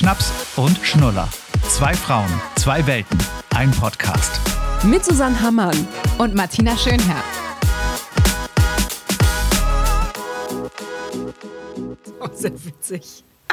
Schnaps 0.00 0.32
und 0.56 0.78
Schnuller. 0.82 1.28
Zwei 1.68 1.92
Frauen, 1.92 2.40
zwei 2.56 2.86
Welten, 2.86 3.18
ein 3.54 3.70
Podcast. 3.70 4.40
Mit 4.82 5.04
Susanne 5.04 5.38
Hammann 5.42 5.76
und 6.16 6.34
Martina 6.34 6.74
Schönherr. 6.74 7.22
Oh, 12.18 12.28
sehr 12.32 12.52
witzig. 12.64 13.24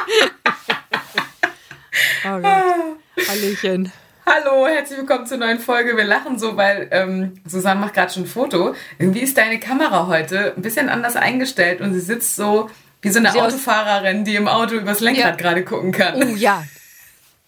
oh 2.24 2.38
Gott. 2.40 3.28
Hallöchen. 3.28 3.92
Hallo, 4.24 4.66
herzlich 4.66 5.00
willkommen 5.00 5.26
zur 5.26 5.36
neuen 5.36 5.58
Folge. 5.58 5.98
Wir 5.98 6.04
lachen 6.04 6.38
so, 6.38 6.56
weil 6.56 6.88
ähm, 6.92 7.42
Susanne 7.44 7.78
macht 7.78 7.92
gerade 7.92 8.10
schon 8.10 8.22
ein 8.22 8.26
Foto. 8.26 8.74
Irgendwie 8.98 9.20
ist 9.20 9.36
deine 9.36 9.60
Kamera 9.60 10.06
heute 10.06 10.54
ein 10.56 10.62
bisschen 10.62 10.88
anders 10.88 11.16
eingestellt 11.16 11.82
und 11.82 11.92
sie 11.92 12.00
sitzt 12.00 12.36
so 12.36 12.70
wie 13.02 13.10
so 13.10 13.18
eine 13.18 13.32
sie 13.32 13.40
Autofahrerin, 13.40 14.24
die 14.24 14.36
im 14.36 14.48
Auto 14.48 14.74
übers 14.74 15.00
Lenkrad 15.00 15.24
ja. 15.24 15.36
gerade 15.36 15.64
gucken 15.64 15.92
kann. 15.92 16.22
Oh 16.22 16.36
ja, 16.36 16.64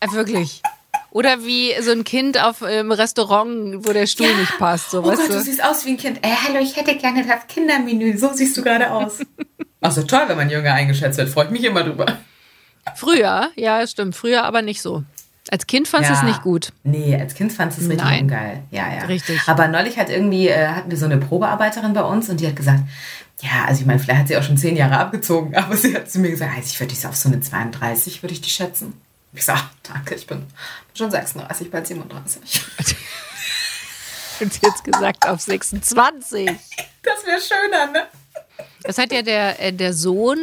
äh, 0.00 0.10
wirklich. 0.12 0.62
Oder 1.10 1.45
wie 1.45 1.74
so 1.80 1.90
ein 1.90 2.04
Kind 2.04 2.40
auf 2.40 2.62
im 2.62 2.92
Restaurant, 2.92 3.84
wo 3.84 3.92
der 3.92 4.06
Stuhl 4.06 4.28
ja. 4.28 4.36
nicht 4.36 4.59
passt. 4.59 4.90
So, 4.90 5.00
oh 5.00 5.02
Gott, 5.02 5.18
du? 5.18 5.32
du? 5.32 5.40
siehst 5.40 5.62
aus 5.62 5.84
wie 5.84 5.90
ein 5.90 5.96
Kind. 5.96 6.24
Äh, 6.24 6.30
hallo, 6.46 6.60
ich 6.60 6.76
hätte 6.76 6.96
gerne 6.96 7.26
das 7.26 7.48
Kindermenü. 7.48 8.16
So 8.16 8.32
siehst 8.32 8.56
du 8.56 8.62
gerade 8.62 8.90
aus. 8.90 9.18
Ach 9.80 9.90
so, 9.90 10.02
toll, 10.04 10.23
wenn 10.28 10.36
man 10.36 10.50
jünger 10.50 10.73
eingeschätzt 10.73 11.18
wird. 11.18 11.28
Freut 11.28 11.51
mich 11.51 11.64
immer 11.64 11.82
drüber. 11.82 12.06
Früher, 12.95 13.51
ja, 13.56 13.87
stimmt. 13.87 14.14
Früher 14.14 14.45
aber 14.45 14.62
nicht 14.62 14.82
so. 14.82 15.02
Als 15.50 15.66
Kind 15.66 15.88
fandest 15.88 16.10
du 16.10 16.14
ja. 16.14 16.20
es 16.20 16.27
nicht 16.27 16.42
gut? 16.42 16.72
Nee, 16.84 17.18
als 17.20 17.34
Kind 17.34 17.52
fandest 17.52 17.80
du 17.80 17.84
es 17.84 17.90
richtig 17.90 18.06
Nein. 18.06 18.22
ungeil. 18.22 18.62
Ja, 18.70 18.92
ja. 18.92 19.04
Richtig. 19.06 19.40
Aber 19.46 19.66
neulich 19.66 19.98
hat 19.98 20.09
irgendwie, 20.09 20.48
äh, 20.48 20.68
hatten 20.68 20.90
wir 20.90 20.98
so 20.98 21.06
eine 21.06 21.18
Probearbeiterin 21.18 21.92
bei 21.92 22.02
uns 22.02 22.28
und 22.28 22.40
die 22.40 22.46
hat 22.46 22.54
gesagt, 22.54 22.80
ja, 23.40 23.64
also 23.66 23.80
ich 23.80 23.86
meine, 23.86 23.98
vielleicht 23.98 24.20
hat 24.20 24.28
sie 24.28 24.36
auch 24.36 24.42
schon 24.42 24.56
zehn 24.56 24.76
Jahre 24.76 24.98
abgezogen, 24.98 25.54
aber 25.56 25.76
sie 25.76 25.95
hat 25.96 26.10
zu 26.10 26.20
mir 26.20 26.30
gesagt, 26.30 26.52
also 26.56 26.68
ich 26.68 26.78
würde 26.78 26.95
dich 26.95 27.06
auf 27.06 27.16
so 27.16 27.28
eine 27.28 27.40
32, 27.40 28.23
würde 28.23 28.32
ich 28.32 28.40
die 28.40 28.50
schätzen. 28.50 28.95
Ich 29.32 29.45
sage, 29.45 29.62
danke, 29.82 30.14
ich 30.14 30.26
bin 30.26 30.45
schon 30.95 31.10
36, 31.10 31.71
bald 31.71 31.87
37. 31.87 32.65
Und 34.40 34.52
jetzt 34.62 34.84
gesagt 34.84 35.28
auf 35.28 35.40
26. 35.40 36.51
Das 37.02 37.24
wäre 37.24 37.40
schöner, 37.40 37.87
ne? 37.93 38.02
Das 38.82 38.98
hat 38.98 39.10
ja 39.10 39.23
der, 39.23 39.59
äh, 39.59 39.73
der 39.73 39.95
Sohn 39.95 40.37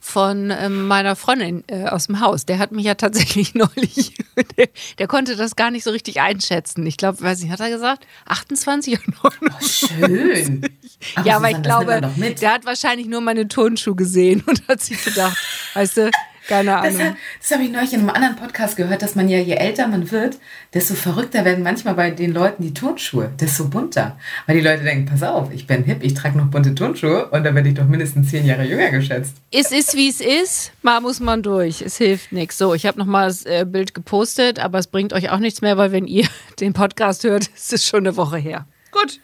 von 0.00 0.50
ähm, 0.50 0.88
meiner 0.88 1.14
Freundin 1.14 1.62
äh, 1.66 1.84
aus 1.84 2.06
dem 2.06 2.20
Haus. 2.20 2.46
Der 2.46 2.58
hat 2.58 2.72
mich 2.72 2.86
ja 2.86 2.94
tatsächlich 2.94 3.54
neulich, 3.54 4.14
der, 4.56 4.68
der, 4.98 5.06
konnte 5.06 5.36
das 5.36 5.54
gar 5.56 5.70
nicht 5.70 5.84
so 5.84 5.90
richtig 5.90 6.20
einschätzen. 6.20 6.86
Ich 6.86 6.96
glaube, 6.96 7.20
weiß 7.20 7.42
nicht, 7.42 7.52
hat 7.52 7.60
er 7.60 7.70
gesagt? 7.70 8.06
28 8.26 8.98
oder 8.98 9.32
29? 9.40 9.90
Oh, 9.92 10.06
schön. 10.06 10.62
Ach, 11.16 11.24
ja, 11.24 11.36
aber 11.36 11.50
ich 11.50 11.62
glaube, 11.62 12.00
der 12.40 12.52
hat 12.52 12.64
wahrscheinlich 12.64 13.06
nur 13.06 13.20
meine 13.20 13.46
Turnschuhe 13.46 13.94
gesehen 13.94 14.42
und 14.46 14.66
hat 14.68 14.80
sich 14.80 15.04
gedacht, 15.04 15.36
weißt 15.74 15.96
du, 15.98 16.10
keine 16.48 16.76
Ahnung. 16.76 16.98
Das, 16.98 17.12
das 17.40 17.50
habe 17.52 17.64
ich 17.64 17.70
neulich 17.70 17.92
in 17.92 18.00
einem 18.00 18.10
anderen 18.10 18.36
Podcast 18.36 18.76
gehört, 18.76 19.02
dass 19.02 19.14
man 19.14 19.28
ja, 19.28 19.38
je 19.38 19.54
älter 19.54 19.86
man 19.86 20.10
wird, 20.10 20.38
desto 20.74 20.94
verrückter 20.94 21.44
werden 21.44 21.62
manchmal 21.62 21.94
bei 21.94 22.10
den 22.10 22.32
Leuten 22.32 22.62
die 22.62 22.74
Turnschuhe, 22.74 23.30
desto 23.40 23.68
bunter. 23.68 24.18
Weil 24.46 24.56
die 24.56 24.62
Leute 24.62 24.82
denken, 24.84 25.06
pass 25.06 25.22
auf, 25.22 25.52
ich 25.52 25.66
bin 25.66 25.84
hip, 25.84 26.02
ich 26.02 26.14
trage 26.14 26.38
noch 26.38 26.46
bunte 26.46 26.74
Turnschuhe 26.74 27.26
und 27.30 27.44
dann 27.44 27.54
werde 27.54 27.68
ich 27.68 27.74
doch 27.74 27.86
mindestens 27.86 28.30
zehn 28.30 28.46
Jahre 28.46 28.64
jünger 28.64 28.90
geschätzt. 28.90 29.36
Es 29.50 29.70
ist, 29.72 29.94
wie 29.94 30.08
es 30.08 30.20
ist, 30.20 30.72
mal 30.82 31.00
muss 31.00 31.20
man 31.20 31.42
durch. 31.42 31.82
Es 31.82 31.96
hilft 31.96 32.32
nichts. 32.32 32.58
So, 32.58 32.74
ich 32.74 32.86
habe 32.86 32.98
nochmal 32.98 33.28
das 33.28 33.44
äh, 33.46 33.64
Bild 33.68 33.94
gepostet, 33.94 34.58
aber 34.58 34.78
es 34.78 34.86
bringt 34.86 35.12
euch 35.12 35.30
auch 35.30 35.38
nichts 35.38 35.60
mehr, 35.62 35.76
weil 35.76 35.92
wenn 35.92 36.06
ihr 36.06 36.26
den 36.60 36.72
Podcast 36.72 37.24
hört, 37.24 37.48
ist 37.48 37.72
es 37.72 37.86
schon 37.86 38.00
eine 38.00 38.16
Woche 38.16 38.38
her. 38.38 38.66
Gut. 38.90 39.20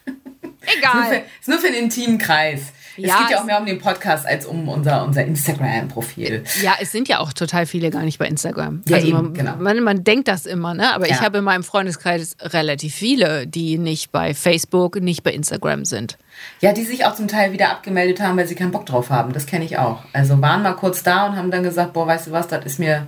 Egal. 0.78 0.90
ist, 0.90 0.94
nur 0.94 1.04
für, 1.04 1.24
ist 1.40 1.48
nur 1.48 1.58
für 1.58 1.66
den 1.68 1.84
intimen 1.84 2.18
Kreis. 2.18 2.72
Ja, 2.96 3.14
es 3.14 3.20
geht 3.22 3.30
ja 3.30 3.40
auch 3.40 3.44
mehr 3.44 3.58
um 3.60 3.66
den 3.66 3.78
Podcast 3.78 4.26
als 4.26 4.46
um 4.46 4.68
unser, 4.68 5.04
unser 5.04 5.24
Instagram-Profil. 5.24 6.44
Ja, 6.62 6.74
es 6.80 6.92
sind 6.92 7.08
ja 7.08 7.20
auch 7.20 7.32
total 7.32 7.66
viele 7.66 7.90
gar 7.90 8.02
nicht 8.02 8.18
bei 8.18 8.26
Instagram. 8.26 8.82
Ja, 8.88 8.96
also 8.96 9.08
eben, 9.08 9.16
man, 9.16 9.34
genau. 9.34 9.56
man, 9.56 9.82
man, 9.82 10.04
denkt 10.04 10.28
das 10.28 10.46
immer, 10.46 10.74
ne? 10.74 10.94
Aber 10.94 11.08
ja. 11.08 11.14
ich 11.14 11.20
habe 11.20 11.38
in 11.38 11.44
meinem 11.44 11.64
Freundeskreis 11.64 12.36
relativ 12.40 12.94
viele, 12.94 13.46
die 13.46 13.78
nicht 13.78 14.12
bei 14.12 14.34
Facebook, 14.34 15.00
nicht 15.00 15.22
bei 15.22 15.32
Instagram 15.32 15.84
sind. 15.84 16.16
Ja, 16.60 16.72
die 16.72 16.84
sich 16.84 17.04
auch 17.04 17.14
zum 17.14 17.28
Teil 17.28 17.52
wieder 17.52 17.70
abgemeldet 17.70 18.20
haben, 18.20 18.36
weil 18.36 18.46
sie 18.46 18.54
keinen 18.54 18.72
Bock 18.72 18.86
drauf 18.86 19.10
haben. 19.10 19.32
Das 19.32 19.46
kenne 19.46 19.64
ich 19.64 19.78
auch. 19.78 20.00
Also 20.12 20.40
waren 20.40 20.62
mal 20.62 20.74
kurz 20.74 21.02
da 21.02 21.26
und 21.26 21.36
haben 21.36 21.50
dann 21.50 21.62
gesagt, 21.62 21.92
boah, 21.92 22.06
weißt 22.06 22.28
du 22.28 22.32
was, 22.32 22.48
das 22.48 22.64
ist 22.64 22.78
mir, 22.78 23.06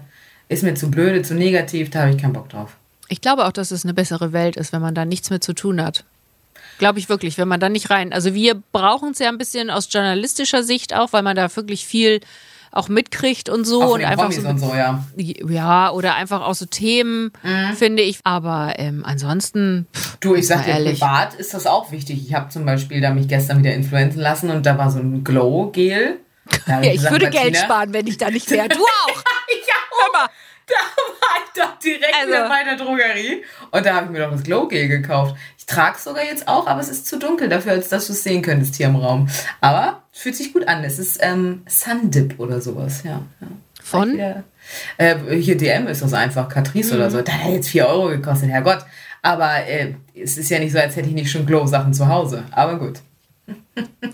ist 0.49 0.63
mir 0.63 0.75
zu 0.75 0.91
blöde, 0.91 1.23
zu 1.23 1.35
negativ, 1.35 1.91
da 1.91 2.01
habe 2.01 2.11
ich 2.11 2.19
keinen 2.19 2.33
Bock 2.33 2.49
drauf. 2.49 2.77
Ich 3.09 3.21
glaube 3.21 3.47
auch, 3.47 3.53
dass 3.53 3.71
es 3.71 3.85
eine 3.85 3.95
bessere 3.95 4.33
Welt 4.33 4.57
ist, 4.57 4.73
wenn 4.73 4.83
man 4.83 4.95
da 4.95 5.05
nichts 5.05 5.31
mit 5.31 5.43
zu 5.43 5.55
tun 5.55 5.83
hat. 5.83 6.05
Glaube 6.79 6.99
ich 6.99 7.09
wirklich, 7.09 7.39
wenn 7.39 7.49
man 7.49 7.61
da 7.61 7.69
nicht 7.69 7.91
rein. 7.91 8.13
Also 8.13 8.35
wir 8.35 8.55
brauchen 8.73 9.11
es 9.11 9.19
ja 9.19 9.29
ein 9.29 9.39
bisschen 9.39 9.71
aus 9.71 9.89
journalistischer 9.91 10.63
Sicht 10.63 10.95
auch, 10.95 11.13
weil 11.13 11.23
man 11.23 11.37
da 11.37 11.55
wirklich 11.55 11.87
viel 11.87 12.21
auch 12.71 12.89
mitkriegt 12.89 13.49
und 13.49 13.65
so 13.65 13.83
auch 13.83 13.95
und 13.95 14.05
einfach 14.05 14.31
so, 14.31 14.47
und 14.47 14.59
so, 14.59 14.75
ja. 14.75 15.03
ja 15.17 15.91
oder 15.91 16.15
einfach 16.15 16.43
auch 16.43 16.55
so 16.55 16.67
Themen 16.67 17.33
mhm. 17.43 17.75
finde 17.75 18.03
ich 18.03 18.21
aber 18.25 18.75
ähm, 18.77 19.05
ansonsten 19.05 19.87
pff, 19.95 20.19
du 20.19 20.35
ich 20.35 20.47
sag 20.47 20.65
dir 20.65 20.73
ehrlich. 20.73 21.01
privat 21.01 21.35
ist 21.35 21.55
das 21.55 21.67
auch 21.67 21.91
wichtig 21.93 22.27
ich 22.27 22.35
habe 22.35 22.51
zum 22.51 22.67
Beispiel 22.67 23.01
da 23.01 23.13
mich 23.13 23.29
gestern 23.29 23.59
wieder 23.61 23.73
influenzen 23.75 24.21
lassen 24.21 24.51
und 24.51 24.67
da 24.67 24.77
war 24.77 24.91
so 24.91 24.99
ein 24.99 25.25
Glow 25.25 25.71
Gel 25.73 26.19
ja, 26.67 26.83
ich, 26.83 26.93
gesagt, 26.93 27.13
würde 27.13 27.25
Martina, 27.27 27.43
Geld 27.43 27.57
sparen 27.57 27.93
wenn 27.93 28.07
ich 28.07 28.19
da 28.19 28.31
nicht 28.31 28.51
wäre 28.51 28.69
du 28.69 28.83
auch 28.83 29.23
ich 29.49 29.65
auch 29.91 30.13
da 30.13 30.15
war 30.15 30.31
ich 30.31 31.18
doch 31.63 31.79
direkt 31.79 32.15
also, 32.15 32.29
wieder 32.29 32.49
bei 32.49 32.65
der 32.65 32.77
Drogerie 32.77 33.45
und 33.71 33.87
da 33.87 33.95
habe 33.95 34.07
ich 34.07 34.13
mir 34.13 34.21
doch 34.21 34.33
das 34.33 34.43
Glow 34.43 34.69
Gel 34.69 34.89
gekauft 34.89 35.37
trage 35.69 35.97
es 35.97 36.05
sogar 36.05 36.25
jetzt 36.25 36.49
auch, 36.49 36.67
aber 36.67 36.81
es 36.81 36.89
ist 36.89 37.07
zu 37.07 37.19
dunkel 37.19 37.49
dafür, 37.49 37.73
als 37.73 37.89
dass 37.89 38.07
du 38.07 38.13
es 38.13 38.25
sehen 38.25 38.43
könntest 38.43 38.75
hier 38.75 38.87
im 38.87 38.97
Raum. 38.97 39.29
Aber 39.61 40.03
fühlt 40.13 40.35
sich 40.35 40.53
gut 40.53 40.67
an. 40.67 40.83
Es 40.83 40.99
ist 40.99 41.19
ähm, 41.23 41.63
Sundip 41.69 42.35
oder 42.39 42.61
sowas, 42.61 43.03
ja. 43.05 43.23
ja. 43.41 43.47
Von? 43.83 44.15
Wieder, 44.15 44.45
äh, 44.97 45.17
hier 45.37 45.57
DM 45.57 45.87
ist 45.87 46.03
das 46.03 46.15
einfach, 46.15 46.49
Catrice 46.49 46.95
mhm. 46.95 47.01
oder 47.01 47.11
so. 47.11 47.23
Da 47.23 47.33
hat 47.33 47.53
jetzt 47.53 47.69
4 47.69 47.87
Euro 47.87 48.09
gekostet, 48.09 48.51
Herrgott. 48.51 48.85
Aber 49.23 49.67
äh, 49.67 49.95
es 50.15 50.39
ist 50.39 50.51
ja 50.51 50.59
nicht 50.59 50.73
so, 50.73 50.79
als 50.79 50.97
hätte 50.97 51.09
ich 51.09 51.15
nicht 51.15 51.31
schon 51.31 51.47
Glow-Sachen 51.47 51.93
zu 51.93 52.09
Hause. 52.09 52.45
Aber 52.51 52.79
gut. 52.79 53.01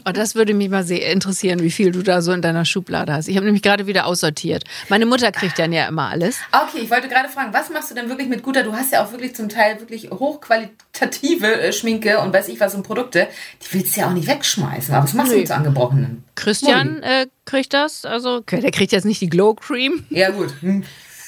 Oh, 0.07 0.13
das 0.13 0.35
würde 0.35 0.53
mich 0.53 0.69
mal 0.69 0.85
sehr 0.85 1.11
interessieren, 1.11 1.63
wie 1.63 1.71
viel 1.71 1.91
du 1.91 2.03
da 2.03 2.21
so 2.21 2.33
in 2.33 2.43
deiner 2.43 2.65
Schublade 2.65 3.13
hast. 3.13 3.29
Ich 3.29 3.37
habe 3.37 3.47
nämlich 3.47 3.63
gerade 3.63 3.87
wieder 3.87 4.07
aussortiert. 4.07 4.65
Meine 4.91 5.07
Mutter 5.07 5.33
kriegt 5.33 5.59
dann 5.59 5.73
ja 5.73 5.87
immer 5.89 6.11
alles. 6.11 6.39
Okay, 6.53 6.83
ich 6.83 6.91
wollte 6.91 7.09
gerade 7.09 7.29
fragen, 7.31 7.55
was 7.55 7.71
machst 7.71 7.91
du 7.91 7.95
denn 7.95 8.09
wirklich 8.09 8.29
mit 8.29 8.43
guter? 8.43 8.63
Du 8.63 8.75
hast 8.75 8.93
ja 8.93 9.03
auch 9.03 9.13
wirklich 9.13 9.35
zum 9.35 9.49
Teil 9.49 9.81
wirklich 9.81 10.11
hochqualitative 10.11 11.61
äh, 11.61 11.73
Schminke 11.73 12.19
und 12.21 12.35
weiß 12.35 12.49
ich 12.49 12.61
was 12.61 12.75
und 12.75 12.83
Produkte. 12.83 13.29
Die 13.63 13.75
willst 13.75 13.97
du 13.97 14.01
ja 14.01 14.09
auch 14.09 14.13
nicht 14.13 14.29
wegschmeißen. 14.29 14.95
Aber 14.95 15.05
was 15.05 15.15
machst 15.15 15.33
du 15.33 15.39
mit 15.39 15.49
so 15.49 15.55
angebrochenen? 15.55 16.25
Christian 16.35 17.03
äh, 17.03 17.27
kriegt 17.47 17.73
das. 17.73 18.05
Also, 18.05 18.37
okay, 18.37 18.61
der 18.61 18.73
kriegt 18.73 18.93
jetzt 18.93 19.05
nicht 19.05 19.23
die 19.23 19.31
Glow 19.31 19.55
Cream. 19.55 20.05
Ja, 20.11 20.31
gut. 20.31 20.53
Hm. 20.61 20.85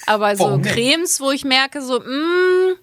Aber 0.06 0.37
so 0.37 0.45
Warum 0.45 0.62
Cremes, 0.62 1.21
wo 1.21 1.31
ich 1.31 1.45
merke, 1.45 1.81
so, 1.81 1.99
mh, 1.99 2.06
mm, 2.06 2.77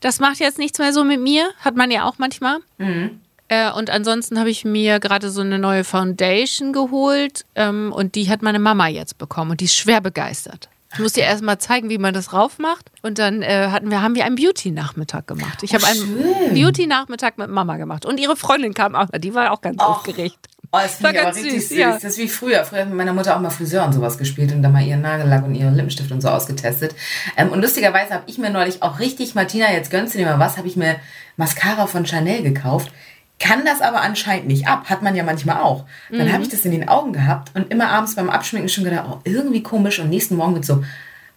das 0.00 0.18
macht 0.20 0.40
jetzt 0.40 0.58
nichts 0.58 0.78
mehr 0.78 0.92
so 0.92 1.04
mit 1.04 1.20
mir. 1.20 1.48
Hat 1.60 1.76
man 1.76 1.90
ja 1.90 2.04
auch 2.04 2.18
manchmal. 2.18 2.58
Mhm. 2.78 3.20
Äh, 3.48 3.72
und 3.72 3.90
ansonsten 3.90 4.38
habe 4.38 4.50
ich 4.50 4.64
mir 4.64 5.00
gerade 5.00 5.30
so 5.30 5.40
eine 5.40 5.58
neue 5.58 5.84
Foundation 5.84 6.72
geholt 6.72 7.44
ähm, 7.54 7.92
und 7.92 8.14
die 8.14 8.28
hat 8.28 8.42
meine 8.42 8.58
Mama 8.58 8.88
jetzt 8.88 9.18
bekommen 9.18 9.52
und 9.52 9.60
die 9.60 9.64
ist 9.64 9.76
schwer 9.76 10.00
begeistert. 10.00 10.68
Ich 10.92 11.00
muss 11.00 11.12
dir 11.12 11.24
erst 11.24 11.42
mal 11.42 11.58
zeigen, 11.58 11.90
wie 11.90 11.98
man 11.98 12.14
das 12.14 12.32
raufmacht. 12.32 12.90
Und 13.02 13.18
dann 13.18 13.42
äh, 13.42 13.68
hatten 13.70 13.90
wir, 13.90 14.00
haben 14.00 14.14
wir 14.14 14.24
einen 14.24 14.36
Beauty-Nachmittag 14.36 15.26
gemacht. 15.26 15.62
Ich 15.62 15.72
oh, 15.72 15.74
habe 15.74 15.86
einen 15.86 16.54
Beauty-Nachmittag 16.54 17.36
mit 17.36 17.50
Mama 17.50 17.76
gemacht. 17.76 18.06
Und 18.06 18.18
ihre 18.18 18.36
Freundin 18.36 18.72
kam 18.72 18.94
auch, 18.94 19.08
die 19.18 19.34
war 19.34 19.52
auch 19.52 19.60
ganz 19.60 19.76
oh. 19.80 19.84
aufgeregt. 19.84 20.38
Oh, 20.70 20.78
das 20.82 20.96
finde 20.96 21.12
ich 21.12 21.20
aber 21.20 21.34
richtig 21.34 21.52
süß. 21.52 21.68
süß. 21.68 21.78
Ja. 21.78 21.92
Das 21.92 22.04
ist 22.04 22.18
wie 22.18 22.28
früher. 22.28 22.64
Früher 22.64 22.80
hat 22.80 22.88
mit 22.88 22.96
meiner 22.96 23.12
Mutter 23.12 23.36
auch 23.36 23.40
mal 23.40 23.50
Friseur 23.50 23.84
und 23.84 23.92
sowas 23.92 24.18
gespielt 24.18 24.52
und 24.52 24.62
dann 24.62 24.72
mal 24.72 24.82
ihren 24.82 25.00
Nagellack 25.02 25.44
und 25.44 25.54
ihren 25.54 25.74
Lippenstift 25.74 26.10
und 26.10 26.20
so 26.20 26.28
ausgetestet. 26.28 26.94
Ähm, 27.36 27.50
und 27.50 27.60
lustigerweise 27.60 28.14
habe 28.14 28.24
ich 28.26 28.38
mir 28.38 28.50
neulich 28.50 28.82
auch 28.82 28.98
richtig, 28.98 29.34
Martina, 29.34 29.70
jetzt 29.72 29.90
gönnst 29.90 30.14
du 30.14 30.18
dir 30.18 30.26
mal 30.26 30.38
was, 30.38 30.56
habe 30.56 30.68
ich 30.68 30.76
mir 30.76 30.96
Mascara 31.36 31.86
von 31.86 32.06
Chanel 32.06 32.42
gekauft 32.42 32.92
kann 33.38 33.64
das 33.64 33.80
aber 33.80 34.00
anscheinend 34.02 34.48
nicht 34.48 34.66
ab. 34.66 34.90
Hat 34.90 35.02
man 35.02 35.14
ja 35.14 35.22
manchmal 35.22 35.60
auch. 35.60 35.84
Dann 36.10 36.26
mhm. 36.26 36.32
habe 36.32 36.42
ich 36.42 36.48
das 36.48 36.64
in 36.64 36.72
den 36.72 36.88
Augen 36.88 37.12
gehabt 37.12 37.52
und 37.54 37.70
immer 37.70 37.88
abends 37.88 38.14
beim 38.14 38.30
Abschminken 38.30 38.68
schon 38.68 38.84
gedacht, 38.84 39.06
oh, 39.10 39.20
irgendwie 39.24 39.62
komisch. 39.62 39.98
Und 39.98 40.10
nächsten 40.10 40.36
Morgen 40.36 40.54
mit 40.54 40.64
so 40.64 40.84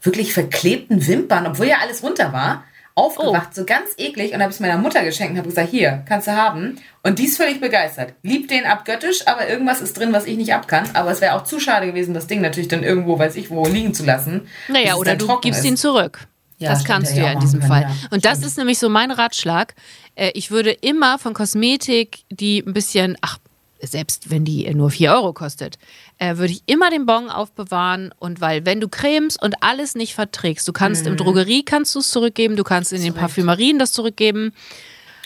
wirklich 0.01 0.33
verklebten 0.33 1.05
Wimpern, 1.07 1.45
obwohl 1.45 1.67
ja 1.67 1.77
alles 1.81 2.01
runter 2.01 2.33
war, 2.33 2.63
aufgewacht, 2.95 3.49
oh. 3.51 3.55
so 3.55 3.65
ganz 3.65 3.91
eklig. 3.97 4.33
Und 4.33 4.41
habe 4.41 4.51
es 4.51 4.59
meiner 4.59 4.77
Mutter 4.77 5.03
geschenkt 5.03 5.33
und 5.33 5.37
habe 5.37 5.49
gesagt, 5.49 5.69
hier, 5.69 6.03
kannst 6.07 6.27
du 6.27 6.35
haben. 6.35 6.77
Und 7.03 7.19
die 7.19 7.25
ist 7.25 7.37
völlig 7.37 7.61
begeistert. 7.61 8.13
Liebt 8.23 8.51
den 8.51 8.65
abgöttisch, 8.65 9.27
aber 9.27 9.47
irgendwas 9.47 9.81
ist 9.81 9.97
drin, 9.97 10.11
was 10.11 10.25
ich 10.25 10.37
nicht 10.37 10.53
ab 10.53 10.67
kann. 10.67 10.89
Aber 10.93 11.11
es 11.11 11.21
wäre 11.21 11.35
auch 11.35 11.43
zu 11.43 11.59
schade 11.59 11.87
gewesen, 11.87 12.13
das 12.13 12.27
Ding 12.27 12.41
natürlich 12.41 12.67
dann 12.67 12.83
irgendwo, 12.83 13.17
weiß 13.17 13.35
ich 13.35 13.49
wo, 13.49 13.65
liegen 13.65 13.93
zu 13.93 14.05
lassen. 14.05 14.47
Naja, 14.67 14.95
oder 14.95 15.15
du 15.15 15.39
gibst 15.39 15.61
ist. 15.61 15.65
ihn 15.65 15.77
zurück. 15.77 16.27
Ja, 16.61 16.69
das 16.69 16.85
kannst 16.85 17.15
du 17.15 17.19
ja 17.19 17.31
in 17.31 17.39
diesem 17.39 17.59
können, 17.59 17.71
Fall. 17.71 17.81
Ja. 17.83 17.91
Und 18.11 18.25
das 18.25 18.43
ist 18.43 18.57
nämlich 18.57 18.79
so 18.79 18.89
mein 18.89 19.11
Ratschlag. 19.11 19.75
Äh, 20.15 20.31
ich 20.33 20.51
würde 20.51 20.71
immer 20.71 21.19
von 21.19 21.33
Kosmetik, 21.33 22.23
die 22.29 22.63
ein 22.65 22.73
bisschen, 22.73 23.17
ach, 23.21 23.37
selbst 23.81 24.29
wenn 24.29 24.45
die 24.45 24.71
nur 24.73 24.91
4 24.91 25.11
Euro 25.11 25.33
kostet, 25.33 25.77
äh, 26.19 26.37
würde 26.37 26.53
ich 26.53 26.63
immer 26.67 26.89
den 26.89 27.05
Bon 27.05 27.29
aufbewahren. 27.29 28.13
Und 28.19 28.41
weil, 28.41 28.65
wenn 28.65 28.79
du 28.79 28.87
Cremes 28.87 29.37
und 29.37 29.55
alles 29.61 29.95
nicht 29.95 30.13
verträgst, 30.13 30.67
du 30.67 30.73
kannst 30.73 31.05
mhm. 31.05 31.11
im 31.11 31.17
Drogerie 31.17 31.63
kannst 31.63 31.95
du 31.95 31.99
es 31.99 32.09
zurückgeben, 32.09 32.55
du 32.55 32.63
kannst 32.63 32.93
in 32.93 33.01
den 33.01 33.13
Parfümerien 33.13 33.79
das 33.79 33.91
zurückgeben. 33.91 34.53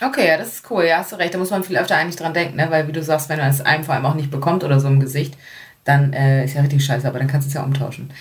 Okay, 0.01 0.27
ja, 0.27 0.37
das 0.37 0.55
ist 0.55 0.71
cool. 0.71 0.85
Ja, 0.85 0.97
hast 0.97 1.13
du 1.13 1.15
recht. 1.17 1.33
Da 1.33 1.37
muss 1.37 1.51
man 1.51 1.63
viel 1.63 1.77
öfter 1.77 1.95
eigentlich 1.95 2.17
dran 2.17 2.33
denken, 2.33 2.57
ne? 2.57 2.67
weil, 2.69 2.87
wie 2.87 2.91
du 2.91 3.01
sagst, 3.01 3.29
wenn 3.29 3.39
man 3.39 3.49
es 3.49 3.61
einem 3.61 3.83
vor 3.83 3.95
allem 3.95 4.05
auch 4.05 4.15
nicht 4.15 4.31
bekommt 4.31 4.63
oder 4.63 4.79
so 4.79 4.87
im 4.87 4.99
Gesicht, 4.99 5.35
dann 5.85 6.13
äh, 6.13 6.43
ist 6.43 6.55
ja 6.55 6.61
richtig 6.61 6.83
scheiße, 6.83 7.07
aber 7.07 7.19
dann 7.19 7.27
kannst 7.27 7.47
du 7.47 7.49
es 7.49 7.53
ja 7.53 7.63
umtauschen. 7.63 8.11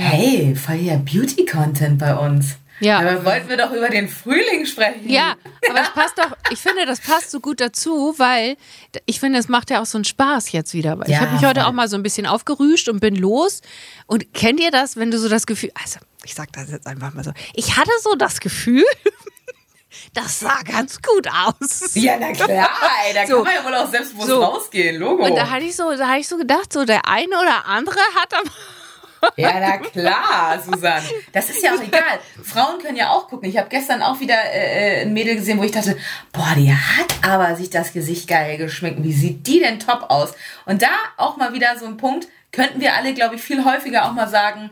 Hey, 0.00 0.54
voll 0.54 0.76
ja 0.76 0.94
Beauty-Content 0.96 1.98
bei 1.98 2.14
uns. 2.14 2.54
Ja. 2.78 3.00
Aber 3.00 3.24
wollten 3.24 3.48
wir 3.48 3.56
doch 3.56 3.72
über 3.72 3.88
den 3.88 4.08
Frühling 4.08 4.64
sprechen. 4.64 5.10
Ja, 5.10 5.34
aber 5.68 5.80
es 5.80 5.90
passt 5.90 6.16
doch, 6.16 6.36
ich 6.52 6.60
finde, 6.60 6.86
das 6.86 7.00
passt 7.00 7.32
so 7.32 7.40
gut 7.40 7.60
dazu, 7.60 8.14
weil 8.16 8.56
ich 9.06 9.18
finde, 9.18 9.40
es 9.40 9.48
macht 9.48 9.70
ja 9.70 9.82
auch 9.82 9.86
so 9.86 9.98
einen 9.98 10.04
Spaß 10.04 10.52
jetzt 10.52 10.72
wieder. 10.72 10.96
Ja, 10.98 11.04
ich 11.08 11.18
habe 11.18 11.32
mich 11.32 11.44
heute 11.44 11.66
auch 11.66 11.72
mal 11.72 11.88
so 11.88 11.96
ein 11.96 12.04
bisschen 12.04 12.26
aufgerüscht 12.26 12.88
und 12.88 13.00
bin 13.00 13.16
los. 13.16 13.60
Und 14.06 14.32
kennt 14.34 14.60
ihr 14.60 14.70
das, 14.70 14.96
wenn 14.96 15.10
du 15.10 15.18
so 15.18 15.28
das 15.28 15.46
Gefühl, 15.46 15.72
also 15.74 15.98
ich 16.24 16.36
sag 16.36 16.52
das 16.52 16.70
jetzt 16.70 16.86
einfach 16.86 17.12
mal 17.12 17.24
so, 17.24 17.32
ich 17.54 17.76
hatte 17.76 17.90
so 18.00 18.14
das 18.14 18.38
Gefühl, 18.38 18.84
das 20.14 20.38
sah 20.38 20.62
ganz 20.62 21.02
gut 21.02 21.26
aus. 21.26 21.94
Ja, 21.94 22.16
na 22.20 22.30
klar, 22.30 22.70
ey, 23.04 23.14
da 23.14 23.26
so, 23.26 23.42
kann 23.42 23.44
man 23.44 23.54
ja 23.54 23.64
wohl 23.64 23.74
auch 23.74 23.90
selbstbewusst 23.90 24.28
so. 24.28 24.44
rausgehen, 24.44 25.00
Logo. 25.00 25.24
Und 25.24 25.34
da 25.34 25.50
hatte 25.50 25.64
ich 25.64 25.74
so, 25.74 25.90
da 25.96 26.06
hatte 26.06 26.20
ich 26.20 26.28
so 26.28 26.36
gedacht, 26.36 26.72
so 26.72 26.84
der 26.84 27.08
eine 27.08 27.36
oder 27.36 27.66
andere 27.66 27.98
hat 28.14 28.32
aber 28.32 28.48
ja, 29.36 29.60
na 29.60 29.78
klar, 29.78 30.60
Susanne. 30.60 31.04
Das 31.32 31.50
ist 31.50 31.62
ja 31.62 31.74
auch 31.74 31.82
egal. 31.82 32.18
Frauen 32.42 32.80
können 32.80 32.96
ja 32.96 33.10
auch 33.10 33.28
gucken. 33.28 33.48
Ich 33.48 33.56
habe 33.56 33.68
gestern 33.68 34.02
auch 34.02 34.20
wieder 34.20 34.36
äh, 34.52 35.00
äh, 35.00 35.02
ein 35.02 35.12
Mädel 35.12 35.36
gesehen, 35.36 35.58
wo 35.58 35.64
ich 35.64 35.72
dachte, 35.72 35.96
boah, 36.32 36.54
die 36.56 36.72
hat 36.72 37.08
aber 37.22 37.56
sich 37.56 37.70
das 37.70 37.92
Gesicht 37.92 38.28
geil 38.28 38.56
geschminkt. 38.56 39.02
Wie 39.02 39.12
sieht 39.12 39.46
die 39.46 39.60
denn 39.60 39.80
top 39.80 40.06
aus? 40.08 40.34
Und 40.66 40.82
da 40.82 40.90
auch 41.16 41.36
mal 41.36 41.52
wieder 41.52 41.78
so 41.78 41.86
ein 41.86 41.96
Punkt, 41.96 42.28
könnten 42.52 42.80
wir 42.80 42.94
alle, 42.94 43.14
glaube 43.14 43.36
ich, 43.36 43.42
viel 43.42 43.64
häufiger 43.64 44.06
auch 44.06 44.12
mal 44.12 44.28
sagen, 44.28 44.70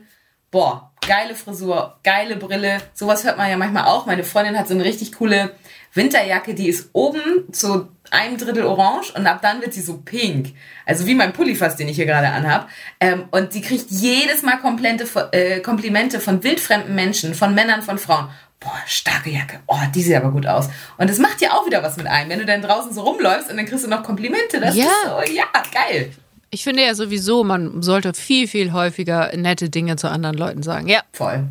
boah, 0.50 0.93
geile 1.06 1.34
Frisur, 1.34 1.98
geile 2.02 2.37
Brille. 2.37 2.78
Sowas 2.94 3.25
hört 3.25 3.37
man 3.37 3.50
ja 3.50 3.56
manchmal 3.56 3.84
auch. 3.84 4.06
Meine 4.06 4.25
Freundin 4.25 4.58
hat 4.58 4.69
so 4.69 4.75
eine 4.75 4.84
richtig 4.84 5.12
coole 5.12 5.52
Winterjacke, 5.93 6.54
die 6.54 6.69
ist 6.69 6.90
oben 6.93 7.52
zu 7.52 7.88
einem 8.10 8.38
Drittel 8.38 8.64
orange 8.64 9.12
und 9.16 9.26
ab 9.26 9.40
dann 9.43 9.60
wird 9.60 9.75
sie 9.75 9.81
so 9.81 9.98
pink. 9.98 10.54
Also 10.84 11.06
wie 11.06 11.14
mein 11.14 11.32
Pulli 11.32 11.56
fast, 11.56 11.78
den 11.78 11.88
ich 11.88 11.96
hier 11.96 12.06
gerade 12.06 12.28
anhab. 12.28 12.69
Ähm, 13.00 13.25
und 13.31 13.52
sie 13.52 13.62
kriegt 13.62 13.90
jedes 13.90 14.43
Mal 14.43 14.58
Komplimente, 14.58 15.06
äh, 15.32 15.60
Komplimente 15.60 16.20
von 16.20 16.43
wildfremden 16.44 16.94
Menschen, 16.94 17.34
von 17.34 17.54
Männern, 17.54 17.82
von 17.82 17.99
Frauen. 17.99 18.28
Boah, 18.60 18.78
starke 18.87 19.31
Jacke. 19.31 19.60
Oh, 19.66 19.76
die 19.94 20.02
sieht 20.02 20.16
aber 20.16 20.31
gut 20.31 20.46
aus. 20.46 20.69
Und 20.96 21.10
es 21.10 21.19
macht 21.19 21.40
ja 21.40 21.52
auch 21.52 21.66
wieder 21.66 21.82
was 21.82 21.96
mit 21.96 22.06
einem, 22.06 22.31
wenn 22.31 22.38
du 22.38 22.46
dann 22.46 22.62
draußen 22.62 22.92
so 22.92 23.02
rumläufst 23.02 23.50
und 23.50 23.56
dann 23.56 23.66
kriegst 23.66 23.84
du 23.84 23.88
noch 23.88 24.02
Komplimente. 24.02 24.60
Das 24.60 24.75
ja. 24.75 24.84
ist 24.84 25.02
so, 25.04 25.34
ja, 25.34 25.44
geil. 25.72 26.12
Ich 26.56 26.64
finde 26.64 26.82
ja 26.82 26.94
sowieso, 26.94 27.44
man 27.44 27.82
sollte 27.82 28.14
viel, 28.14 28.49
viel 28.49 28.73
häufiger 28.73 29.31
nette 29.37 29.69
Dinge 29.69 29.97
zu 29.97 30.08
anderen 30.08 30.38
Leuten 30.38 30.62
sagen. 30.62 30.88
Ja. 30.88 31.03
Voll. 31.12 31.49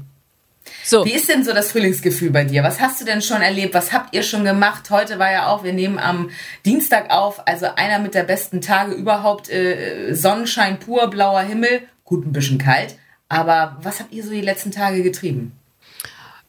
So. 0.84 1.06
Wie 1.06 1.14
ist 1.14 1.30
denn 1.30 1.44
so 1.44 1.54
das 1.54 1.72
Frühlingsgefühl 1.72 2.32
bei 2.32 2.44
dir? 2.44 2.64
Was 2.64 2.82
hast 2.82 3.02
du 3.02 3.06
denn 3.06 3.22
schon 3.22 3.44
erlebt? 3.44 3.76
Was 3.76 3.94
habt 3.94 4.16
ihr 4.16 4.24
schon 4.24 4.44
gemacht? 4.44 4.90
Heute 4.90 5.20
war 5.20 5.32
ja 5.32 5.50
auch, 5.50 5.64
wir 5.64 5.74
nehmen 5.74 6.00
am 6.00 6.32
Dienstag 6.66 7.12
auf, 7.12 7.48
also 7.48 7.68
einer 7.76 8.00
mit 8.00 8.16
der 8.16 8.24
besten 8.24 8.62
Tage 8.62 8.94
überhaupt. 8.94 9.48
Äh, 9.48 10.16
Sonnenschein 10.16 10.80
pur, 10.80 11.08
blauer 11.12 11.42
Himmel, 11.42 11.84
gut 12.04 12.26
ein 12.26 12.34
bisschen 12.34 12.58
kalt. 12.58 12.96
Aber 13.30 13.78
was 13.84 14.00
habt 14.00 14.12
ihr 14.12 14.24
so 14.24 14.32
die 14.32 14.42
letzten 14.42 14.72
Tage 14.72 15.04
getrieben? 15.04 15.52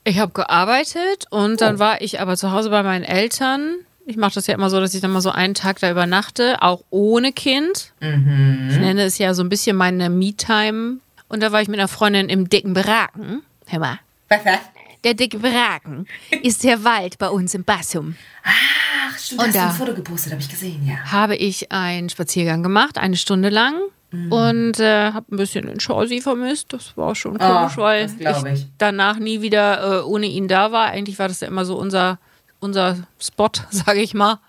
Ich 0.05 0.19
habe 0.19 0.33
gearbeitet 0.33 1.27
und 1.29 1.61
dann 1.61 1.77
oh. 1.77 1.79
war 1.81 2.01
ich 2.01 2.21
aber 2.23 2.39
zu 2.39 2.53
Hause 2.53 2.71
bei 2.71 2.83
meinen 2.83 3.05
Eltern. 3.05 3.75
Ich 4.09 4.17
mache 4.17 4.35
das 4.35 4.47
ja 4.47 4.55
immer 4.55 4.71
so, 4.71 4.79
dass 4.79 4.95
ich 4.95 5.01
dann 5.01 5.11
mal 5.11 5.21
so 5.21 5.31
einen 5.31 5.55
Tag 5.55 5.81
da 5.81 5.91
übernachte, 5.91 6.63
auch 6.63 6.85
ohne 6.91 7.33
Kind. 7.33 7.93
Mhm. 8.01 8.69
Ich 8.71 8.77
nenne 8.79 9.03
es 9.03 9.19
ja 9.19 9.35
so 9.35 9.43
ein 9.43 9.49
bisschen 9.49 9.77
meine 9.77 10.09
Me-Time. 10.09 10.99
Und 11.29 11.43
da 11.43 11.51
war 11.51 11.61
ich 11.61 11.67
mit 11.67 11.81
einer 11.81 11.89
Freundin 11.89 12.29
im 12.29 12.49
dicken 12.49 12.73
Beraken. 12.73 13.43
Hör 13.67 13.81
mal. 13.81 13.99
Was, 14.29 14.45
was? 14.45 14.61
Der 15.03 15.15
dicke 15.15 15.39
Braken 15.39 16.07
ist 16.43 16.63
der 16.63 16.85
Wald 16.85 17.19
bei 17.19 17.29
uns 17.29 17.55
im 17.55 17.65
Bassum. 17.65 18.15
Ach, 18.45 19.19
stimmt, 19.19 19.41
und 19.41 19.47
hast 19.49 19.57
da 19.57 19.69
ein 19.71 19.75
Foto 19.75 19.95
gepostet, 19.95 20.33
habe 20.33 20.43
ich 20.43 20.49
gesehen, 20.49 20.87
ja. 20.87 20.97
Habe 21.11 21.37
ich 21.37 21.71
einen 21.73 22.09
Spaziergang 22.09 22.63
gemacht, 22.63 22.99
eine 22.99 23.17
Stunde 23.17 23.49
lang. 23.49 23.75
Mhm. 24.13 24.33
Und 24.33 24.81
äh, 24.81 25.13
habe 25.13 25.27
ein 25.35 25.37
bisschen 25.37 25.67
den 25.67 25.79
Chaucy 25.81 26.21
vermisst. 26.21 26.73
Das 26.73 26.97
war 26.97 27.15
schon 27.17 27.39
komisch, 27.39 27.75
oh, 27.77 27.81
weil 27.81 28.07
ich, 28.07 28.21
ich, 28.21 28.67
danach 28.79 29.19
nie 29.19 29.43
wieder 29.43 30.01
äh, 30.01 30.03
ohne 30.05 30.27
ihn 30.27 30.47
da 30.47 30.71
war. 30.71 30.87
Eigentlich 30.87 31.19
war 31.19 31.27
das 31.27 31.41
ja 31.41 31.49
immer 31.49 31.65
so 31.65 31.77
unser, 31.77 32.19
unser 32.61 32.97
Spot, 33.21 33.51
sage 33.71 34.01
ich 34.01 34.15
mal. 34.15 34.41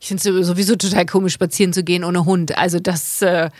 Ich 0.00 0.08
finde 0.08 0.40
es 0.40 0.46
sowieso 0.46 0.76
total 0.76 1.04
komisch, 1.04 1.34
spazieren 1.34 1.72
zu 1.72 1.84
gehen 1.84 2.04
ohne 2.04 2.24
Hund. 2.24 2.56
Also 2.56 2.80
das 2.80 3.20
äh, 3.20 3.50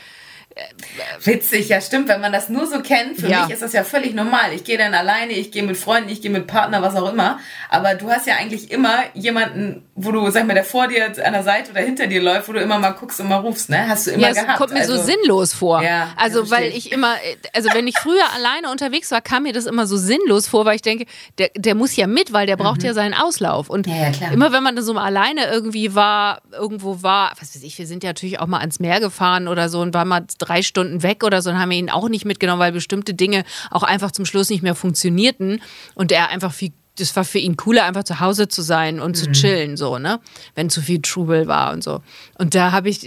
Witzig, 1.23 1.69
ja 1.69 1.81
stimmt, 1.81 2.09
wenn 2.09 2.21
man 2.21 2.33
das 2.33 2.49
nur 2.49 2.67
so 2.67 2.81
kennt, 2.81 3.21
für 3.21 3.29
ja. 3.29 3.43
mich 3.43 3.55
ist 3.55 3.63
das 3.63 3.73
ja 3.73 3.85
völlig 3.85 4.15
normal. 4.15 4.53
Ich 4.55 4.65
gehe 4.65 4.79
dann 4.79 4.95
alleine, 4.95 5.33
ich 5.33 5.51
gehe 5.51 5.63
mit 5.63 5.77
Freunden, 5.77 6.09
ich 6.09 6.23
gehe 6.23 6.31
mit 6.31 6.47
Partner, 6.47 6.83
was 6.83 6.97
auch 6.97 7.13
immer. 7.13 7.39
Aber 7.69 7.95
du 7.95 8.11
hast 8.11 8.27
ja 8.27 8.35
eigentlich 8.37 8.71
immer 8.71 8.99
jemanden, 9.15 9.83
wo 9.95 10.13
du, 10.13 10.31
sag 10.31 10.47
mal, 10.47 10.55
der 10.55 10.65
vor 10.65 10.89
dir 10.89 11.07
an 11.07 11.33
der 11.33 11.43
Seite 11.43 11.71
oder 11.71 11.81
hinter 11.81 12.07
dir 12.07 12.23
läuft, 12.23 12.49
wo 12.49 12.53
du 12.53 12.61
immer 12.61 12.79
mal 12.79 12.91
guckst 12.91 13.21
und 13.21 13.29
mal 13.29 13.37
rufst, 13.37 13.71
ne? 13.71 13.87
Hast 13.89 14.07
du 14.07 14.13
immer 14.13 14.23
ja, 14.23 14.29
das 14.31 14.43
gehabt. 14.43 14.59
kommt 14.59 14.73
mir 14.73 14.81
also, 14.81 14.97
so 14.97 15.03
sinnlos 15.03 15.53
vor. 15.53 15.83
Ja, 15.83 16.13
also 16.17 16.51
weil 16.51 16.71
ich 16.71 16.93
immer, 16.93 17.15
also 17.55 17.71
wenn 17.73 17.87
ich 17.87 17.99
früher 17.99 18.25
alleine 18.35 18.71
unterwegs 18.71 19.11
war, 19.11 19.21
kam 19.21 19.45
mir 19.45 19.53
das 19.53 19.67
immer 19.67 19.87
so 19.87 19.97
sinnlos 19.97 20.49
vor, 20.49 20.65
weil 20.65 20.77
ich 20.77 20.83
denke, 20.83 21.07
der, 21.39 21.51
der 21.55 21.75
muss 21.75 21.95
ja 21.97 22.07
mit, 22.07 22.33
weil 22.33 22.47
der 22.47 22.57
braucht 22.57 22.81
mhm. 22.81 22.87
ja 22.87 22.95
seinen 22.95 23.15
Auslauf. 23.15 23.71
Und 23.71 23.87
ja, 23.87 24.11
ja, 24.11 24.31
immer 24.33 24.53
wenn 24.53 24.63
man 24.63 24.75
dann 24.77 24.85
so 24.85 24.95
mal 24.95 25.05
alleine 25.05 25.51
irgendwie 25.51 25.95
war, 25.95 26.43
irgendwo 26.53 27.03
war, 27.03 27.33
was 27.39 27.55
weiß 27.55 27.63
ich, 27.63 27.79
wir 27.79 27.87
sind 27.87 28.03
ja 28.03 28.11
natürlich 28.11 28.41
auch 28.41 28.47
mal 28.47 28.59
ans 28.59 28.81
Meer 28.81 29.01
gefahren 29.01 29.49
oder 29.49 29.69
so 29.69 29.81
und 29.81 29.95
war 29.95 30.05
mal 30.05 30.25
drei 30.39 30.50
Stunden 30.63 31.03
weg 31.03 31.25
oder 31.25 31.43
so 31.43 31.51
und 31.51 31.59
haben 31.59 31.71
wir 31.71 31.79
ihn 31.79 31.91
auch 31.91 32.09
nicht 32.09 32.25
mitgenommen, 32.25 32.61
weil 32.61 32.73
bestimmte 32.73 33.15
Dinge 33.15 33.45
auch 33.71 33.83
einfach 33.83 34.11
zum 34.11 34.25
Schluss 34.25 34.51
nicht 34.51 34.63
mehr 34.63 34.75
funktionierten 34.75 35.63
und 35.95 36.13
er 36.13 36.29
einfach 36.31 36.53
viel 36.53 36.73
das 36.99 37.17
war 37.17 37.25
für 37.25 37.39
ihn 37.39 37.57
cooler, 37.57 37.85
einfach 37.85 38.05
zu 38.05 38.21
Hause 38.21 38.49
zu 38.49 38.61
sein 38.61 39.01
und 39.01 39.13
mhm. 39.13 39.15
zu 39.15 39.33
chillen, 39.33 39.77
so, 39.79 39.99
ne? 39.99 40.21
Wenn 40.55 40.69
zu 40.69 40.83
viel 40.83 41.01
Trubel 41.01 41.47
war 41.47 41.73
und 41.73 41.83
so. 41.83 42.03
Und 42.37 42.55
da 42.55 42.73
habe 42.73 42.91
ich 42.91 43.01
da 43.01 43.07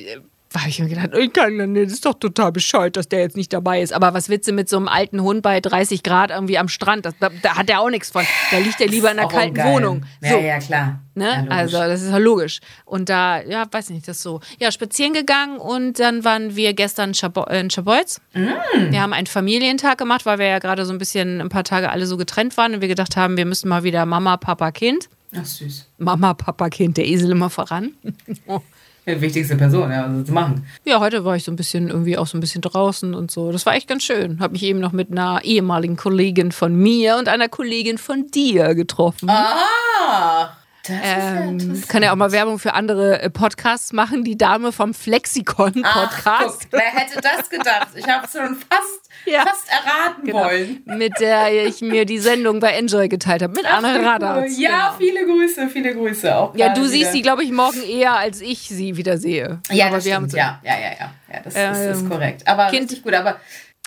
habe 0.61 0.69
ich 0.69 0.79
mir 0.79 0.89
gedacht, 0.89 1.09
ich 1.17 1.33
kann, 1.33 1.73
das 1.75 1.91
ist 1.91 2.05
doch 2.05 2.13
total 2.13 2.51
bescheuert, 2.51 2.95
dass 2.95 3.07
der 3.07 3.19
jetzt 3.19 3.35
nicht 3.35 3.51
dabei 3.53 3.81
ist. 3.81 3.93
Aber 3.93 4.13
was 4.13 4.29
willst 4.29 4.47
du 4.47 4.53
mit 4.53 4.69
so 4.69 4.77
einem 4.77 4.87
alten 4.87 5.21
Hund 5.21 5.41
bei 5.41 5.59
30 5.59 6.03
Grad 6.03 6.31
irgendwie 6.31 6.57
am 6.57 6.67
Strand? 6.67 7.05
Das, 7.05 7.13
da, 7.19 7.29
da, 7.41 7.57
hat 7.57 7.69
er 7.69 7.79
auch 7.79 7.89
nichts 7.89 8.11
von. 8.11 8.23
Da 8.51 8.57
liegt 8.59 8.79
er 8.79 8.87
lieber 8.87 9.11
in 9.11 9.19
einer 9.19 9.27
kalten 9.27 9.55
geil. 9.55 9.73
Wohnung. 9.73 10.05
So. 10.21 10.27
Ja, 10.27 10.39
ja, 10.39 10.59
klar. 10.59 10.99
Ne? 11.15 11.45
Ja, 11.47 11.55
also, 11.55 11.77
das 11.77 12.01
ist 12.01 12.11
ja 12.11 12.17
logisch. 12.17 12.59
Und 12.85 13.09
da, 13.09 13.41
ja, 13.41 13.65
weiß 13.69 13.91
nicht, 13.91 14.07
das 14.07 14.21
so. 14.21 14.39
Ja, 14.59 14.71
spazieren 14.71 15.13
gegangen 15.13 15.57
und 15.57 15.99
dann 15.99 16.23
waren 16.23 16.55
wir 16.55 16.73
gestern 16.73 17.13
in 17.49 17.69
Schabolz. 17.69 18.19
Mm. 18.33 18.47
Wir 18.89 19.01
haben 19.01 19.13
einen 19.13 19.27
Familientag 19.27 19.97
gemacht, 19.97 20.25
weil 20.25 20.39
wir 20.39 20.47
ja 20.47 20.59
gerade 20.59 20.85
so 20.85 20.91
ein 20.91 20.97
bisschen 20.97 21.39
ein 21.41 21.49
paar 21.49 21.63
Tage 21.63 21.91
alle 21.91 22.07
so 22.07 22.17
getrennt 22.17 22.57
waren 22.57 22.75
und 22.75 22.81
wir 22.81 22.87
gedacht 22.87 23.15
haben, 23.15 23.37
wir 23.37 23.45
müssen 23.45 23.69
mal 23.69 23.83
wieder 23.83 24.05
Mama, 24.05 24.37
Papa, 24.37 24.71
Kind. 24.71 25.07
Ach, 25.35 25.45
süß. 25.45 25.87
Mama, 25.97 26.33
Papa, 26.33 26.69
Kind, 26.69 26.97
der 26.97 27.07
Esel 27.07 27.31
immer 27.31 27.49
voran. 27.49 27.93
Die 29.05 29.19
wichtigste 29.19 29.57
Person, 29.57 29.91
ja, 29.91 30.09
was 30.09 30.27
zu 30.27 30.31
machen. 30.31 30.65
Ja, 30.85 31.01
heute 31.01 31.25
war 31.25 31.35
ich 31.35 31.43
so 31.43 31.51
ein 31.51 31.57
bisschen 31.57 31.89
irgendwie 31.89 32.17
auch 32.17 32.25
so 32.27 32.37
ein 32.37 32.39
bisschen 32.39 32.61
draußen 32.61 33.13
und 33.13 33.31
so. 33.31 33.51
Das 33.51 33.65
war 33.65 33.75
echt 33.75 33.89
ganz 33.89 34.03
schön. 34.03 34.39
Habe 34.39 34.53
mich 34.53 34.63
eben 34.63 34.79
noch 34.79 34.93
mit 34.93 35.11
einer 35.11 35.43
ehemaligen 35.43 35.97
Kollegin 35.97 36.53
von 36.53 36.73
mir 36.73 37.17
und 37.17 37.27
einer 37.27 37.49
Kollegin 37.49 37.97
von 37.97 38.27
dir 38.27 38.75
getroffen. 38.75 39.29
Ah! 39.29 40.55
Ähm, 40.89 41.81
kann 41.87 42.03
ja 42.03 42.11
auch 42.11 42.15
mal 42.17 42.31
Werbung 42.31 42.59
für 42.59 42.73
andere 42.73 43.21
äh, 43.21 43.29
Podcasts 43.29 43.93
machen. 43.93 44.23
Die 44.23 44.37
Dame 44.37 44.71
vom 44.73 44.93
Flexikon-Podcast. 44.93 46.67
Wer 46.71 46.81
hätte 46.81 47.21
das 47.21 47.49
gedacht? 47.49 47.89
Ich 47.95 48.07
habe 48.07 48.25
es 48.25 48.33
schon 48.33 48.55
fast, 48.55 49.09
ja. 49.25 49.45
fast 49.45 49.69
erraten 49.69 50.25
genau. 50.25 50.43
wollen. 50.43 50.81
Mit 50.85 51.19
der 51.21 51.67
ich 51.67 51.81
mir 51.81 52.05
die 52.05 52.19
Sendung 52.19 52.59
bei 52.59 52.71
Enjoy 52.71 53.07
geteilt 53.07 53.41
habe. 53.43 53.53
Mit 53.53 53.65
Ach, 53.65 53.77
Anne 53.77 54.05
Radatz. 54.05 54.57
Ja, 54.57 54.95
genau. 54.97 54.97
viele 54.97 55.25
Grüße, 55.25 55.69
viele 55.69 55.93
Grüße. 55.95 56.35
Auch 56.35 56.55
ja, 56.55 56.73
du 56.73 56.85
siehst 56.85 57.13
sie, 57.13 57.21
glaube 57.21 57.43
ich, 57.43 57.51
morgen 57.51 57.81
eher, 57.81 58.17
als 58.17 58.41
ich 58.41 58.67
sie 58.67 58.97
wieder 58.97 59.17
sehe. 59.17 59.59
Ja, 59.71 59.85
Aber 59.85 59.95
das 59.97 60.05
wir 60.05 60.15
stimmt. 60.15 60.33
ja, 60.33 60.59
ja, 60.63 60.73
ja, 60.73 60.91
ja. 60.99 61.13
ja 61.31 61.39
das 61.43 61.53
ähm, 61.55 61.73
ist, 61.73 62.01
ist, 62.01 62.09
korrekt. 62.09 62.47
Aber 62.47 62.67
kind, 62.67 62.83
richtig 62.83 63.03
gut. 63.03 63.13
Aber 63.13 63.37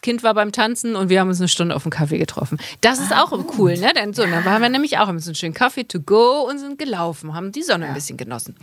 Kind 0.06 0.22
war 0.22 0.34
beim 0.34 0.52
Tanzen 0.52 0.94
und 0.94 1.08
wir 1.08 1.18
haben 1.18 1.26
uns 1.26 1.40
eine 1.40 1.48
Stunde 1.48 1.74
auf 1.74 1.82
dem 1.82 1.90
Kaffee 1.90 2.16
getroffen. 2.16 2.58
Das 2.80 3.00
ist 3.00 3.10
ah, 3.10 3.24
auch 3.24 3.32
cool, 3.58 3.76
ne? 3.76 3.92
Denn 3.92 4.14
so, 4.14 4.22
dann 4.22 4.44
waren 4.44 4.62
wir 4.62 4.68
nämlich 4.68 4.98
auch 4.98 5.08
ein 5.08 5.16
bisschen 5.16 5.34
schön 5.34 5.52
Kaffee 5.52 5.82
to 5.82 5.98
go 5.98 6.46
und 6.48 6.60
sind 6.60 6.78
gelaufen, 6.78 7.34
haben 7.34 7.50
die 7.50 7.64
Sonne 7.64 7.86
ja. 7.86 7.88
ein 7.90 7.94
bisschen 7.94 8.16
genossen. 8.16 8.54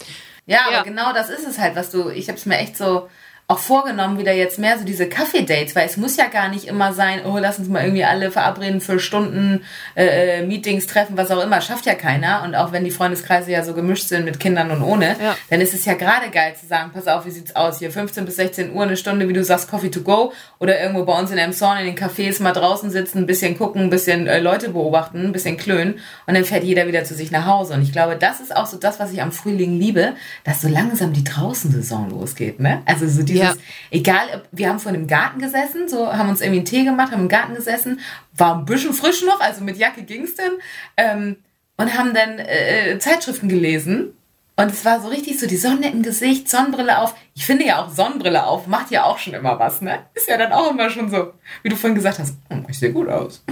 Ja, 0.46 0.60
ja, 0.72 0.78
aber 0.78 0.88
genau 0.88 1.12
das 1.12 1.30
ist 1.30 1.46
es 1.46 1.60
halt, 1.60 1.76
was 1.76 1.92
du, 1.92 2.08
ich 2.08 2.30
habe 2.30 2.38
es 2.38 2.46
mir 2.46 2.60
echt 2.60 2.78
so 2.78 3.10
auch 3.54 3.60
vorgenommen, 3.60 4.18
wieder 4.18 4.34
jetzt 4.34 4.58
mehr 4.58 4.80
so 4.80 4.84
diese 4.84 5.08
Kaffee-Dates, 5.08 5.76
weil 5.76 5.86
es 5.86 5.98
muss 5.98 6.18
ja 6.18 6.28
gar 6.28 6.50
nicht 6.50 6.66
immer 6.66 6.92
sein, 6.94 7.22
oh, 7.24 7.38
lass 7.38 7.60
uns 7.60 7.70
mal 7.70 7.84
irgendwie 7.84 8.04
alle 8.04 8.32
verabreden 8.32 8.82
für 8.82 9.00
Stunden, 9.00 9.64
äh, 9.94 10.40
äh, 10.40 10.46
Meetings, 10.46 10.88
Treffen, 10.88 11.16
was 11.18 11.30
auch 11.30 11.44
immer. 11.44 11.62
Schafft 11.62 11.86
ja 11.86 11.94
keiner. 11.94 12.42
Und 12.44 12.56
auch 12.56 12.72
wenn 12.72 12.84
die 12.84 12.92
Freundeskreise 12.92 13.52
ja 13.52 13.64
so 13.64 13.74
gemischt 13.74 14.08
sind 14.08 14.26
mit 14.26 14.40
Kindern 14.40 14.72
und 14.72 14.82
ohne, 14.82 15.16
ja. 15.22 15.36
dann 15.52 15.62
ist 15.62 15.74
es 15.76 15.86
ja 15.86 15.94
gerade 15.94 16.32
geil 16.32 16.56
zu 16.60 16.66
sagen, 16.66 16.92
pass 16.94 17.08
auf, 17.08 17.28
wie 17.28 17.32
sieht's 17.32 17.56
aus? 17.56 17.78
Hier 17.78 17.92
15 17.92 18.26
bis 18.26 18.38
16 18.38 18.74
Uhr, 18.74 18.84
eine 18.84 18.98
Stunde, 18.98 19.30
wie 19.30 19.34
du 19.34 19.44
sagst, 19.44 19.70
Coffee 19.70 19.92
to 19.92 20.02
go. 20.02 20.34
Oder 20.60 20.82
irgendwo 20.82 21.06
bei 21.06 21.18
uns 21.18 21.30
in 21.30 21.38
Emshorn 21.38 21.78
in 21.78 21.86
den 21.86 21.96
Cafés 21.96 22.42
mal 22.42 22.54
draußen 22.54 22.90
sitzen, 22.90 23.20
ein 23.20 23.26
bisschen 23.28 23.56
gucken, 23.58 23.84
ein 23.84 23.90
bisschen 23.92 24.26
äh, 24.28 24.40
Leute 24.40 24.70
beobachten, 24.70 25.26
ein 25.28 25.32
bisschen 25.32 25.58
klönen. 25.58 26.00
Und 26.26 26.34
dann 26.34 26.44
fährt 26.44 26.64
jeder 26.64 26.88
wieder 26.88 27.04
zu 27.04 27.14
sich 27.14 27.30
nach 27.30 27.46
Hause. 27.46 27.76
Und 27.76 27.84
ich 27.84 27.92
glaube, 27.92 28.16
das 28.16 28.40
ist 28.40 28.56
auch 28.56 28.66
so 28.66 28.78
das, 28.78 29.00
was 29.00 29.12
ich 29.12 29.22
am 29.22 29.32
Frühling 29.32 29.78
liebe, 29.78 30.14
dass 30.44 30.62
so 30.62 30.68
langsam 30.68 31.14
die 31.14 31.24
Draußensaison 31.24 32.10
losgeht. 32.10 32.60
Ne? 32.60 32.82
Also 32.86 33.08
so 33.08 33.22
dieses 33.22 33.43
ja. 33.44 33.54
egal, 33.92 34.44
wir 34.52 34.70
haben 34.70 34.80
vor 34.80 34.92
dem 34.92 35.08
Garten 35.08 35.40
gesessen, 35.40 35.88
so 35.88 36.12
haben 36.12 36.30
uns 36.30 36.42
irgendwie 36.42 36.60
einen 36.60 36.66
Tee 36.66 36.84
gemacht, 36.84 37.12
haben 37.12 37.24
im 37.24 37.30
Garten 37.30 37.56
gesessen, 37.56 38.00
war 38.36 38.56
ein 38.56 38.66
bisschen 38.66 38.94
frisch 38.94 39.24
noch, 39.24 39.40
also 39.40 39.64
mit 39.64 39.78
Jacke 39.78 40.04
ging's 40.04 40.36
denn, 40.36 40.54
ähm, 40.98 41.38
und 41.78 41.98
haben 41.98 42.14
dann 42.14 42.40
äh, 42.40 42.98
Zeitschriften 43.00 43.50
gelesen. 43.50 44.14
Und 44.56 44.72
es 44.72 44.86
war 44.86 45.02
so 45.02 45.08
richtig 45.08 45.40
so 45.40 45.48
die 45.48 45.58
Sonne 45.58 45.92
im 45.92 46.04
Gesicht, 46.04 46.48
Sonnenbrille 46.48 47.00
auf, 47.00 47.16
ich 47.34 47.46
finde 47.46 47.66
ja 47.66 47.84
auch 47.84 47.90
Sonnenbrille 47.90 48.46
auf, 48.46 48.68
macht 48.68 48.92
ja 48.92 49.04
auch 49.04 49.18
schon 49.18 49.34
immer 49.34 49.58
was, 49.58 49.82
ne? 49.82 50.06
Ist 50.14 50.28
ja 50.28 50.38
dann 50.38 50.52
auch 50.52 50.70
immer 50.70 50.92
schon 50.92 51.10
so, 51.10 51.34
wie 51.64 51.70
du 51.70 51.76
vorhin 51.76 51.96
gesagt 51.96 52.20
hast, 52.20 52.36
oh, 52.52 52.58
ich 52.68 52.78
sehe 52.78 52.94
gut 52.94 53.10
aus. 53.10 53.44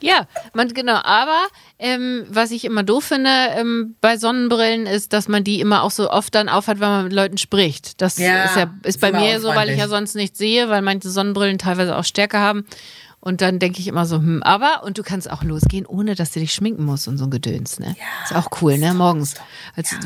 Ja, 0.00 0.26
man, 0.54 0.68
genau. 0.68 1.00
Aber 1.02 1.38
ähm, 1.78 2.26
was 2.28 2.50
ich 2.50 2.64
immer 2.64 2.82
doof 2.82 3.04
finde 3.04 3.30
ähm, 3.56 3.96
bei 4.00 4.16
Sonnenbrillen 4.16 4.86
ist, 4.86 5.12
dass 5.12 5.28
man 5.28 5.44
die 5.44 5.60
immer 5.60 5.82
auch 5.82 5.90
so 5.90 6.10
oft 6.10 6.34
dann 6.34 6.48
aufhat, 6.48 6.80
wenn 6.80 6.88
man 6.88 7.04
mit 7.04 7.12
Leuten 7.12 7.38
spricht. 7.38 8.00
Das 8.00 8.18
ja, 8.18 8.44
ist 8.44 8.56
ja 8.56 8.74
ist 8.82 9.00
bei 9.00 9.12
mir 9.12 9.40
so, 9.40 9.48
weil 9.48 9.70
ich 9.70 9.78
ja 9.78 9.88
sonst 9.88 10.14
nichts 10.14 10.38
sehe, 10.38 10.68
weil 10.68 10.82
manche 10.82 11.08
Sonnenbrillen 11.08 11.58
teilweise 11.58 11.96
auch 11.96 12.04
Stärke 12.04 12.38
haben. 12.38 12.64
Und 13.20 13.40
dann 13.40 13.58
denke 13.58 13.80
ich 13.80 13.88
immer 13.88 14.06
so, 14.06 14.16
hm, 14.16 14.44
aber, 14.44 14.84
und 14.84 14.96
du 14.96 15.02
kannst 15.02 15.28
auch 15.28 15.42
losgehen, 15.42 15.86
ohne 15.86 16.14
dass 16.14 16.30
du 16.30 16.40
dich 16.40 16.54
schminken 16.54 16.84
musst 16.84 17.08
und 17.08 17.18
so 17.18 17.24
ein 17.24 17.30
Gedöns, 17.30 17.80
ne? 17.80 17.96
Ja, 17.98 18.24
ist 18.24 18.34
auch 18.36 18.62
cool, 18.62 18.78
ne? 18.78 18.94
Morgens. 18.94 19.34
Als, 19.74 19.90
ja. 19.90 19.98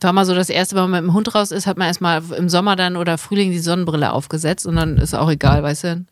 War 0.00 0.12
mal 0.12 0.26
so 0.26 0.34
das 0.34 0.48
erste, 0.48 0.74
wenn 0.74 0.90
man 0.90 1.04
mit 1.04 1.10
dem 1.10 1.14
Hund 1.14 1.32
raus 1.34 1.52
ist, 1.52 1.66
hat 1.66 1.76
man 1.76 1.86
erstmal 1.86 2.22
im 2.36 2.48
Sommer 2.48 2.74
dann 2.74 2.96
oder 2.96 3.18
Frühling 3.18 3.52
die 3.52 3.60
Sonnenbrille 3.60 4.12
aufgesetzt 4.12 4.66
und 4.66 4.74
dann 4.76 4.96
ist 4.96 5.14
auch 5.14 5.30
egal, 5.30 5.62
weißt 5.62 5.84
du? 5.84 6.04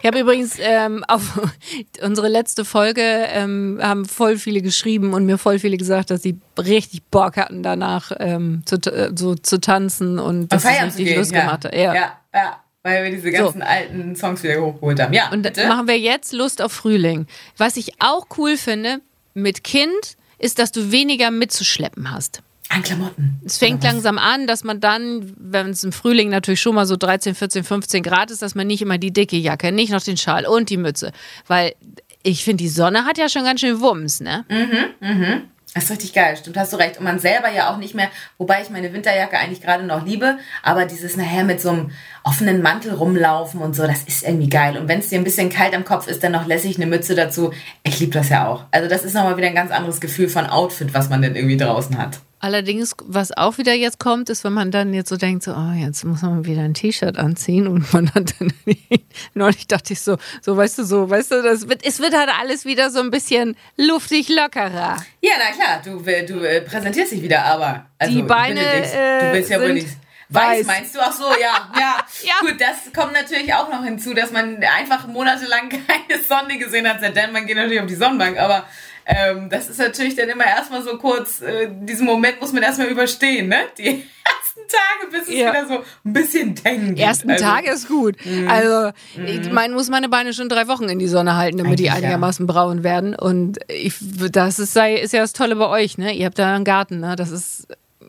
Ich 0.00 0.06
habe 0.06 0.20
übrigens 0.20 0.56
ähm, 0.60 1.04
auf 1.08 1.40
unsere 2.02 2.28
letzte 2.28 2.64
Folge 2.64 3.02
ähm, 3.02 3.78
haben 3.82 4.04
voll 4.04 4.36
viele 4.36 4.62
geschrieben 4.62 5.14
und 5.14 5.26
mir 5.26 5.38
voll 5.38 5.58
viele 5.58 5.76
gesagt, 5.76 6.10
dass 6.10 6.22
sie 6.22 6.38
richtig 6.58 7.04
Bock 7.04 7.36
hatten 7.36 7.62
danach 7.62 8.12
ähm, 8.18 8.62
zu, 8.66 8.76
äh, 8.76 9.12
so 9.14 9.34
zu 9.34 9.60
tanzen 9.60 10.18
und 10.18 10.52
dass 10.52 10.64
es 10.64 10.98
richtig 10.98 11.16
Lust 11.16 11.32
gemacht 11.32 11.64
hat. 11.64 11.74
Ja, 11.74 11.94
ja. 11.94 12.12
ja 12.34 12.60
weil 12.86 13.02
wir 13.02 13.10
diese 13.10 13.32
ganzen 13.32 13.62
so. 13.62 13.66
alten 13.66 14.14
Songs 14.14 14.44
wieder 14.44 14.60
hochgeholt 14.60 15.00
haben. 15.00 15.12
Ja. 15.12 15.30
Und 15.32 15.42
bitte? 15.42 15.66
machen 15.66 15.88
wir 15.88 15.98
jetzt 15.98 16.32
Lust 16.32 16.62
auf 16.62 16.70
Frühling. 16.70 17.26
Was 17.56 17.76
ich 17.76 17.94
auch 17.98 18.26
cool 18.38 18.56
finde 18.56 19.00
mit 19.34 19.64
Kind, 19.64 20.16
ist, 20.38 20.58
dass 20.58 20.70
du 20.70 20.92
weniger 20.92 21.30
mitzuschleppen 21.30 22.12
hast. 22.12 22.42
An 22.68 22.82
Klamotten. 22.82 23.40
Es 23.44 23.58
fängt 23.58 23.84
langsam 23.84 24.18
an, 24.18 24.46
dass 24.46 24.64
man 24.64 24.80
dann, 24.80 25.32
wenn 25.38 25.70
es 25.70 25.84
im 25.84 25.92
Frühling 25.92 26.30
natürlich 26.30 26.60
schon 26.60 26.74
mal 26.74 26.86
so 26.86 26.96
13, 26.96 27.34
14, 27.34 27.64
15 27.64 28.02
Grad 28.02 28.30
ist, 28.30 28.42
dass 28.42 28.54
man 28.54 28.66
nicht 28.66 28.82
immer 28.82 28.98
die 28.98 29.12
dicke 29.12 29.36
Jacke, 29.36 29.70
nicht 29.70 29.92
noch 29.92 30.02
den 30.02 30.16
Schal 30.16 30.46
und 30.46 30.68
die 30.70 30.76
Mütze. 30.76 31.12
Weil 31.46 31.74
ich 32.22 32.42
finde, 32.44 32.64
die 32.64 32.68
Sonne 32.68 33.04
hat 33.04 33.18
ja 33.18 33.28
schon 33.28 33.44
ganz 33.44 33.60
schön 33.60 33.80
Wumms, 33.80 34.20
ne? 34.20 34.44
Mhm, 34.48 35.08
mhm. 35.08 35.42
Das 35.74 35.84
ist 35.84 35.90
richtig 35.90 36.14
geil, 36.14 36.34
stimmt, 36.38 36.56
hast 36.56 36.72
du 36.72 36.78
recht. 36.78 36.96
Und 36.96 37.04
man 37.04 37.18
selber 37.18 37.50
ja 37.50 37.70
auch 37.70 37.76
nicht 37.76 37.94
mehr, 37.94 38.08
wobei 38.38 38.62
ich 38.62 38.70
meine 38.70 38.94
Winterjacke 38.94 39.36
eigentlich 39.36 39.60
gerade 39.60 39.84
noch 39.84 40.06
liebe, 40.06 40.38
aber 40.62 40.86
dieses 40.86 41.18
nachher 41.18 41.44
mit 41.44 41.60
so 41.60 41.68
einem 41.68 41.90
offenen 42.24 42.62
Mantel 42.62 42.94
rumlaufen 42.94 43.60
und 43.60 43.76
so, 43.76 43.86
das 43.86 44.02
ist 44.04 44.22
irgendwie 44.22 44.48
geil. 44.48 44.78
Und 44.78 44.88
wenn 44.88 45.00
es 45.00 45.10
dir 45.10 45.18
ein 45.18 45.24
bisschen 45.24 45.50
kalt 45.50 45.74
am 45.74 45.84
Kopf 45.84 46.08
ist, 46.08 46.24
dann 46.24 46.32
noch 46.32 46.46
lässig 46.46 46.76
eine 46.76 46.86
Mütze 46.86 47.14
dazu. 47.14 47.52
Ich 47.82 48.00
liebe 48.00 48.12
das 48.12 48.30
ja 48.30 48.48
auch. 48.48 48.64
Also 48.70 48.88
das 48.88 49.04
ist 49.04 49.12
nochmal 49.12 49.36
wieder 49.36 49.48
ein 49.48 49.54
ganz 49.54 49.70
anderes 49.70 50.00
Gefühl 50.00 50.30
von 50.30 50.46
Outfit, 50.46 50.94
was 50.94 51.10
man 51.10 51.20
denn 51.20 51.36
irgendwie 51.36 51.58
draußen 51.58 51.98
hat. 51.98 52.20
Allerdings, 52.46 52.94
was 53.02 53.36
auch 53.36 53.58
wieder 53.58 53.74
jetzt 53.74 53.98
kommt, 53.98 54.30
ist, 54.30 54.44
wenn 54.44 54.52
man 54.52 54.70
dann 54.70 54.94
jetzt 54.94 55.08
so 55.08 55.16
denkt, 55.16 55.42
so, 55.42 55.50
oh, 55.50 55.72
jetzt 55.76 56.04
muss 56.04 56.22
man 56.22 56.44
wieder 56.44 56.62
ein 56.62 56.74
T-Shirt 56.74 57.18
anziehen 57.18 57.66
und 57.66 57.92
man 57.92 58.14
hat 58.14 58.34
dann, 58.38 58.52
neulich 59.34 59.66
dachte 59.66 59.94
ich 59.94 60.00
so, 60.00 60.16
so, 60.42 60.56
weißt 60.56 60.78
du, 60.78 60.84
so, 60.84 61.10
weißt 61.10 61.32
du, 61.32 61.42
das 61.42 61.68
wird, 61.68 61.84
es 61.84 61.98
wird 61.98 62.14
halt 62.14 62.30
alles 62.40 62.64
wieder 62.64 62.90
so 62.90 63.00
ein 63.00 63.10
bisschen 63.10 63.56
luftig 63.76 64.28
lockerer. 64.28 64.96
Ja, 65.22 65.32
na 65.40 65.56
klar, 65.56 65.82
du, 65.84 65.98
du 66.00 66.44
äh, 66.44 66.60
präsentierst 66.60 67.10
dich 67.10 67.22
wieder, 67.22 67.44
aber. 67.46 67.86
Also, 67.98 68.14
Die 68.14 68.22
Beine, 68.22 68.60
du 68.60 69.32
willst 69.32 69.50
ja 69.50 69.60
wohl 69.60 69.72
nicht. 69.72 69.88
Weiß, 70.28 70.58
weiß, 70.58 70.66
meinst 70.66 70.94
du? 70.94 71.00
Ach 71.00 71.12
so, 71.12 71.24
ja, 71.40 71.68
ja. 71.80 71.96
ja. 72.22 72.34
Gut, 72.42 72.60
das 72.60 72.92
kommt 72.94 73.12
natürlich 73.12 73.52
auch 73.54 73.68
noch 73.70 73.82
hinzu, 73.82 74.14
dass 74.14 74.30
man 74.30 74.62
einfach 74.62 75.08
monatelang 75.08 75.68
keine 75.68 76.22
Sonne 76.22 76.58
gesehen 76.58 76.88
hat. 76.88 77.02
Denn 77.02 77.32
man 77.32 77.44
geht 77.44 77.56
natürlich 77.56 77.80
auf 77.80 77.86
die 77.86 77.96
Sonnenbank, 77.96 78.38
aber 78.38 78.66
ähm, 79.06 79.48
das 79.48 79.68
ist 79.68 79.78
natürlich 79.78 80.16
dann 80.16 80.28
immer 80.28 80.44
erstmal 80.44 80.82
so 80.82 80.98
kurz, 80.98 81.40
äh, 81.40 81.68
diesen 81.70 82.06
Moment 82.06 82.40
muss 82.40 82.52
man 82.52 82.64
erstmal 82.64 82.88
überstehen, 82.88 83.48
ne? 83.48 83.58
Die 83.78 83.84
ersten 84.24 84.60
Tage, 84.68 85.10
bis 85.12 85.28
es 85.28 85.34
ja. 85.34 85.50
wieder 85.50 85.68
so 85.68 85.84
ein 86.04 86.12
bisschen. 86.12 86.54
Die 86.56 87.00
ersten 87.00 87.30
also, 87.30 87.44
Tage 87.44 87.70
ist 87.70 87.86
gut. 87.86 88.16
Mhm. 88.24 88.48
Also, 88.48 88.90
ich 89.24 89.50
meine, 89.52 89.74
muss 89.74 89.88
meine 89.88 90.08
Beine 90.08 90.32
schon 90.32 90.48
drei 90.48 90.66
Wochen 90.66 90.88
in 90.88 90.98
die 90.98 91.06
Sonne 91.06 91.36
halten, 91.36 91.58
damit 91.58 91.78
Eigentlich 91.78 91.86
die 91.86 91.96
einigermaßen 91.96 92.48
ja. 92.48 92.52
braun 92.52 92.82
werden. 92.82 93.14
Und 93.14 93.58
ich, 93.68 93.94
das 94.00 94.58
ist, 94.58 94.72
sei, 94.72 94.96
ist 94.96 95.12
ja 95.12 95.20
das 95.20 95.32
Tolle 95.32 95.54
bei 95.54 95.68
euch, 95.68 95.98
ne? 95.98 96.12
Ihr 96.12 96.26
habt 96.26 96.38
da 96.40 96.56
einen 96.56 96.64
Garten, 96.64 96.98
ne? 96.98 97.14
Das 97.14 97.30
ist 97.30 97.68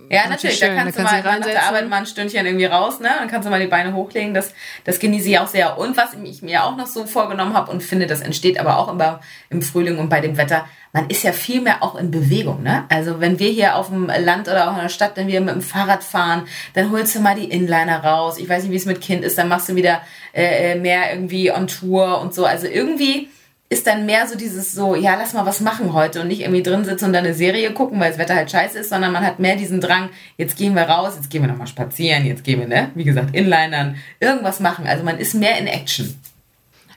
ja, 0.10 0.28
natürlich. 0.30 0.58
Schön. 0.58 0.76
Da 0.76 0.84
kannst 0.84 0.98
da 0.98 1.04
du 1.04 1.10
mal 1.10 1.40
nach 1.40 1.46
der 1.46 1.64
Arbeit 1.64 1.90
mal 1.90 1.98
ein 1.98 2.06
Stündchen 2.06 2.46
irgendwie 2.46 2.66
raus, 2.66 3.00
ne? 3.00 3.10
Dann 3.20 3.28
kannst 3.28 3.46
du 3.46 3.50
mal 3.50 3.60
die 3.60 3.68
Beine 3.68 3.94
hochlegen. 3.94 4.34
Das, 4.34 4.54
das 4.84 5.00
genieße 5.00 5.30
ich 5.30 5.40
auch 5.40 5.48
sehr. 5.48 5.78
Und 5.78 5.98
was 5.98 6.14
ich 6.24 6.42
mir 6.42 6.64
auch 6.64 6.78
noch 6.78 6.88
so 6.88 7.06
vorgenommen 7.06 7.54
habe 7.54 7.72
und 7.72 7.84
finde, 7.84 8.08
das 8.08 8.22
entsteht 8.22 8.60
aber 8.60 8.78
auch 8.78 8.90
immer 8.92 9.20
im 9.50 9.62
Frühling 9.62 9.98
und 9.98 10.10
bei 10.10 10.22
dem 10.22 10.38
Wetter, 10.38 10.66
man 10.98 11.12
ist 11.12 11.24
ja 11.24 11.32
viel 11.32 11.62
mehr 11.62 11.84
auch 11.84 11.94
in 11.94 12.10
Bewegung, 12.10 12.64
ne? 12.64 12.86
Also 12.90 13.20
wenn 13.20 13.38
wir 13.38 13.52
hier 13.52 13.76
auf 13.76 13.90
dem 13.90 14.08
Land 14.08 14.48
oder 14.48 14.68
auch 14.68 14.76
in 14.76 14.82
der 14.82 14.90
Stadt, 14.90 15.12
wenn 15.14 15.28
wir 15.28 15.40
mit 15.42 15.54
dem 15.54 15.62
Fahrrad 15.62 16.04
fahren, 16.04 16.48
dann 16.74 16.90
holst 16.90 17.16
du 17.16 17.20
mal 17.20 17.36
die 17.36 17.52
Inliner 17.52 18.04
raus. 18.04 18.40
Ich 18.40 18.50
weiß 18.50 18.64
nicht, 18.64 18.72
wie 18.72 18.78
es 18.78 18.88
mit 18.88 19.00
Kind 19.00 19.24
ist, 19.24 19.38
dann 19.38 19.48
machst 19.48 19.70
du 19.70 19.76
wieder 19.76 20.02
äh, 20.34 20.72
äh 20.72 20.76
mehr 20.76 21.14
irgendwie 21.14 21.52
on 21.52 21.68
Tour 21.68 22.20
und 22.20 22.34
so. 22.34 22.46
Also 22.46 22.66
irgendwie 22.66 23.30
ist 23.70 23.86
dann 23.86 24.08
mehr 24.08 24.26
so 24.26 24.36
dieses 24.36 24.72
so, 24.72 24.96
ja, 24.96 25.14
lass 25.14 25.36
mal 25.36 25.46
was 25.46 25.62
machen 25.62 25.94
heute 25.94 26.22
und 26.22 26.30
nicht 26.30 26.42
irgendwie 26.42 26.64
drin 26.64 26.84
sitzen 26.84 27.06
und 27.06 27.14
dann 27.14 27.26
eine 27.26 27.36
Serie 27.36 27.72
gucken, 27.74 28.00
weil 28.00 28.10
das 28.10 28.18
Wetter 28.18 28.36
halt 28.36 28.50
scheiße 28.50 28.80
ist, 28.80 28.90
sondern 28.90 29.12
man 29.12 29.24
hat 29.24 29.38
mehr 29.38 29.56
diesen 29.56 29.80
Drang, 29.80 30.10
jetzt 30.38 30.58
gehen 30.58 30.74
wir 30.74 30.90
raus, 30.90 31.14
jetzt 31.16 31.30
gehen 31.30 31.44
wir 31.44 31.50
nochmal 31.50 31.68
spazieren, 31.68 32.26
jetzt 32.26 32.44
gehen 32.44 32.60
wir, 32.60 32.68
ne, 32.68 32.90
wie 32.96 33.04
gesagt, 33.04 33.36
Inlinern, 33.36 33.98
irgendwas 34.20 34.60
machen. 34.62 34.88
Also 34.88 35.04
man 35.04 35.20
ist 35.20 35.36
mehr 35.36 35.60
in 35.60 35.68
Action. 35.68 36.20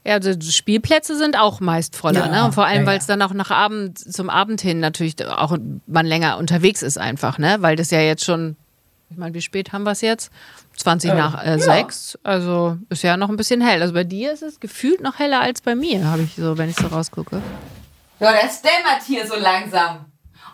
Ja, 0.04 0.14
also 0.14 0.33
Spielplätze 0.40 1.16
sind 1.16 1.38
auch 1.38 1.61
meist 1.61 1.95
voller, 1.95 2.26
ja, 2.26 2.28
ne? 2.28 2.45
Und 2.47 2.54
vor 2.54 2.64
allem, 2.64 2.83
ja, 2.83 2.87
weil 2.87 2.99
es 2.99 3.07
dann 3.07 3.21
auch 3.21 3.35
nach 3.35 3.50
Abend, 3.50 3.99
zum 3.99 4.30
Abend 4.30 4.61
hin 4.61 4.80
natürlich 4.80 5.26
auch 5.26 5.57
man 5.87 6.07
länger 6.07 6.38
unterwegs 6.38 6.83
ist 6.83 6.99
einfach, 6.99 7.38
ne? 7.38 7.59
Weil 7.61 7.76
das 7.76 7.90
ja 7.90 8.00
jetzt 8.00 8.25
schon, 8.25 8.57
ich 9.11 9.19
meine, 9.19 9.35
wie 9.35 9.42
spät 9.42 9.73
haben 9.73 9.83
wir 9.83 9.92
es 9.92 10.00
jetzt? 10.00 10.30
20 10.78 11.11
äh, 11.11 11.14
nach 11.14 11.45
äh, 11.45 11.59
6. 11.59 12.19
Also 12.23 12.78
ist 12.88 13.02
ja 13.02 13.19
noch 13.19 13.28
ein 13.28 13.37
bisschen 13.37 13.61
hell. 13.61 13.83
Also 13.83 13.92
bei 13.92 14.04
dir 14.04 14.33
ist 14.33 14.42
es 14.42 14.59
gefühlt 14.59 15.02
noch 15.02 15.19
heller 15.19 15.40
als 15.40 15.61
bei 15.61 15.75
mir, 15.75 16.07
habe 16.07 16.23
ich 16.23 16.35
so, 16.35 16.57
wenn 16.57 16.71
ich 16.71 16.76
so 16.76 16.87
rausgucke. 16.87 17.42
Ja, 18.21 18.33
das 18.33 18.62
dämmert 18.62 19.02
hier 19.07 19.26
so 19.26 19.37
langsam. 19.37 20.07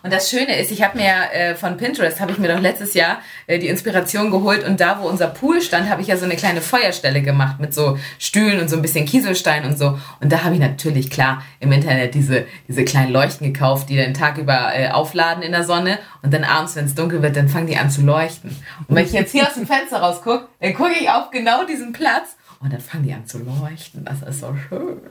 Und 0.07 0.13
das 0.13 0.29
Schöne 0.29 0.57
ist, 0.57 0.71
ich 0.71 0.81
habe 0.83 0.97
mir 0.97 1.33
äh, 1.33 1.53
von 1.53 1.75
Pinterest, 1.75 2.21
habe 2.21 2.31
ich 2.31 2.37
mir 2.37 2.47
doch 2.47 2.61
letztes 2.61 2.93
Jahr 2.93 3.17
äh, 3.45 3.59
die 3.59 3.67
Inspiration 3.67 4.31
geholt 4.31 4.65
und 4.65 4.79
da, 4.79 5.01
wo 5.01 5.05
unser 5.05 5.27
Pool 5.27 5.61
stand, 5.61 5.89
habe 5.89 6.01
ich 6.01 6.07
ja 6.07 6.15
so 6.15 6.23
eine 6.23 6.37
kleine 6.37 6.61
Feuerstelle 6.61 7.21
gemacht 7.21 7.59
mit 7.59 7.73
so 7.73 7.99
Stühlen 8.17 8.61
und 8.61 8.69
so 8.69 8.77
ein 8.77 8.81
bisschen 8.81 9.05
Kieselstein 9.05 9.65
und 9.65 9.77
so. 9.77 9.99
Und 10.21 10.31
da 10.31 10.45
habe 10.45 10.55
ich 10.55 10.61
natürlich, 10.61 11.09
klar, 11.09 11.43
im 11.59 11.73
Internet 11.73 12.15
diese, 12.15 12.45
diese 12.69 12.85
kleinen 12.85 13.11
Leuchten 13.11 13.51
gekauft, 13.51 13.89
die 13.89 13.97
den 13.97 14.13
Tag 14.13 14.37
über 14.37 14.73
äh, 14.73 14.91
aufladen 14.91 15.43
in 15.43 15.51
der 15.51 15.65
Sonne 15.65 15.99
und 16.21 16.33
dann 16.33 16.45
abends, 16.45 16.77
wenn 16.77 16.85
es 16.85 16.95
dunkel 16.95 17.21
wird, 17.21 17.35
dann 17.35 17.49
fangen 17.49 17.67
die 17.67 17.75
an 17.75 17.91
zu 17.91 17.99
leuchten. 17.99 18.51
Und 18.87 18.95
wenn 18.95 19.05
ich 19.05 19.11
jetzt 19.11 19.33
hier 19.33 19.45
aus 19.45 19.55
dem 19.55 19.67
Fenster 19.67 19.97
rausgucke, 19.97 20.47
dann 20.61 20.73
gucke 20.73 20.93
ich 20.97 21.09
auf 21.09 21.31
genau 21.31 21.65
diesen 21.65 21.91
Platz 21.91 22.37
und 22.61 22.71
dann 22.71 22.79
fangen 22.79 23.03
die 23.03 23.13
an 23.13 23.25
zu 23.25 23.39
leuchten. 23.39 24.05
Das 24.05 24.21
ist 24.21 24.39
so 24.39 24.55
schön. 24.69 25.01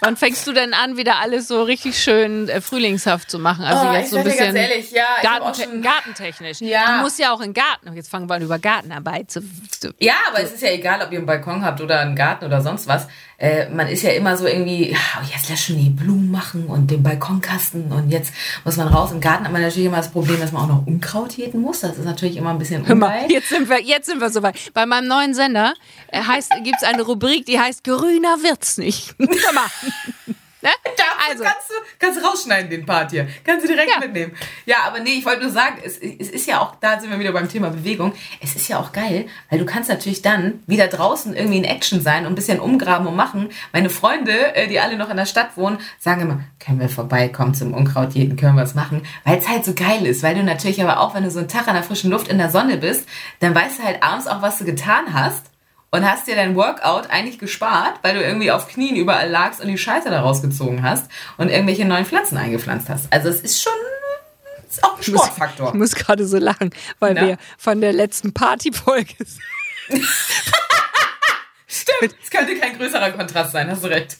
Wann 0.00 0.16
fängst 0.16 0.46
du 0.46 0.52
denn 0.52 0.74
an, 0.74 0.96
wieder 0.96 1.16
alles 1.20 1.48
so 1.48 1.62
richtig 1.62 1.98
schön 1.98 2.48
äh, 2.48 2.60
frühlingshaft 2.60 3.30
zu 3.30 3.38
machen? 3.38 3.64
Also 3.64 3.88
oh, 3.88 3.92
jetzt 3.92 4.10
so 4.10 4.18
ein 4.18 4.24
bisschen 4.24 4.54
ehrlich, 4.54 4.90
ja, 4.90 5.04
Garten, 5.22 5.82
gartentechnisch. 5.82 6.60
Ja. 6.60 6.98
Du 6.98 7.02
musst 7.04 7.18
ja 7.18 7.32
auch 7.32 7.40
in 7.40 7.54
Garten. 7.54 7.94
Jetzt 7.94 8.10
fangen 8.10 8.28
wir 8.28 8.34
an 8.34 8.42
über 8.42 8.58
Gartenarbeit 8.58 9.30
zu. 9.30 9.40
zu 9.70 9.94
ja, 9.98 10.14
aber 10.28 10.42
es 10.42 10.52
ist 10.52 10.62
ja 10.62 10.70
egal, 10.70 11.00
ob 11.02 11.12
ihr 11.12 11.18
einen 11.18 11.26
Balkon 11.26 11.64
habt 11.64 11.80
oder 11.80 12.00
einen 12.00 12.14
Garten 12.14 12.44
oder 12.44 12.60
sonst 12.60 12.86
was. 12.86 13.06
Äh, 13.38 13.68
man 13.68 13.86
ist 13.88 14.02
ja 14.02 14.10
immer 14.12 14.36
so 14.36 14.46
irgendwie, 14.46 14.96
oh, 14.96 15.24
jetzt 15.30 15.50
lass 15.50 15.62
schon 15.62 15.76
die 15.76 15.90
Blumen 15.90 16.30
machen 16.30 16.66
und 16.66 16.90
den 16.90 17.02
Balkonkasten 17.02 17.92
und 17.92 18.10
jetzt 18.10 18.32
muss 18.64 18.76
man 18.76 18.88
raus. 18.88 19.12
Im 19.12 19.20
Garten 19.20 19.44
hat 19.44 19.52
man 19.52 19.60
natürlich 19.60 19.86
immer 19.86 19.98
das 19.98 20.10
Problem, 20.10 20.40
dass 20.40 20.52
man 20.52 20.62
auch 20.62 20.68
noch 20.68 20.86
Unkraut 20.86 21.34
jäten 21.34 21.60
muss. 21.60 21.80
Das 21.80 21.98
ist 21.98 22.04
natürlich 22.04 22.36
immer 22.36 22.50
ein 22.50 22.58
bisschen 22.58 22.82
ungeil. 22.84 23.30
Jetzt 23.30 23.50
sind 23.50 23.68
wir, 23.68 23.82
jetzt 23.82 24.06
sind 24.06 24.20
wir 24.20 24.30
soweit. 24.30 24.72
Bei 24.72 24.86
meinem 24.86 25.08
neuen 25.08 25.34
Sender 25.34 25.74
äh, 26.08 26.20
gibt 26.62 26.76
es 26.80 26.88
eine 26.88 27.02
Rubrik, 27.02 27.44
die 27.44 27.60
heißt 27.60 27.84
Grüner 27.84 28.42
wird's 28.42 28.78
nicht. 28.78 29.14
Hör 29.18 29.52
mal. 29.52 29.66
Ne? 30.66 30.72
also. 31.30 31.44
kannst, 31.44 31.70
du, 31.70 31.74
kannst 31.98 32.20
du 32.20 32.24
rausschneiden, 32.24 32.70
den 32.70 32.86
Part 32.86 33.12
hier. 33.12 33.28
Kannst 33.44 33.64
du 33.64 33.68
direkt 33.68 33.90
ja. 33.90 34.00
mitnehmen. 34.00 34.32
Ja, 34.64 34.78
aber 34.86 34.98
nee, 34.98 35.10
ich 35.10 35.24
wollte 35.24 35.42
nur 35.42 35.50
sagen, 35.50 35.76
es, 35.84 35.98
es 35.98 36.28
ist 36.28 36.46
ja 36.46 36.60
auch, 36.60 36.74
da 36.80 37.00
sind 37.00 37.10
wir 37.10 37.18
wieder 37.20 37.32
beim 37.32 37.48
Thema 37.48 37.70
Bewegung, 37.70 38.12
es 38.40 38.56
ist 38.56 38.66
ja 38.68 38.80
auch 38.80 38.92
geil, 38.92 39.26
weil 39.48 39.60
du 39.60 39.66
kannst 39.66 39.88
natürlich 39.88 40.22
dann 40.22 40.62
wieder 40.66 40.88
draußen 40.88 41.34
irgendwie 41.34 41.58
in 41.58 41.64
Action 41.64 42.00
sein 42.00 42.26
und 42.26 42.32
ein 42.32 42.34
bisschen 42.34 42.58
umgraben 42.58 43.06
und 43.06 43.14
machen. 43.14 43.50
Meine 43.72 43.90
Freunde, 43.90 44.56
äh, 44.56 44.66
die 44.66 44.80
alle 44.80 44.96
noch 44.96 45.10
in 45.10 45.16
der 45.16 45.26
Stadt 45.26 45.56
wohnen, 45.56 45.78
sagen 46.00 46.22
immer, 46.22 46.40
können 46.58 46.80
wir 46.80 46.88
vorbeikommen 46.88 47.54
zum 47.54 47.72
Unkrautjäten, 47.72 48.36
können 48.36 48.56
wir 48.56 48.62
was 48.62 48.74
machen, 48.74 49.02
weil 49.24 49.38
es 49.38 49.48
halt 49.48 49.64
so 49.64 49.74
geil 49.74 50.04
ist, 50.04 50.24
weil 50.24 50.34
du 50.34 50.42
natürlich 50.42 50.82
aber 50.82 51.00
auch, 51.00 51.14
wenn 51.14 51.22
du 51.22 51.30
so 51.30 51.38
einen 51.38 51.48
Tag 51.48 51.68
an 51.68 51.74
der 51.74 51.84
frischen 51.84 52.10
Luft 52.10 52.28
in 52.28 52.38
der 52.38 52.50
Sonne 52.50 52.76
bist, 52.76 53.08
dann 53.38 53.54
weißt 53.54 53.78
du 53.78 53.84
halt 53.84 54.02
abends 54.02 54.26
auch, 54.26 54.42
was 54.42 54.58
du 54.58 54.64
getan 54.64 55.12
hast 55.12 55.46
und 55.90 56.08
hast 56.08 56.26
dir 56.26 56.34
dein 56.34 56.56
Workout 56.56 57.10
eigentlich 57.10 57.38
gespart, 57.38 57.98
weil 58.02 58.14
du 58.14 58.22
irgendwie 58.22 58.50
auf 58.50 58.68
Knien 58.68 58.96
überall 58.96 59.30
lagst 59.30 59.60
und 59.60 59.68
die 59.68 59.78
Scheiße 59.78 60.10
da 60.10 60.20
rausgezogen 60.20 60.82
hast 60.82 61.10
und 61.36 61.48
irgendwelche 61.48 61.84
neuen 61.84 62.04
Pflanzen 62.04 62.36
eingepflanzt 62.36 62.88
hast. 62.88 63.12
Also 63.12 63.28
es 63.28 63.40
ist 63.40 63.62
schon 63.62 63.72
ist 64.68 64.84
auch 64.84 64.96
ein 64.96 65.02
Sportfaktor. 65.02 65.68
Ich 65.68 65.74
muss, 65.74 65.92
muss 65.92 66.04
gerade 66.04 66.26
so 66.26 66.38
lachen, 66.38 66.70
weil 66.98 67.14
Na? 67.14 67.22
wir 67.22 67.38
von 67.56 67.80
der 67.80 67.92
letzten 67.92 68.32
Partyfolge 68.34 69.14
Stimmt, 71.68 72.16
es 72.22 72.30
könnte 72.30 72.56
kein 72.56 72.76
größerer 72.76 73.12
Kontrast 73.12 73.52
sein, 73.52 73.70
hast 73.70 73.84
du 73.84 73.88
recht. 73.88 74.16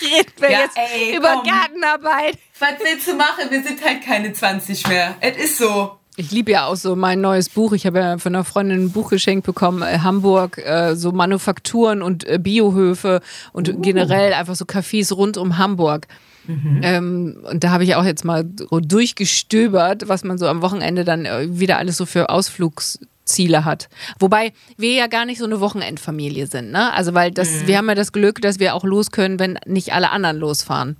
Reden 0.00 0.32
wir 0.38 0.50
ja, 0.50 0.60
jetzt 0.60 0.76
ey, 0.76 1.16
über 1.16 1.34
komm. 1.34 1.46
Gartenarbeit. 1.48 2.38
Was 2.58 2.74
willst 2.82 3.06
du 3.08 3.14
machen? 3.14 3.50
Wir 3.50 3.62
sind 3.62 3.84
halt 3.84 4.02
keine 4.04 4.32
20 4.32 4.86
mehr. 4.88 5.16
Es 5.20 5.36
ist 5.36 5.58
so. 5.58 5.98
Ich 6.18 6.30
liebe 6.30 6.52
ja 6.52 6.66
auch 6.66 6.76
so 6.76 6.96
mein 6.96 7.20
neues 7.20 7.50
Buch. 7.50 7.72
Ich 7.72 7.84
habe 7.84 7.98
ja 7.98 8.18
von 8.18 8.34
einer 8.34 8.44
Freundin 8.44 8.84
ein 8.84 8.90
Buch 8.90 9.10
geschenkt 9.10 9.44
bekommen, 9.44 9.82
äh, 9.82 9.98
Hamburg, 9.98 10.58
äh, 10.58 10.96
so 10.96 11.12
Manufakturen 11.12 12.00
und 12.00 12.26
äh, 12.26 12.38
Biohöfe 12.38 13.20
und 13.52 13.68
uh. 13.68 13.80
generell 13.80 14.32
einfach 14.32 14.54
so 14.54 14.64
Cafés 14.64 15.12
rund 15.12 15.36
um 15.36 15.58
Hamburg. 15.58 16.08
Mhm. 16.46 16.80
Ähm, 16.82 17.36
und 17.50 17.64
da 17.64 17.70
habe 17.70 17.84
ich 17.84 17.96
auch 17.96 18.04
jetzt 18.04 18.24
mal 18.24 18.44
so 18.56 18.80
durchgestöbert, 18.80 20.08
was 20.08 20.24
man 20.24 20.38
so 20.38 20.46
am 20.46 20.62
Wochenende 20.62 21.04
dann 21.04 21.26
äh, 21.26 21.48
wieder 21.50 21.76
alles 21.76 21.98
so 21.98 22.06
für 22.06 22.30
Ausflugsziele 22.30 23.66
hat. 23.66 23.88
Wobei 24.18 24.54
wir 24.78 24.92
ja 24.92 25.08
gar 25.08 25.26
nicht 25.26 25.38
so 25.38 25.44
eine 25.44 25.60
Wochenendfamilie 25.60 26.46
sind, 26.46 26.70
ne? 26.70 26.94
Also 26.94 27.12
weil 27.12 27.30
das, 27.30 27.50
mhm. 27.50 27.66
wir 27.66 27.76
haben 27.76 27.88
ja 27.88 27.94
das 27.94 28.12
Glück, 28.12 28.40
dass 28.40 28.58
wir 28.58 28.74
auch 28.74 28.84
los 28.84 29.10
können, 29.10 29.38
wenn 29.38 29.58
nicht 29.66 29.92
alle 29.92 30.10
anderen 30.10 30.38
losfahren. 30.38 30.96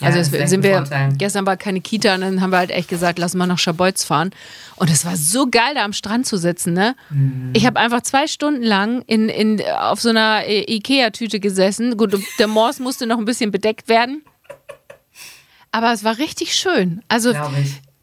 Ja, 0.00 0.08
also 0.08 0.18
jetzt 0.18 0.50
sind 0.50 0.62
wir, 0.62 0.74
Vorteil. 0.78 1.12
gestern 1.16 1.46
war 1.46 1.56
keine 1.56 1.80
Kita 1.80 2.14
und 2.14 2.22
dann 2.22 2.40
haben 2.40 2.50
wir 2.50 2.58
halt 2.58 2.70
echt 2.70 2.88
gesagt, 2.88 3.18
lass 3.18 3.34
mal 3.34 3.46
nach 3.46 3.58
Schabolz 3.58 4.04
fahren. 4.04 4.30
Und 4.76 4.90
es 4.90 5.04
war 5.04 5.16
so 5.16 5.46
geil, 5.50 5.74
da 5.74 5.84
am 5.84 5.92
Strand 5.92 6.26
zu 6.26 6.36
sitzen, 6.36 6.72
ne? 6.72 6.96
Mhm. 7.10 7.50
Ich 7.52 7.66
habe 7.66 7.78
einfach 7.78 8.02
zwei 8.02 8.26
Stunden 8.26 8.62
lang 8.62 9.02
in, 9.06 9.28
in, 9.28 9.62
auf 9.62 10.00
so 10.00 10.08
einer 10.08 10.48
Ikea-Tüte 10.48 11.40
gesessen. 11.40 11.96
Gut, 11.96 12.18
der 12.38 12.48
Mors 12.48 12.78
musste 12.80 13.06
noch 13.06 13.18
ein 13.18 13.24
bisschen 13.24 13.50
bedeckt 13.50 13.88
werden. 13.88 14.22
Aber 15.70 15.92
es 15.92 16.04
war 16.04 16.18
richtig 16.18 16.54
schön. 16.54 17.02
Also 17.08 17.32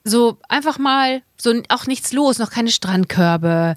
so 0.04 0.38
einfach 0.48 0.80
mal, 0.80 1.22
so 1.38 1.62
auch 1.70 1.86
nichts 1.86 2.14
los, 2.14 2.40
noch 2.40 2.50
keine 2.50 2.72
Strandkörbe 2.72 3.76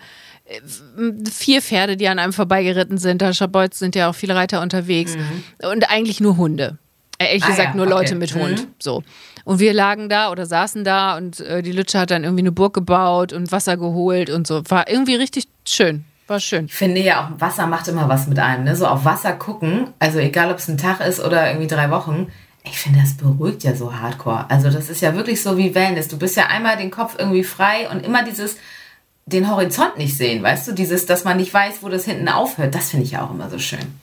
vier 1.30 1.62
Pferde, 1.62 1.96
die 1.96 2.08
an 2.08 2.18
einem 2.18 2.32
vorbeigeritten 2.32 2.98
sind. 2.98 3.22
Da 3.22 3.32
Schabolz 3.32 3.78
sind 3.78 3.94
ja 3.94 4.10
auch 4.10 4.14
viele 4.14 4.34
Reiter 4.34 4.60
unterwegs. 4.60 5.16
Mhm. 5.16 5.68
Und 5.70 5.90
eigentlich 5.90 6.20
nur 6.20 6.36
Hunde. 6.36 6.78
Äh, 7.22 7.28
ehrlich 7.28 7.44
ah, 7.44 7.48
gesagt, 7.48 7.68
ja, 7.70 7.74
nur 7.74 7.86
okay. 7.86 7.94
Leute 7.94 8.14
mit 8.14 8.34
Hund. 8.34 8.62
Mhm. 8.62 8.74
So. 8.78 9.02
Und 9.44 9.58
wir 9.58 9.72
lagen 9.72 10.08
da 10.08 10.30
oder 10.30 10.46
saßen 10.46 10.84
da 10.84 11.16
und 11.16 11.40
äh, 11.40 11.62
die 11.62 11.72
Lütsche 11.72 11.98
hat 11.98 12.10
dann 12.10 12.24
irgendwie 12.24 12.42
eine 12.42 12.52
Burg 12.52 12.74
gebaut 12.74 13.32
und 13.32 13.50
Wasser 13.50 13.76
geholt 13.76 14.30
und 14.30 14.46
so. 14.46 14.62
War 14.68 14.88
irgendwie 14.88 15.16
richtig 15.16 15.48
schön. 15.66 16.04
War 16.28 16.38
schön. 16.38 16.66
Ich 16.66 16.74
finde 16.74 17.00
ja 17.00 17.24
auch, 17.24 17.40
Wasser 17.40 17.66
macht 17.66 17.88
immer 17.88 18.08
was 18.08 18.28
mit 18.28 18.38
einem. 18.38 18.64
Ne? 18.64 18.76
So 18.76 18.86
auf 18.86 19.04
Wasser 19.04 19.32
gucken, 19.32 19.88
also 19.98 20.18
egal 20.18 20.50
ob 20.50 20.58
es 20.58 20.68
ein 20.68 20.78
Tag 20.78 21.00
ist 21.00 21.20
oder 21.20 21.48
irgendwie 21.48 21.66
drei 21.66 21.90
Wochen, 21.90 22.28
ich 22.64 22.78
finde, 22.78 23.00
das 23.00 23.16
beruhigt 23.16 23.64
ja 23.64 23.74
so 23.74 23.92
hardcore. 23.94 24.46
Also 24.48 24.70
das 24.70 24.88
ist 24.88 25.02
ja 25.02 25.14
wirklich 25.16 25.42
so 25.42 25.58
wie 25.58 25.74
Wellness. 25.74 26.08
Du 26.08 26.16
bist 26.16 26.36
ja 26.36 26.46
einmal 26.46 26.76
den 26.76 26.92
Kopf 26.92 27.16
irgendwie 27.18 27.42
frei 27.42 27.90
und 27.90 28.04
immer 28.04 28.22
dieses, 28.22 28.56
den 29.26 29.50
Horizont 29.50 29.98
nicht 29.98 30.16
sehen, 30.16 30.42
weißt 30.42 30.68
du? 30.68 30.72
Dieses, 30.72 31.06
dass 31.06 31.24
man 31.24 31.36
nicht 31.36 31.52
weiß, 31.52 31.82
wo 31.82 31.88
das 31.88 32.04
hinten 32.04 32.28
aufhört. 32.28 32.74
Das 32.74 32.90
finde 32.90 33.04
ich 33.04 33.12
ja 33.12 33.24
auch 33.24 33.30
immer 33.30 33.50
so 33.50 33.58
schön. 33.58 34.00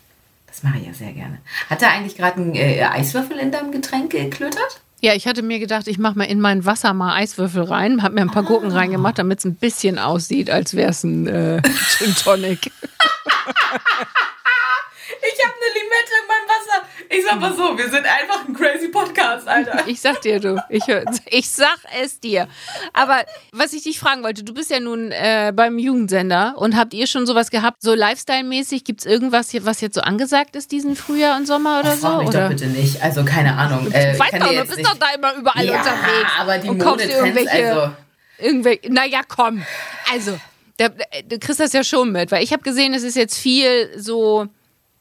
Das 0.59 0.69
mache 0.69 0.79
ich 0.79 0.87
ja 0.87 0.93
sehr 0.93 1.13
gerne. 1.13 1.37
Hat 1.69 1.81
er 1.81 1.91
eigentlich 1.91 2.17
gerade 2.17 2.41
einen 2.41 2.53
äh, 2.53 2.83
Eiswürfel 2.83 3.37
in 3.37 3.49
deinem 3.49 3.71
Getränk 3.71 4.11
geklötert? 4.11 4.81
Ja, 4.99 5.13
ich 5.13 5.25
hatte 5.25 5.41
mir 5.41 5.57
gedacht, 5.57 5.87
ich 5.87 5.97
mache 5.97 6.17
mal 6.17 6.25
in 6.25 6.41
mein 6.41 6.65
Wasser 6.65 6.93
mal 6.93 7.15
Eiswürfel 7.15 7.63
rein, 7.63 8.03
habe 8.03 8.15
mir 8.15 8.21
ein 8.21 8.29
paar 8.29 8.43
ah. 8.43 8.47
Gurken 8.47 8.73
reingemacht, 8.73 9.17
damit 9.17 9.39
es 9.39 9.45
ein 9.45 9.55
bisschen 9.55 9.97
aussieht, 9.97 10.49
als 10.49 10.75
wäre 10.75 10.89
es 10.89 11.05
ein 11.05 11.27
äh, 11.27 11.61
Gin 11.97 12.13
Tonic. 12.13 12.65
Ich 12.65 12.73
habe 15.45 15.53
eine 15.55 15.69
Limette 15.75 16.13
in 16.19 16.27
meinem 16.27 16.49
Wasser. 16.49 16.83
Ich 17.11 17.25
sag 17.25 17.39
mal 17.39 17.51
so, 17.55 17.75
wir 17.75 17.89
sind 17.89 18.05
einfach 18.05 18.47
ein 18.47 18.53
crazy 18.53 18.89
Podcast, 18.89 19.47
Alter. 19.47 19.83
Ich 19.87 19.99
sag 19.99 20.21
dir, 20.21 20.39
du. 20.39 20.63
Ich, 20.69 20.83
ich 21.25 21.49
sag 21.49 21.79
es 21.99 22.19
dir. 22.19 22.47
Aber 22.93 23.23
was 23.51 23.73
ich 23.73 23.83
dich 23.83 23.99
fragen 23.99 24.21
wollte, 24.23 24.43
du 24.43 24.53
bist 24.53 24.69
ja 24.69 24.79
nun 24.79 25.11
äh, 25.11 25.51
beim 25.55 25.79
Jugendsender 25.79 26.53
und 26.57 26.77
habt 26.77 26.93
ihr 26.93 27.07
schon 27.07 27.25
sowas 27.25 27.49
gehabt, 27.49 27.81
so 27.81 27.95
Lifestyle-mäßig? 27.95 28.83
Gibt 28.83 28.99
es 28.99 29.05
irgendwas, 29.07 29.51
was 29.65 29.81
jetzt 29.81 29.95
so 29.95 30.01
angesagt 30.01 30.55
ist 30.55 30.71
diesen 30.71 30.95
Frühjahr 30.95 31.35
und 31.37 31.47
Sommer 31.47 31.79
oder 31.79 31.93
Ach, 31.93 31.97
so? 31.97 32.07
Frag 32.07 32.19
mich 32.19 32.27
oder? 32.27 32.41
doch 32.41 32.49
bitte 32.49 32.67
nicht. 32.67 33.01
Also 33.01 33.25
keine 33.25 33.57
Ahnung. 33.57 33.91
Äh, 33.91 34.13
du 34.13 34.19
weißt 34.19 34.33
doch, 34.33 34.47
du 34.47 34.61
bist 34.61 34.77
nicht. 34.77 34.89
doch 34.89 34.97
da 34.99 35.07
immer 35.15 35.33
überall 35.33 35.65
ja, 35.65 35.79
unterwegs. 35.79 36.31
aber 36.37 36.57
die 36.59 36.69
Modetrends, 36.69 37.47
also... 37.47 37.91
Irgendwelche, 38.37 38.93
naja, 38.93 39.21
komm. 39.27 39.63
Also, 40.13 40.39
du 40.77 41.39
kriegst 41.39 41.59
das 41.59 41.73
ja 41.73 41.83
schon 41.83 42.11
mit, 42.11 42.31
weil 42.31 42.43
ich 42.43 42.53
habe 42.53 42.63
gesehen, 42.63 42.93
es 42.93 43.03
ist 43.03 43.17
jetzt 43.17 43.37
viel 43.37 43.91
so 43.97 44.47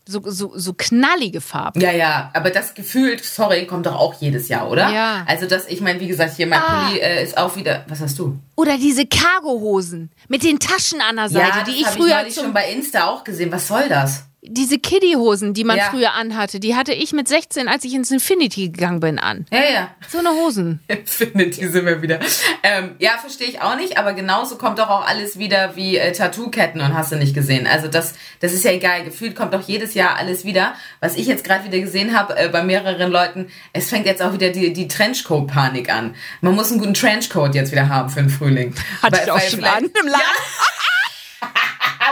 so, 0.08 0.22
so, 0.24 0.52
so 0.54 0.72
knallige 0.72 1.42
Farben. 1.42 1.80
Ja, 1.80 1.92
ja, 1.92 2.30
aber 2.32 2.48
das 2.48 2.72
gefühlt, 2.72 3.22
sorry, 3.22 3.66
kommt 3.66 3.84
doch 3.84 3.94
auch 3.94 4.14
jedes 4.20 4.48
Jahr, 4.48 4.70
oder? 4.70 4.90
Ja. 4.90 5.24
Also 5.26 5.46
das, 5.46 5.66
ich 5.68 5.82
meine, 5.82 6.00
wie 6.00 6.08
gesagt, 6.08 6.36
hier 6.36 6.46
mein 6.46 6.60
ah. 6.60 6.86
Pulli 6.86 6.98
äh, 7.00 7.22
ist 7.22 7.36
auch 7.36 7.54
wieder, 7.56 7.84
was 7.88 8.00
hast 8.00 8.18
du? 8.18 8.38
Oder 8.56 8.78
diese 8.78 9.06
Cargohosen 9.06 10.10
mit 10.28 10.42
den 10.42 10.58
Taschen 10.58 11.02
an 11.02 11.16
der 11.16 11.28
Seite, 11.28 11.58
ja, 11.58 11.64
die 11.64 11.72
ich 11.72 11.86
früher 11.86 12.26
ich 12.26 12.34
schon 12.34 12.54
bei 12.54 12.70
Insta 12.70 13.06
auch 13.06 13.22
gesehen. 13.22 13.52
Was 13.52 13.68
soll 13.68 13.86
das? 13.88 14.24
Diese 14.42 14.78
Kiddie-Hosen, 14.78 15.52
die 15.52 15.64
man 15.64 15.78
ja. 15.78 15.84
früher 15.90 16.14
anhatte, 16.14 16.60
die 16.60 16.76
hatte 16.76 16.92
ich 16.92 17.12
mit 17.12 17.26
16, 17.26 17.68
als 17.68 17.84
ich 17.84 17.92
ins 17.94 18.10
Infinity 18.10 18.68
gegangen 18.68 19.00
bin, 19.00 19.18
an. 19.18 19.46
Ja, 19.50 19.58
ja. 19.58 19.90
So 20.08 20.18
eine 20.18 20.30
Hosen. 20.30 20.80
Infinity 20.88 21.68
sind 21.68 21.86
wir 21.86 22.00
wieder. 22.02 22.20
Ähm, 22.62 22.94
ja, 22.98 23.18
verstehe 23.18 23.48
ich 23.48 23.60
auch 23.60 23.76
nicht, 23.76 23.98
aber 23.98 24.12
genauso 24.12 24.56
kommt 24.56 24.78
doch 24.78 24.88
auch 24.88 25.06
alles 25.06 25.38
wieder 25.38 25.74
wie 25.74 25.96
äh, 25.96 26.12
Tattoo-Ketten 26.12 26.80
und 26.80 26.94
hast 26.94 27.10
du 27.10 27.16
nicht 27.16 27.34
gesehen. 27.34 27.66
Also 27.66 27.88
das, 27.88 28.14
das 28.38 28.52
ist 28.52 28.64
ja 28.64 28.70
egal. 28.70 29.04
Gefühlt 29.04 29.34
kommt 29.34 29.54
doch 29.54 29.62
jedes 29.62 29.94
Jahr 29.94 30.16
alles 30.16 30.44
wieder. 30.44 30.74
Was 31.00 31.16
ich 31.16 31.26
jetzt 31.26 31.42
gerade 31.42 31.64
wieder 31.64 31.80
gesehen 31.80 32.16
habe 32.16 32.36
äh, 32.36 32.48
bei 32.48 32.62
mehreren 32.62 33.10
Leuten, 33.10 33.48
es 33.72 33.90
fängt 33.90 34.06
jetzt 34.06 34.22
auch 34.22 34.32
wieder 34.32 34.50
die, 34.50 34.72
die 34.72 34.86
Trenchcoat-Panik 34.86 35.92
an. 35.92 36.14
Man 36.42 36.54
muss 36.54 36.70
einen 36.70 36.78
guten 36.78 36.94
Trenchcoat 36.94 37.56
jetzt 37.56 37.72
wieder 37.72 37.88
haben 37.88 38.08
für 38.08 38.20
den 38.20 38.30
Frühling. 38.30 38.74
Hatte 39.02 39.16
weil, 39.16 39.24
ich 39.24 39.30
auch 39.32 39.40
schon 39.40 39.64
an 39.64 39.84
im 39.84 40.06
Laden. 40.06 40.12
Ja. 40.12 40.64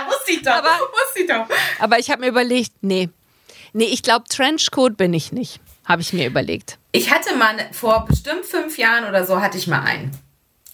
Wusste 0.06 0.32
ich 0.32 0.42
doch. 0.42 0.52
Aber, 0.52 0.68
wusste 0.68 1.20
ich 1.20 1.26
doch. 1.26 1.46
Aber 1.78 1.98
ich 1.98 2.10
habe 2.10 2.22
mir 2.22 2.28
überlegt, 2.28 2.72
nee. 2.80 3.08
Nee, 3.72 3.86
ich 3.86 4.02
glaube, 4.02 4.24
Trenchcoat 4.28 4.96
bin 4.96 5.14
ich 5.14 5.32
nicht. 5.32 5.60
Habe 5.84 6.02
ich 6.02 6.12
mir 6.12 6.26
überlegt. 6.26 6.78
Ich 6.92 7.12
hatte 7.12 7.36
mal 7.36 7.54
vor 7.72 8.06
bestimmt 8.06 8.44
fünf 8.44 8.76
Jahren 8.78 9.04
oder 9.04 9.24
so, 9.24 9.40
hatte 9.40 9.58
ich 9.58 9.66
mal 9.66 9.82
einen. 9.82 10.16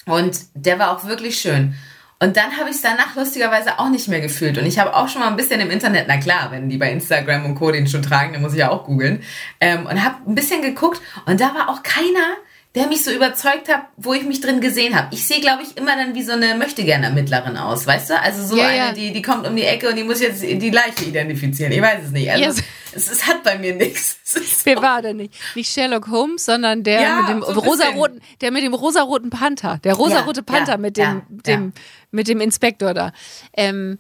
Und 0.07 0.39
der 0.55 0.79
war 0.79 0.97
auch 0.97 1.05
wirklich 1.05 1.39
schön. 1.39 1.75
Und 2.23 2.37
dann 2.37 2.57
habe 2.57 2.71
ich 2.71 2.77
es 2.77 2.83
danach 2.83 3.17
lustigerweise 3.17 3.81
auch 3.81 3.89
nicht 3.89 4.07
mehr 4.07 4.21
gefühlt. 4.21 4.57
Und 4.57 4.65
ich 4.65 4.79
habe 4.79 4.95
auch 4.95 5.09
schon 5.09 5.21
mal 5.21 5.29
ein 5.29 5.37
bisschen 5.37 5.61
im 5.61 5.73
Internet, 5.73 6.05
na 6.07 6.19
klar, 6.19 6.53
wenn 6.53 6.69
die 6.69 6.79
bei 6.79 6.93
Instagram 6.93 7.45
und 7.45 7.57
Co. 7.57 7.73
den 7.73 7.89
schon 7.89 8.03
tragen, 8.03 8.33
dann 8.33 8.43
muss 8.43 8.53
ich 8.53 8.61
ja 8.61 8.71
auch 8.71 8.85
googeln. 8.85 9.25
Ähm, 9.61 9.87
und 9.87 10.05
habe 10.05 10.19
ein 10.31 10.37
bisschen 10.37 10.63
geguckt 10.63 11.01
und 11.27 11.41
da 11.41 11.53
war 11.53 11.69
auch 11.69 11.83
keiner, 11.83 12.37
der 12.75 12.87
mich 12.87 13.05
so 13.05 13.11
überzeugt 13.11 13.69
hat, 13.69 13.83
wo 13.99 14.15
ich 14.15 14.25
mich 14.25 14.41
drin 14.41 14.63
gesehen 14.63 14.97
habe. 14.97 15.09
Ich 15.11 15.27
sehe, 15.27 15.41
glaube 15.41 15.63
ich, 15.63 15.77
immer 15.77 15.95
dann 15.95 16.15
wie 16.15 16.23
so 16.23 16.33
eine 16.33 16.55
Möchtegern-Ermittlerin 16.55 17.59
aus, 17.59 17.87
weißt 17.87 18.11
du? 18.11 18.19
Also 18.19 18.47
so 18.47 18.57
ja, 18.57 18.69
eine, 18.69 18.77
ja. 18.77 18.93
Die, 18.93 19.13
die 19.13 19.21
kommt 19.21 19.47
um 19.47 19.55
die 19.55 19.65
Ecke 19.65 19.91
und 19.91 19.97
die 19.97 20.05
muss 20.05 20.21
jetzt 20.21 20.43
die 20.43 20.71
Leiche 20.71 21.05
identifizieren. 21.05 21.71
Ich 21.71 21.83
weiß 21.83 22.05
es 22.07 22.11
nicht. 22.13 22.31
Also 22.31 22.45
yes. 22.45 22.63
es, 22.95 23.11
es, 23.11 23.27
hat 23.27 23.43
bei 23.43 23.59
mir 23.59 23.75
nichts. 23.75 24.17
Wer 24.65 24.81
war 24.81 25.03
denn 25.03 25.19
nicht? 25.19 25.35
Nicht 25.55 25.71
Sherlock 25.71 26.09
Holmes, 26.09 26.47
sondern 26.47 26.83
der 26.83 27.03
ja, 27.03 27.21
mit 27.21 27.29
dem 27.29 27.43
so 27.43 27.61
rosaroten, 27.61 28.23
der 28.41 28.51
mit 28.51 28.65
dem 28.65 28.73
rosaroten 28.73 29.29
Panther. 29.29 29.79
Der 29.85 29.93
rosarote 29.93 30.43
Panther 30.43 30.79
mit 30.79 30.97
dem, 30.97 31.23
dem, 31.29 31.75
mit 32.11 32.27
dem 32.27 32.41
Inspektor 32.41 32.95
da. 32.95 33.13
Ähm, 33.53 33.99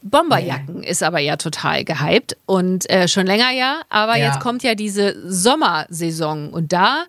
Bomberjacken 0.00 0.82
ist 0.82 1.02
aber 1.02 1.18
ja 1.18 1.36
total 1.36 1.84
gehypt 1.84 2.36
und 2.44 2.88
äh, 2.90 3.08
schon 3.08 3.26
länger 3.26 3.50
ja, 3.52 3.80
aber 3.88 4.18
jetzt 4.18 4.38
kommt 4.38 4.62
ja 4.62 4.74
diese 4.74 5.16
Sommersaison 5.26 6.50
und 6.50 6.74
da 6.74 7.04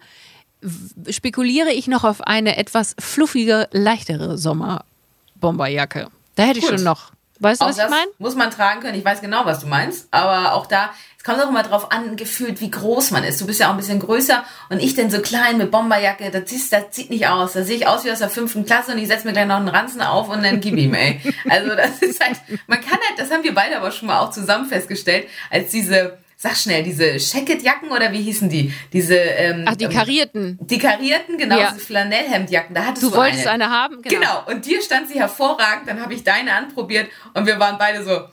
spekuliere 1.10 1.72
ich 1.72 1.88
noch 1.88 2.04
auf 2.04 2.22
eine 2.22 2.58
etwas 2.58 2.96
fluffige, 3.00 3.68
leichtere 3.72 4.38
Sommerbomberjacke. 4.38 6.08
Da 6.36 6.44
hätte 6.44 6.60
ich 6.60 6.66
Gut. 6.66 6.76
schon 6.76 6.84
noch. 6.84 7.12
Weißt 7.40 7.62
du, 7.62 7.66
was 7.66 7.78
ich 7.78 7.90
meine? 7.90 8.08
Muss 8.18 8.36
man 8.36 8.50
tragen 8.50 8.80
können. 8.80 8.98
Ich 8.98 9.04
weiß 9.04 9.20
genau, 9.22 9.46
was 9.46 9.60
du 9.60 9.68
meinst. 9.68 10.08
Aber 10.12 10.54
auch 10.54 10.68
da, 10.68 10.92
es 11.18 11.24
kommt 11.24 11.42
auch 11.42 11.50
immer 11.50 11.64
drauf 11.64 11.92
an, 11.92 12.16
gefühlt, 12.16 12.62
wie 12.62 12.72
groß 12.72 13.12
man 13.12 13.26
ist. 13.26 13.42
Du 13.42 13.46
bist 13.46 13.60
ja 13.60 13.68
auch 13.68 13.72
ein 13.72 13.78
bisschen 13.78 14.00
größer 14.00 14.46
und 14.70 14.82
ich 14.82 14.96
denn 14.96 15.12
so 15.12 15.20
klein 15.20 15.58
mit 15.58 15.70
Bomberjacke, 15.70 16.32
das 16.32 16.50
sieht, 16.50 16.72
das 16.72 16.84
sieht 16.92 17.10
nicht 17.10 17.28
aus. 17.28 17.54
Da 17.54 17.64
sehe 17.64 17.76
ich 17.76 17.88
aus 17.88 18.06
wie 18.06 18.12
aus 18.12 18.20
der 18.20 18.30
fünften 18.30 18.66
Klasse 18.66 18.94
und 18.94 19.00
ich 19.00 19.08
setze 19.08 19.28
mir 19.28 19.34
gleich 19.34 19.48
noch 19.48 19.58
einen 19.58 19.68
Ranzen 19.68 20.02
auf 20.02 20.30
und 20.30 20.44
dann 20.44 20.62
gib 20.62 20.78
ihm, 20.78 20.94
ey. 20.94 21.20
Also 21.50 21.76
das 21.76 22.02
ist 22.02 22.24
halt, 22.24 22.38
man 22.68 22.80
kann 22.80 23.00
halt, 23.10 23.20
das 23.20 23.32
haben 23.32 23.44
wir 23.44 23.54
beide 23.54 23.78
aber 23.78 23.92
schon 23.92 24.08
mal 24.08 24.20
auch 24.20 24.32
zusammen 24.32 24.66
festgestellt, 24.68 25.28
als 25.52 25.72
diese 25.72 26.18
Sag 26.38 26.58
schnell, 26.58 26.84
diese 26.84 27.18
Shacket-Jacken 27.18 27.90
oder 27.92 28.12
wie 28.12 28.22
hießen 28.22 28.50
die? 28.50 28.74
Diese, 28.92 29.16
ähm, 29.16 29.64
Ach, 29.68 29.76
die 29.76 29.88
karierten. 29.88 30.60
Die 30.62 30.78
karierten, 30.78 31.38
genau, 31.38 31.58
ja. 31.58 31.72
diese 31.72 31.86
Flanellhemdjacken. 31.86 32.76
Da 32.76 32.86
hattest 32.86 33.04
du, 33.04 33.10
du 33.10 33.16
wolltest 33.16 33.48
eine. 33.48 33.66
eine 33.66 33.74
haben? 33.74 34.02
Genau. 34.02 34.20
genau. 34.20 34.44
Und 34.48 34.66
dir 34.66 34.82
stand 34.82 35.08
sie 35.08 35.18
hervorragend. 35.18 35.88
Dann 35.88 36.02
habe 36.02 36.14
ich 36.14 36.24
deine 36.24 36.54
anprobiert 36.54 37.10
und 37.34 37.46
wir 37.46 37.58
waren 37.58 37.78
beide 37.78 38.04
so, 38.04 38.28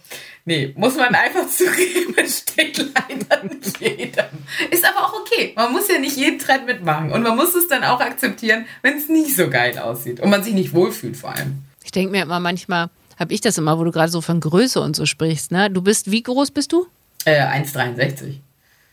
nee, 0.44 0.74
muss 0.76 0.96
man 0.96 1.14
einfach 1.14 1.48
zugeben, 1.48 2.14
steht 2.28 2.78
leider 2.78 3.44
nicht 3.44 3.80
jedem. 3.80 4.26
Ist 4.70 4.84
aber 4.84 5.06
auch 5.06 5.20
okay. 5.20 5.52
Man 5.54 5.72
muss 5.72 5.88
ja 5.88 6.00
nicht 6.00 6.16
jeden 6.16 6.40
Trend 6.40 6.66
mitmachen. 6.66 7.12
Und 7.12 7.22
man 7.22 7.36
muss 7.36 7.54
es 7.54 7.68
dann 7.68 7.84
auch 7.84 8.00
akzeptieren, 8.00 8.66
wenn 8.82 8.96
es 8.96 9.08
nicht 9.08 9.36
so 9.36 9.48
geil 9.48 9.78
aussieht. 9.78 10.18
Und 10.18 10.28
man 10.28 10.42
sich 10.42 10.54
nicht 10.54 10.74
wohlfühlt 10.74 11.16
vor 11.16 11.30
allem. 11.30 11.62
Ich 11.84 11.92
denke 11.92 12.10
mir 12.10 12.22
immer 12.22 12.40
manchmal, 12.40 12.90
habe 13.18 13.32
ich 13.32 13.40
das 13.40 13.58
immer, 13.58 13.78
wo 13.78 13.84
du 13.84 13.92
gerade 13.92 14.10
so 14.10 14.20
von 14.20 14.40
Größe 14.40 14.80
und 14.80 14.96
so 14.96 15.06
sprichst. 15.06 15.52
Ne? 15.52 15.70
Du 15.70 15.82
bist, 15.82 16.10
wie 16.10 16.22
groß 16.22 16.50
bist 16.50 16.72
du? 16.72 16.86
Äh, 17.24 17.40
1,63. 17.40 18.40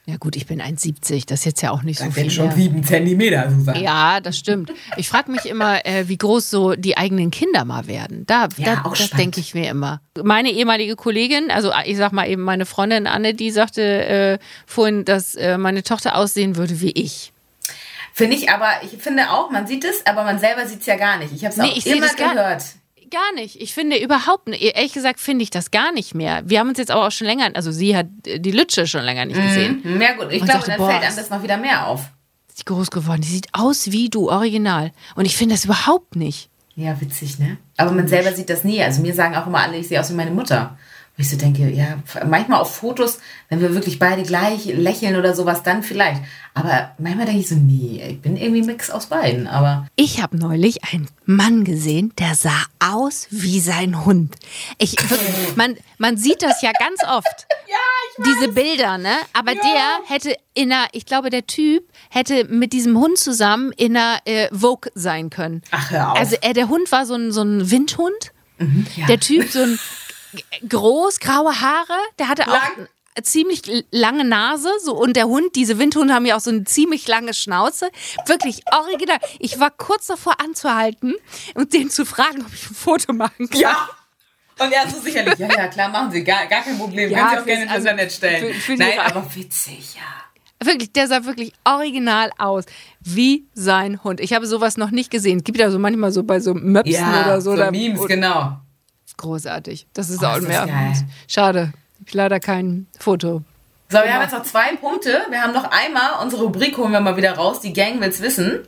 Ja 0.10 0.18
gut, 0.18 0.36
ich 0.36 0.48
bin 0.48 0.60
1,70, 0.60 1.28
das 1.28 1.42
ist 1.42 1.46
jetzt 1.46 1.62
ja 1.62 1.70
auch 1.70 1.84
nicht 1.84 2.00
das 2.00 2.08
so 2.08 2.14
viel. 2.14 2.24
Das 2.26 2.34
sind 2.34 2.48
schon 2.48 2.56
sieben 2.56 2.84
Zentimeter, 2.84 3.52
Susanne. 3.52 3.84
Ja, 3.84 4.20
das 4.20 4.40
stimmt. 4.40 4.74
Ich 4.98 5.08
frage 5.08 5.32
mich 5.32 5.46
immer, 5.46 5.86
äh, 5.86 6.08
wie 6.08 6.18
groß 6.18 6.50
so 6.50 6.74
die 6.74 6.98
eigenen 6.98 7.30
Kinder 7.30 7.64
mal 7.64 7.86
werden. 7.86 8.26
Da, 8.26 8.48
ja, 8.58 8.82
da 8.84 8.90
das 8.90 9.12
denke 9.12 9.40
ich 9.40 9.54
mir 9.54 9.70
immer. 9.70 10.02
Meine 10.24 10.50
ehemalige 10.50 10.96
Kollegin, 10.96 11.52
also 11.52 11.72
ich 11.86 11.98
sag 11.98 12.12
mal 12.12 12.28
eben 12.28 12.42
meine 12.42 12.66
Freundin 12.66 13.06
Anne, 13.06 13.36
die 13.36 13.52
sagte 13.52 13.84
äh, 13.84 14.40
vorhin, 14.66 15.06
dass 15.06 15.36
äh, 15.36 15.60
meine 15.60 15.84
Tochter 15.84 16.16
aussehen 16.16 16.56
würde 16.56 16.82
wie 16.82 16.92
ich. 16.92 17.32
Finde 18.12 18.36
ich, 18.36 18.50
aber 18.50 18.68
ich 18.82 18.98
finde 19.02 19.30
auch, 19.30 19.52
man 19.52 19.68
sieht 19.68 19.86
es, 19.86 20.08
aber 20.08 20.24
man 20.24 20.40
selber 20.40 20.66
sieht 20.66 20.82
es 20.82 20.88
ja 20.88 20.96
gar 20.96 21.20
nicht. 21.20 21.34
Ich 21.34 21.46
habe 21.46 21.54
es 21.54 21.58
nee, 21.58 21.70
auch 21.70 21.86
immer 21.86 22.34
gehört. 22.34 22.64
Gar 23.10 23.34
nicht. 23.36 23.62
Ich 23.62 23.74
finde 23.74 23.98
überhaupt 23.98 24.48
nicht. 24.48 24.62
Ehrlich 24.62 24.94
gesagt 24.94 25.20
finde 25.20 25.44
ich 25.44 25.50
das 25.50 25.72
gar 25.72 25.92
nicht 25.92 26.14
mehr. 26.14 26.42
Wir 26.46 26.60
haben 26.60 26.70
uns 26.70 26.78
jetzt 26.78 26.92
aber 26.92 27.08
auch 27.08 27.12
schon 27.12 27.28
länger, 27.28 27.50
also 27.54 27.72
sie 27.72 27.96
hat 27.96 28.08
die 28.24 28.52
Lütsche 28.52 28.88
schon 28.88 29.04
länger 29.04 29.26
nicht 29.26 29.42
gesehen. 29.42 29.82
Mhm. 29.84 30.02
Ja 30.02 30.14
gut, 30.14 30.28
ich 30.32 30.44
glaube, 30.44 30.66
dann 30.66 30.78
boah, 30.78 30.90
fällt 30.90 31.04
einem 31.04 31.16
das 31.16 31.30
mal 31.30 31.42
wieder 31.42 31.58
mehr 31.58 31.88
auf. 31.88 32.10
Ist 32.50 32.66
groß 32.66 32.92
geworden. 32.92 33.22
Die 33.22 33.30
sieht 33.30 33.48
aus 33.54 33.92
wie 33.92 34.10
du, 34.10 34.30
original. 34.30 34.92
Und 35.16 35.26
ich 35.26 35.36
finde 35.36 35.56
das 35.56 35.66
überhaupt 35.66 36.16
nicht. 36.16 36.50
Ja, 36.76 37.00
witzig, 37.02 37.40
ne? 37.40 37.58
Aber 37.78 37.92
man 37.92 38.08
selber 38.08 38.34
sieht 38.34 38.50
das 38.50 38.64
nie. 38.64 38.82
Also 38.82 39.02
mir 39.02 39.14
sagen 39.14 39.36
auch 39.36 39.48
immer 39.48 39.60
alle, 39.60 39.78
ich 39.78 39.88
sehe 39.88 40.00
aus 40.00 40.10
wie 40.12 40.16
meine 40.16 40.32
Mutter. 40.32 40.78
Wo 41.20 41.22
ich 41.22 41.30
so 41.32 41.36
denke, 41.36 41.70
ja, 41.70 42.02
manchmal 42.26 42.62
auf 42.62 42.78
Fotos, 42.78 43.20
wenn 43.50 43.60
wir 43.60 43.76
wirklich 43.76 44.00
beide 44.00 44.24
gleich 44.24 44.64
lächeln 44.68 45.18
oder 45.18 45.36
sowas, 45.36 45.64
dann 45.64 45.84
vielleicht. 45.84 46.22
Aber 46.54 46.94
manchmal 46.98 47.26
denke 47.26 47.42
ich 47.42 47.50
so, 47.50 47.56
nee, 47.56 48.02
ich 48.08 48.22
bin 48.22 48.38
irgendwie 48.38 48.62
ein 48.62 48.66
Mix 48.66 48.90
aus 48.90 49.08
beiden. 49.08 49.46
Aber 49.46 49.86
ich 49.98 50.24
habe 50.24 50.38
neulich 50.38 50.86
einen 50.86 51.10
Mann 51.26 51.66
gesehen, 51.66 52.14
der 52.20 52.36
sah 52.36 52.64
aus 52.80 53.28
wie 53.32 53.60
sein 53.60 54.06
Hund. 54.06 54.34
Ich, 54.78 54.96
man, 55.58 55.76
man 55.98 56.16
sieht 56.16 56.42
das 56.42 56.62
ja 56.62 56.72
ganz 56.72 57.04
oft. 57.04 57.48
ja, 57.68 57.76
ich 58.14 58.26
weiß. 58.26 58.34
Diese 58.40 58.54
Bilder, 58.54 58.98
ne? 58.98 59.12
Aber 59.34 59.52
ja. 59.52 59.62
der 59.62 60.16
hätte 60.16 60.38
in 60.54 60.72
einer, 60.72 60.88
ich 60.94 61.06
glaube, 61.06 61.30
der 61.30 61.46
Typ 61.46 61.84
hätte 62.10 62.46
mit 62.46 62.72
diesem 62.72 62.98
Hund 62.98 63.18
zusammen 63.18 63.74
in 63.76 63.98
einer 63.98 64.22
äh, 64.24 64.48
Vogue 64.54 64.90
sein 64.96 65.30
können. 65.30 65.64
Ach, 65.72 65.92
hör 65.92 66.14
auf. 66.14 66.18
Also 66.18 66.38
äh, 66.40 66.54
der 66.54 66.70
Hund 66.70 66.90
war 66.94 67.06
so 67.06 67.16
ein, 67.16 67.34
so 67.34 67.42
ein 67.42 67.70
Windhund. 67.70 68.32
Mhm, 68.58 68.88
ja. 68.96 69.06
Der 69.08 69.20
Typ 69.20 69.50
so 69.50 69.60
ein 69.64 69.78
groß, 70.68 71.20
graue 71.20 71.60
Haare. 71.62 71.98
Der 72.18 72.28
hatte 72.28 72.44
Lang. 72.44 72.52
auch 72.52 72.78
eine 72.78 73.24
ziemlich 73.24 73.62
lange 73.92 74.24
Nase. 74.24 74.70
So, 74.84 74.96
und 74.96 75.16
der 75.16 75.28
Hund, 75.28 75.56
diese 75.56 75.80
Windhunde 75.80 76.14
haben 76.14 76.26
ja 76.26 76.36
auch 76.36 76.42
so 76.42 76.50
eine 76.52 76.64
ziemlich 76.64 77.08
lange 77.08 77.34
Schnauze. 77.34 77.90
Wirklich 78.26 78.62
original. 78.72 79.20
Ich 79.40 79.60
war 79.60 79.72
kurz 79.72 80.08
davor 80.08 80.40
anzuhalten 80.40 81.16
und 81.56 81.74
den 81.74 81.90
zu 81.90 82.06
fragen, 82.06 82.42
ob 82.42 82.54
ich 82.54 82.70
ein 82.70 82.76
Foto 82.76 83.14
machen 83.14 83.50
kann. 83.50 83.60
Ja. 83.60 83.90
Und 84.60 84.74
er 84.74 84.90
so 84.90 85.00
sicherlich, 85.00 85.40
ja, 85.40 85.48
ja, 85.48 85.68
klar, 85.68 85.88
machen 85.88 86.12
Sie, 86.12 86.22
gar, 86.22 86.46
gar 86.48 86.62
kein 86.62 86.78
Problem. 86.78 87.10
Ja, 87.10 87.20
Können 87.20 87.30
Sie 87.32 87.40
auch 87.40 87.46
gerne 87.46 87.64
ins 87.64 87.72
also, 87.72 87.88
Internet 87.88 88.12
stellen. 88.12 88.54
Für, 88.54 88.60
für 88.60 88.76
Nein, 88.76 89.00
aber 89.00 89.36
witzig, 89.36 89.96
ja. 89.96 90.68
Wirklich, 90.68 90.92
der 90.92 91.08
sah 91.08 91.24
wirklich 91.24 91.54
original 91.64 92.32
aus. 92.38 92.66
Wie 93.00 93.48
sein 93.54 94.04
Hund. 94.04 94.20
Ich 94.20 94.34
habe 94.34 94.46
sowas 94.46 94.76
noch 94.76 94.92
nicht 94.92 95.10
gesehen. 95.10 95.38
Es 95.38 95.44
gibt 95.46 95.58
ja 95.58 95.72
so 95.72 95.80
manchmal 95.80 96.12
so 96.12 96.24
bei 96.24 96.42
so 96.42 96.54
Möpsen 96.54 96.94
ja, 96.94 97.24
oder 97.24 97.40
so. 97.40 97.52
so 97.52 97.56
oder, 97.56 97.72
Memes, 97.72 98.06
genau 98.06 98.60
großartig. 99.20 99.88
Das 99.94 100.10
ist 100.10 100.24
oh, 100.24 100.28
auch 100.28 100.42
mehr. 100.42 100.68
Schade. 101.28 101.74
Ich 102.06 102.14
leider 102.14 102.40
kein 102.40 102.88
Foto. 103.00 103.44
So, 103.92 103.98
wir 103.98 104.14
haben 104.14 104.22
jetzt 104.22 104.34
noch 104.34 104.44
zwei 104.44 104.76
Punkte. 104.76 105.22
Wir 105.30 105.42
haben 105.42 105.54
noch 105.54 105.70
einmal, 105.72 106.24
unsere 106.24 106.44
Rubrik 106.44 106.78
holen 106.78 106.92
wir 106.92 107.00
mal 107.00 107.18
wieder 107.18 107.34
raus, 107.34 107.60
die 107.60 107.74
Gang 107.74 108.00
will's 108.02 108.22
wissen. 108.22 108.60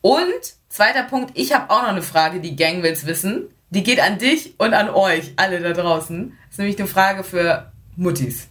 Und 0.00 0.24
zweiter 0.68 1.04
Punkt, 1.04 1.30
ich 1.34 1.54
habe 1.54 1.70
auch 1.70 1.82
noch 1.82 1.88
eine 1.88 2.02
Frage, 2.02 2.40
die 2.40 2.56
Gang 2.56 2.82
will's 2.82 3.06
wissen. 3.06 3.44
Die 3.70 3.82
geht 3.82 4.00
an 4.00 4.18
dich 4.18 4.54
und 4.58 4.74
an 4.74 4.90
euch, 4.90 5.32
alle 5.36 5.60
da 5.60 5.72
draußen. 5.72 6.30
Das 6.30 6.50
ist 6.52 6.58
nämlich 6.58 6.78
eine 6.78 6.88
Frage 6.88 7.24
für 7.24 7.72
Muttis 7.96 8.48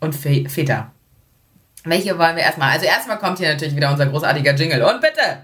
und 0.00 0.14
Väter. 0.14 0.90
Welche 1.84 2.18
wollen 2.18 2.36
wir 2.36 2.42
erstmal? 2.42 2.72
Also 2.72 2.86
erstmal 2.86 3.18
kommt 3.18 3.38
hier 3.38 3.50
natürlich 3.50 3.76
wieder 3.76 3.90
unser 3.90 4.06
großartiger 4.06 4.54
Jingle. 4.54 4.82
Und 4.82 5.00
bitte! 5.02 5.42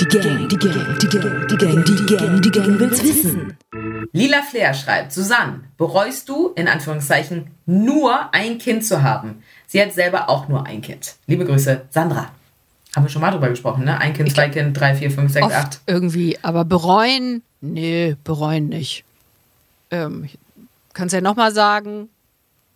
Die 0.00 0.06
Gang, 0.06 0.48
die 0.48 0.56
Gang, 0.56 0.98
die 0.98 1.08
Gang, 1.08 1.48
die 1.48 1.56
Gang, 1.56 1.84
die 1.84 2.06
Gang, 2.06 2.42
die 2.42 2.50
Gang 2.50 2.78
will's 2.78 3.02
wissen. 3.02 3.56
Lila 4.14 4.42
Flair 4.42 4.74
schreibt, 4.74 5.12
Susanne, 5.12 5.64
bereust 5.76 6.28
du, 6.28 6.52
in 6.54 6.68
Anführungszeichen, 6.68 7.48
nur 7.66 8.32
ein 8.32 8.58
Kind 8.58 8.86
zu 8.86 9.02
haben? 9.02 9.42
Sie 9.66 9.82
hat 9.82 9.92
selber 9.92 10.28
auch 10.28 10.46
nur 10.46 10.64
ein 10.66 10.82
Kind. 10.82 11.16
Liebe 11.26 11.44
Grüße, 11.44 11.86
Sandra. 11.90 12.30
Haben 12.94 13.04
wir 13.04 13.10
schon 13.10 13.20
mal 13.20 13.32
drüber 13.32 13.48
gesprochen, 13.48 13.84
ne? 13.84 13.98
Ein 13.98 14.14
Kind, 14.14 14.30
zwei 14.32 14.48
Kind, 14.50 14.78
drei, 14.78 14.94
vier, 14.94 15.10
fünf, 15.10 15.32
sechs, 15.32 15.52
acht. 15.52 15.80
Irgendwie, 15.88 16.38
aber 16.42 16.64
bereuen? 16.64 17.42
Nee, 17.60 18.14
bereuen 18.22 18.68
nicht. 18.68 19.02
Ähm, 19.90 20.22
ich 20.26 20.38
kann 20.92 21.08
es 21.08 21.12
ja 21.12 21.20
nochmal 21.20 21.52
sagen. 21.52 22.08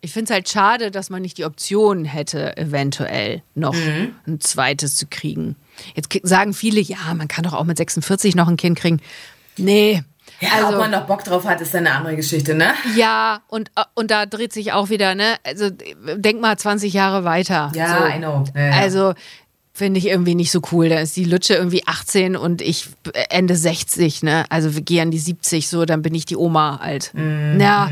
Ich 0.01 0.13
finde 0.13 0.25
es 0.25 0.31
halt 0.35 0.49
schade, 0.49 0.91
dass 0.91 1.09
man 1.09 1.23
nicht 1.23 1.39
die 1.39 1.45
Option 1.45 2.05
hätte, 2.05 2.57
eventuell 2.57 3.43
noch 3.55 3.75
mhm. 3.75 4.17
ein 4.27 4.41
zweites 4.41 4.97
zu 4.97 5.07
kriegen. 5.07 5.55
Jetzt 5.95 6.09
sagen 6.25 6.53
viele, 6.53 6.81
ja, 6.81 7.15
man 7.15 7.29
kann 7.29 7.45
doch 7.45 7.55
auch 7.55 7.65
mit 7.65 7.77
46 7.77 8.35
noch 8.35 8.49
ein 8.49 8.57
Kind 8.57 8.77
kriegen. 8.77 9.01
Nee, 9.57 10.03
ja, 10.41 10.51
also, 10.55 10.69
ob 10.69 10.79
man 10.79 10.91
noch 10.91 11.07
Bock 11.07 11.25
drauf 11.25 11.45
hat, 11.47 11.61
ist 11.61 11.75
eine 11.75 11.91
andere 11.93 12.17
Geschichte, 12.17 12.55
ne? 12.55 12.73
Ja, 12.97 13.41
und, 13.49 13.71
und 13.95 14.11
da 14.11 14.27
dreht 14.27 14.53
sich 14.53 14.73
auch 14.73 14.89
wieder, 14.89 15.15
ne? 15.15 15.37
Also 15.45 15.71
denk 15.71 16.41
mal 16.41 16.57
20 16.57 16.93
Jahre 16.93 17.25
weiter. 17.25 17.73
Ja, 17.75 17.99
so. 17.99 18.07
I 18.07 18.19
know. 18.19 18.45
Ja. 18.55 18.71
Also 18.71 19.15
finde 19.73 19.99
ich 19.99 20.07
irgendwie 20.07 20.35
nicht 20.35 20.51
so 20.51 20.61
cool. 20.73 20.89
Da 20.89 21.01
ist 21.01 21.17
die 21.17 21.25
Lütsche 21.25 21.55
irgendwie 21.55 21.87
18 21.87 22.37
und 22.37 22.63
ich 22.63 22.89
Ende 23.31 23.57
60, 23.57 24.23
ne? 24.23 24.45
Also 24.49 24.75
wir 24.75 24.83
gehen 24.83 25.03
an 25.03 25.11
die 25.11 25.19
70 25.19 25.69
so, 25.69 25.85
dann 25.85 26.03
bin 26.03 26.15
ich 26.15 26.27
die 26.27 26.37
Oma 26.37 26.77
alt. 26.77 27.13
Mm, 27.15 27.61
ja. 27.61 27.89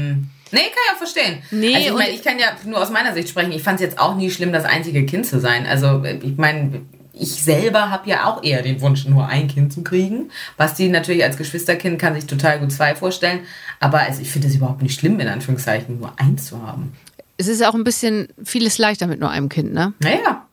Nee, 0.53 0.61
kann 0.61 0.83
ich 0.87 0.93
auch 0.93 0.99
verstehen. 0.99 1.43
Nee, 1.51 1.75
also 1.75 1.89
ich 1.89 1.95
meine, 1.95 2.11
ich 2.11 2.23
kann 2.23 2.39
ja 2.39 2.49
nur 2.65 2.81
aus 2.81 2.91
meiner 2.91 3.13
Sicht 3.15 3.29
sprechen. 3.29 3.53
Ich 3.53 3.63
fand 3.63 3.77
es 3.77 3.87
jetzt 3.87 3.99
auch 3.99 4.15
nie 4.15 4.31
schlimm, 4.31 4.53
das 4.53 4.65
einzige 4.65 5.05
Kind 5.05 5.27
zu 5.27 5.41
sein. 5.41 5.67
Also 5.67 6.05
ich 6.05 6.37
meine, 6.37 6.83
ich 7.19 7.43
selber 7.43 7.91
habe 7.91 8.09
ja 8.09 8.27
auch 8.27 8.43
eher 8.43 8.63
den 8.63 8.81
Wunsch, 8.81 9.07
nur 9.07 9.27
ein 9.27 9.49
Kind 9.49 9.73
zu 9.73 9.83
kriegen. 9.83 10.31
Basti 10.57 10.89
natürlich 10.89 11.25
als 11.25 11.37
Geschwisterkind 11.37 11.99
kann 11.99 12.15
sich 12.15 12.27
total 12.27 12.59
gut 12.59 12.73
zwei 12.73 12.95
vorstellen. 12.95 13.41
Aber 13.81 14.01
also 14.01 14.23
ich 14.23 14.31
finde 14.31 14.49
es 14.49 14.55
überhaupt 14.55 14.83
nicht 14.83 14.99
schlimm, 14.99 15.19
in 15.21 15.29
Anführungszeichen, 15.29 15.99
nur 15.99 16.13
eins 16.19 16.47
zu 16.47 16.63
haben. 16.63 16.93
Es 17.39 17.49
ist 17.49 17.65
auch 17.65 17.75
ein 17.75 17.85
bisschen 17.85 18.29
vieles 18.43 18.79
leichter 18.79 19.07
mit 19.07 19.21
nur 19.21 19.31
einem 19.31 19.49
Kind, 19.49 19.73
ne? 19.73 19.93
Naja. 19.99 20.47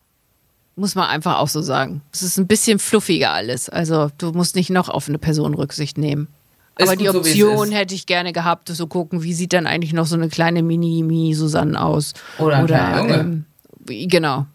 Muss 0.76 0.96
man 0.96 1.08
einfach 1.08 1.38
auch 1.38 1.48
so 1.48 1.62
sagen. 1.62 2.02
Es 2.12 2.24
ist 2.24 2.38
ein 2.38 2.48
bisschen 2.48 2.80
fluffiger 2.80 3.32
alles. 3.32 3.70
Also 3.70 4.10
du 4.18 4.32
musst 4.32 4.56
nicht 4.56 4.70
noch 4.70 4.90
auf 4.90 5.08
eine 5.08 5.20
Person 5.20 5.54
Rücksicht 5.54 5.98
nehmen. 5.98 6.28
Ist 6.78 6.88
Aber 6.88 6.96
die 6.96 7.10
Option 7.10 7.68
so, 7.68 7.74
hätte 7.74 7.94
ich 7.94 8.08
gerne 8.08 8.34
gehabt, 8.34 8.70
so 8.70 8.88
gucken, 8.88 9.22
wie 9.22 9.34
sieht 9.34 9.54
dann 9.54 9.68
eigentlich 9.68 9.94
noch 9.94 10.08
so 10.08 10.16
eine 10.16 10.30
kleine 10.30 10.64
Mini-Mini-Susanne 10.64 11.80
aus. 11.80 12.14
Oder, 12.40 12.64
Oder 12.64 12.98
Junge. 12.98 13.14
Ähm, 13.14 13.46
genau. 14.10 14.48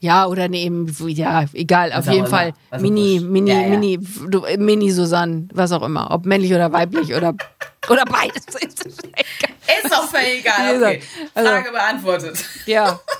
Ja, 0.00 0.26
oder 0.26 0.48
ne, 0.48 0.58
eben, 0.58 0.94
ja, 1.08 1.46
egal, 1.54 1.92
auf 1.92 2.06
jeden 2.06 2.26
Fall. 2.26 2.52
Mini, 2.78 3.20
Mini, 3.20 3.50
ja, 3.50 3.60
ja. 3.60 3.68
Mini, 3.68 3.98
du, 4.28 4.44
Mini 4.58 4.90
Susanne, 4.90 5.48
was 5.52 5.72
auch 5.72 5.82
immer. 5.82 6.10
Ob 6.10 6.26
männlich 6.26 6.52
oder 6.52 6.70
weiblich 6.72 7.14
oder, 7.14 7.34
oder 7.88 8.04
beides. 8.04 8.44
Ist 8.56 9.90
doch 9.90 10.08
völlig 10.08 10.40
egal. 10.40 10.76
Okay. 10.76 11.02
Also, 11.34 11.50
Frage 11.50 11.70
beantwortet. 11.70 12.38
Ja. 12.66 13.00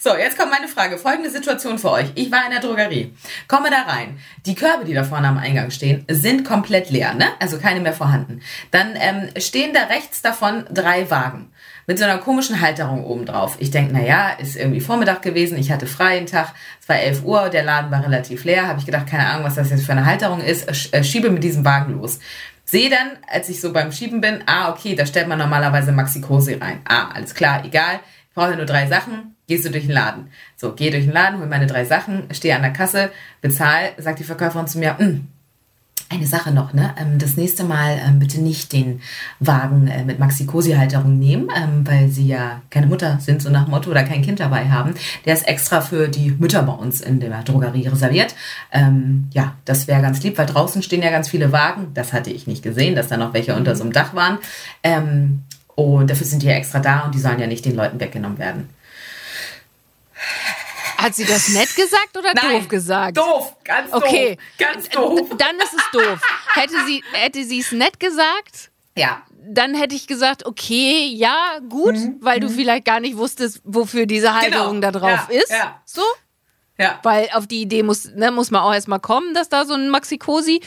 So, 0.00 0.16
jetzt 0.16 0.38
kommt 0.38 0.50
meine 0.50 0.68
Frage. 0.68 0.96
Folgende 0.96 1.30
Situation 1.30 1.78
für 1.78 1.90
euch. 1.90 2.06
Ich 2.14 2.30
war 2.32 2.44
in 2.46 2.52
der 2.52 2.60
Drogerie. 2.60 3.14
Komme 3.48 3.70
da 3.70 3.82
rein. 3.82 4.18
Die 4.46 4.54
Körbe, 4.54 4.84
die 4.84 4.94
da 4.94 5.04
vorne 5.04 5.28
am 5.28 5.36
Eingang 5.36 5.70
stehen, 5.70 6.06
sind 6.08 6.44
komplett 6.44 6.90
leer, 6.90 7.12
ne? 7.12 7.26
Also 7.38 7.58
keine 7.58 7.80
mehr 7.80 7.92
vorhanden. 7.92 8.40
Dann 8.70 8.94
ähm, 8.96 9.28
stehen 9.38 9.74
da 9.74 9.82
rechts 9.84 10.22
davon 10.22 10.64
drei 10.70 11.10
Wagen 11.10 11.50
mit 11.86 11.98
so 11.98 12.04
einer 12.04 12.18
komischen 12.18 12.60
Halterung 12.60 13.04
oben 13.04 13.26
drauf. 13.26 13.56
Ich 13.58 13.70
denke, 13.70 13.92
naja, 13.92 14.30
ist 14.38 14.56
irgendwie 14.56 14.80
Vormittag 14.80 15.22
gewesen, 15.22 15.58
ich 15.58 15.70
hatte 15.70 15.86
freien 15.86 16.26
Tag, 16.26 16.52
es 16.80 16.88
war 16.88 16.96
11 16.96 17.24
Uhr, 17.24 17.48
der 17.50 17.64
Laden 17.64 17.90
war 17.90 18.04
relativ 18.04 18.44
leer, 18.44 18.66
habe 18.66 18.78
ich 18.78 18.86
gedacht, 18.86 19.06
keine 19.06 19.26
Ahnung, 19.26 19.44
was 19.44 19.56
das 19.56 19.70
jetzt 19.70 19.84
für 19.84 19.92
eine 19.92 20.06
Halterung 20.06 20.40
ist, 20.40 20.68
äh, 20.92 21.04
schiebe 21.04 21.30
mit 21.30 21.44
diesem 21.44 21.64
Wagen 21.64 21.94
los. 21.94 22.18
Sehe 22.64 22.88
dann, 22.88 23.18
als 23.30 23.48
ich 23.48 23.60
so 23.60 23.72
beim 23.72 23.92
Schieben 23.92 24.20
bin, 24.20 24.42
ah, 24.46 24.70
okay, 24.70 24.94
da 24.94 25.04
stellt 25.04 25.28
man 25.28 25.38
normalerweise 25.38 25.92
Maxi 25.92 26.20
Cosi 26.20 26.54
rein. 26.54 26.80
Ah, 26.88 27.10
alles 27.14 27.34
klar, 27.34 27.64
egal, 27.64 28.00
ich 28.28 28.34
brauche 28.34 28.56
nur 28.56 28.66
drei 28.66 28.86
Sachen, 28.86 29.36
gehst 29.46 29.66
du 29.66 29.70
durch 29.70 29.84
den 29.84 29.92
Laden. 29.92 30.30
So, 30.56 30.72
geh 30.74 30.90
durch 30.90 31.04
den 31.04 31.12
Laden, 31.12 31.38
hol 31.38 31.46
meine 31.46 31.66
drei 31.66 31.84
Sachen, 31.84 32.26
stehe 32.32 32.56
an 32.56 32.62
der 32.62 32.72
Kasse, 32.72 33.10
bezahl, 33.42 33.92
sagt 33.98 34.18
die 34.18 34.24
Verkäuferin 34.24 34.66
zu 34.66 34.78
mir, 34.78 34.96
hm, 34.98 35.28
eine 36.08 36.26
Sache 36.26 36.52
noch, 36.52 36.72
ne? 36.72 36.94
Ähm, 36.98 37.18
das 37.18 37.36
nächste 37.36 37.64
Mal 37.64 37.98
ähm, 38.06 38.18
bitte 38.18 38.40
nicht 38.40 38.72
den 38.72 39.00
Wagen 39.40 39.88
äh, 39.88 40.04
mit 40.04 40.18
Maxi-Cosi-Halterung 40.18 41.18
nehmen, 41.18 41.48
ähm, 41.56 41.86
weil 41.86 42.08
sie 42.08 42.26
ja 42.26 42.62
keine 42.70 42.86
Mutter 42.86 43.18
sind, 43.20 43.42
so 43.42 43.50
nach 43.50 43.66
Motto, 43.66 43.90
oder 43.90 44.04
kein 44.04 44.22
Kind 44.22 44.40
dabei 44.40 44.70
haben. 44.70 44.94
Der 45.24 45.34
ist 45.34 45.48
extra 45.48 45.80
für 45.80 46.08
die 46.08 46.30
Mütter 46.30 46.62
bei 46.62 46.72
uns 46.72 47.00
in 47.00 47.20
der 47.20 47.42
Drogerie 47.42 47.86
reserviert. 47.86 48.34
ja, 49.32 49.54
das 49.64 49.86
wäre 49.86 50.02
ganz 50.02 50.22
lieb, 50.22 50.38
weil 50.38 50.46
draußen 50.46 50.82
stehen 50.82 51.02
ja 51.02 51.10
ganz 51.10 51.28
viele 51.28 51.52
Wagen. 51.52 51.88
Das 51.94 52.12
hatte 52.12 52.30
ich 52.30 52.46
nicht 52.46 52.62
gesehen, 52.62 52.94
dass 52.94 53.08
da 53.08 53.16
noch 53.16 53.34
welche 53.34 53.54
unter 53.54 53.76
so 53.76 53.82
einem 53.84 53.92
Dach 53.92 54.14
waren. 54.14 54.38
und 55.74 56.10
dafür 56.10 56.26
sind 56.26 56.42
die 56.42 56.46
ja 56.46 56.52
extra 56.54 56.80
da 56.80 57.00
und 57.00 57.14
die 57.14 57.18
sollen 57.18 57.38
ja 57.38 57.46
nicht 57.46 57.64
den 57.64 57.76
Leuten 57.76 58.00
weggenommen 58.00 58.38
werden. 58.38 58.68
Hat 61.04 61.14
sie 61.14 61.24
das 61.24 61.48
nett 61.48 61.74
gesagt 61.76 62.16
oder 62.16 62.32
Nein, 62.34 62.60
doof 62.60 62.68
gesagt? 62.68 63.16
Doof, 63.16 63.56
ganz 63.62 63.90
doof. 63.90 64.02
Okay, 64.02 64.38
ganz 64.58 64.88
doof. 64.88 65.28
Dann 65.36 65.56
ist 65.56 65.74
es 65.74 65.90
doof. 65.92 66.20
Hätte 66.54 66.84
sie 66.86 67.02
hätte 67.12 67.44
sie 67.44 67.60
es 67.60 67.72
nett 67.72 68.00
gesagt? 68.00 68.70
Ja. 68.96 69.22
Dann 69.46 69.74
hätte 69.74 69.94
ich 69.94 70.06
gesagt, 70.06 70.46
okay, 70.46 71.06
ja, 71.06 71.58
gut, 71.68 71.94
mhm. 71.96 72.16
weil 72.20 72.40
du 72.40 72.48
mhm. 72.48 72.54
vielleicht 72.54 72.86
gar 72.86 73.00
nicht 73.00 73.18
wusstest, 73.18 73.60
wofür 73.64 74.06
diese 74.06 74.28
genau. 74.28 74.40
Halterung 74.40 74.80
genau. 74.80 74.92
da 74.92 74.98
drauf 74.98 75.28
ja, 75.28 75.38
ist. 75.38 75.50
Ja. 75.50 75.82
So? 75.84 76.02
Ja. 76.78 76.98
Weil 77.02 77.28
auf 77.34 77.46
die 77.46 77.60
Idee 77.60 77.82
muss, 77.82 78.06
ne, 78.14 78.32
muss 78.32 78.50
man 78.50 78.62
auch 78.62 78.72
erstmal 78.72 78.98
kommen, 78.98 79.32
dass 79.34 79.48
da 79.48 79.64
so 79.64 79.74
ein 79.74 79.90
Maxi-Cosi 79.90 80.60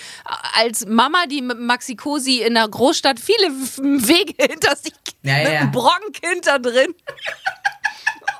als 0.57 0.85
Mama, 0.85 1.25
die 1.25 1.41
mit 1.41 1.59
Maxi-Cosi 1.59 2.43
in 2.43 2.53
der 2.53 2.67
Großstadt 2.67 3.19
viele 3.19 3.49
Wege 3.49 4.33
hinter 4.49 4.75
sich, 4.75 4.93
ja, 5.23 5.37
mit 5.39 5.47
einem 5.47 5.71
Bronk 5.71 6.19
hinter 6.21 6.59
drin. 6.59 6.93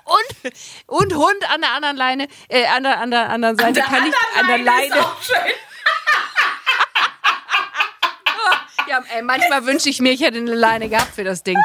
und, 0.08 0.52
und 0.88 1.16
Hund 1.16 1.50
an 1.54 1.62
der 1.62 1.72
anderen 1.74 1.98
Leine, 1.98 2.28
äh, 2.50 2.66
an 2.66 2.84
der, 2.84 3.00
an 3.00 3.12
der 3.12 3.30
anderen 3.30 3.58
Seite 3.58 3.68
An 3.68 3.74
der 3.74 3.84
kann 3.84 4.08
ich 4.08 4.40
an 4.40 4.48
der 4.48 4.58
Leine 4.60 4.84
ist 4.86 4.90
Leine. 4.90 5.06
auch 5.06 5.22
schön. 5.22 5.36
Ja, 8.90 9.04
ey, 9.14 9.22
manchmal 9.22 9.66
wünsche 9.66 9.90
ich 9.90 10.00
mir, 10.00 10.14
ich 10.14 10.22
hätte 10.22 10.38
eine 10.38 10.54
Leine 10.56 10.88
gehabt 10.88 11.14
für 11.14 11.26
das 11.26 11.44
Ding. 11.44 11.58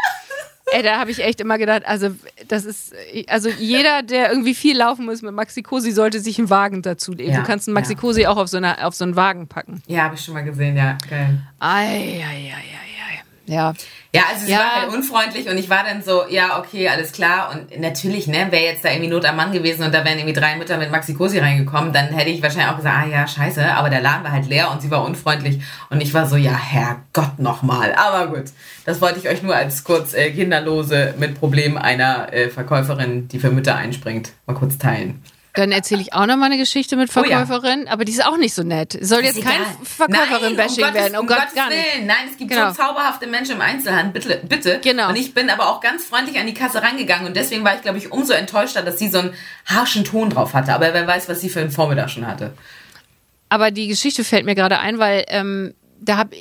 Ey, 0.72 0.82
da 0.82 0.98
habe 0.98 1.12
ich 1.12 1.22
echt 1.22 1.40
immer 1.40 1.56
gedacht, 1.56 1.82
also 1.84 2.10
das 2.48 2.64
ist, 2.64 2.92
also 3.28 3.48
jeder, 3.48 4.02
der 4.02 4.30
irgendwie 4.30 4.54
viel 4.54 4.76
laufen 4.76 5.04
muss 5.04 5.22
mit 5.22 5.32
Maxi 5.32 5.62
Cosi, 5.62 5.92
sollte 5.92 6.18
sich 6.18 6.38
einen 6.40 6.50
Wagen 6.50 6.82
dazu 6.82 7.12
legen. 7.12 7.30
Ja, 7.32 7.40
du 7.40 7.46
kannst 7.46 7.68
einen 7.68 7.74
Maxi 7.74 7.94
Cosi 7.94 8.26
auch 8.26 8.38
auf 8.38 8.48
so, 8.48 8.56
eine, 8.56 8.84
auf 8.84 8.94
so 8.94 9.04
einen 9.04 9.14
Wagen 9.14 9.46
packen. 9.46 9.82
Ja, 9.86 10.02
habe 10.04 10.16
ich 10.16 10.24
schon 10.24 10.34
mal 10.34 10.42
gesehen, 10.42 10.76
ja. 10.76 10.98
Geil. 11.08 11.38
Ei, 11.60 11.68
ei, 11.86 12.22
ei, 12.24 12.54
ei, 12.54 12.54
ei. 12.56 13.22
Ja, 13.46 13.74
Ja, 14.14 14.24
also 14.30 14.44
sie 14.44 14.52
Ja. 14.52 14.58
war 14.58 14.74
halt 14.82 14.92
unfreundlich 14.92 15.48
und 15.48 15.56
ich 15.56 15.70
war 15.70 15.84
dann 15.84 16.02
so, 16.02 16.24
ja, 16.28 16.58
okay, 16.58 16.86
alles 16.88 17.12
klar. 17.12 17.50
Und 17.50 17.80
natürlich, 17.80 18.26
ne, 18.26 18.48
wäre 18.50 18.64
jetzt 18.64 18.84
da 18.84 18.90
irgendwie 18.90 19.08
Not 19.08 19.24
am 19.24 19.36
Mann 19.36 19.52
gewesen 19.52 19.84
und 19.84 19.94
da 19.94 20.04
wären 20.04 20.18
irgendwie 20.18 20.38
drei 20.38 20.54
Mütter 20.56 20.76
mit 20.76 20.90
Maxi 20.90 21.14
Cosi 21.14 21.38
reingekommen, 21.38 21.94
dann 21.94 22.08
hätte 22.08 22.28
ich 22.28 22.42
wahrscheinlich 22.42 22.68
auch 22.70 22.76
gesagt, 22.76 22.94
ah 22.94 23.06
ja, 23.08 23.26
scheiße, 23.26 23.74
aber 23.74 23.88
der 23.88 24.02
Laden 24.02 24.22
war 24.22 24.32
halt 24.32 24.46
leer 24.46 24.70
und 24.70 24.82
sie 24.82 24.90
war 24.90 25.02
unfreundlich. 25.02 25.62
Und 25.88 26.02
ich 26.02 26.12
war 26.12 26.26
so, 26.26 26.36
ja, 26.36 26.54
Herrgott 26.54 27.38
nochmal. 27.38 27.94
Aber 27.94 28.26
gut, 28.26 28.44
das 28.84 29.00
wollte 29.00 29.18
ich 29.18 29.28
euch 29.30 29.42
nur 29.42 29.56
als 29.56 29.82
kurz 29.82 30.12
äh, 30.12 30.30
Kinderlose 30.30 31.14
mit 31.18 31.38
Problem 31.40 31.78
einer 31.78 32.30
äh, 32.34 32.50
Verkäuferin, 32.50 33.28
die 33.28 33.38
für 33.38 33.50
Mütter 33.50 33.76
einspringt, 33.76 34.32
mal 34.46 34.52
kurz 34.54 34.76
teilen. 34.76 35.22
Dann 35.54 35.70
erzähle 35.70 36.00
ich 36.00 36.14
auch 36.14 36.24
noch 36.24 36.36
mal 36.36 36.46
eine 36.46 36.56
Geschichte 36.56 36.96
mit 36.96 37.14
Oh 37.14 37.20
ja. 37.24 37.44
Verkäuferin, 37.44 37.86
aber 37.86 38.06
die 38.06 38.12
ist 38.12 38.24
auch 38.24 38.38
nicht 38.38 38.54
so 38.54 38.62
nett. 38.62 38.94
Es 38.94 39.10
Soll 39.10 39.22
jetzt 39.22 39.42
kein. 39.42 39.60
Verkäuferin-Bashing 39.82 40.84
um 40.84 40.94
werden. 40.94 41.16
Oh 41.16 41.20
um 41.20 41.26
Gott, 41.26 41.38
Gottes 41.40 41.54
gar 41.54 41.68
nicht. 41.68 41.78
Willen. 41.94 42.06
Nein, 42.06 42.28
es 42.30 42.38
gibt 42.38 42.50
Genau. 42.50 42.70
so 42.70 42.76
zauberhafte 42.76 43.26
Menschen 43.26 43.56
im 43.56 43.60
Einzelhandel, 43.60 44.12
bitte, 44.12 44.40
bitte. 44.48 44.80
Genau. 44.82 45.10
Und 45.10 45.16
ich 45.16 45.34
bin 45.34 45.50
aber 45.50 45.68
auch 45.68 45.80
ganz 45.80 46.04
freundlich 46.04 46.38
an 46.38 46.46
die 46.46 46.54
Kasse 46.54 46.82
rangegangen 46.82 47.26
und 47.26 47.36
deswegen 47.36 47.64
war 47.64 47.74
ich, 47.74 47.82
glaube 47.82 47.98
ich, 47.98 48.10
umso 48.10 48.32
enttäuschter, 48.32 48.82
dass 48.82 48.98
sie 48.98 49.08
so 49.08 49.18
einen 49.18 49.34
harschen 49.66 50.04
Ton 50.04 50.30
drauf 50.30 50.54
hatte. 50.54 50.72
Aber 50.72 50.94
wer 50.94 51.06
weiß, 51.06 51.28
was 51.28 51.42
sie 51.42 51.50
für 51.50 51.60
einen 51.60 51.70
Vormittag 51.70 52.08
schon 52.08 52.26
hatte. 52.26 52.54
Aber 53.50 53.70
die 53.70 53.88
Geschichte 53.88 54.24
fällt 54.24 54.46
mir 54.46 54.54
gerade 54.54 54.78
ein, 54.78 54.98
weil 54.98 55.26
ähm, 55.28 55.74
da 56.00 56.16
habe 56.16 56.34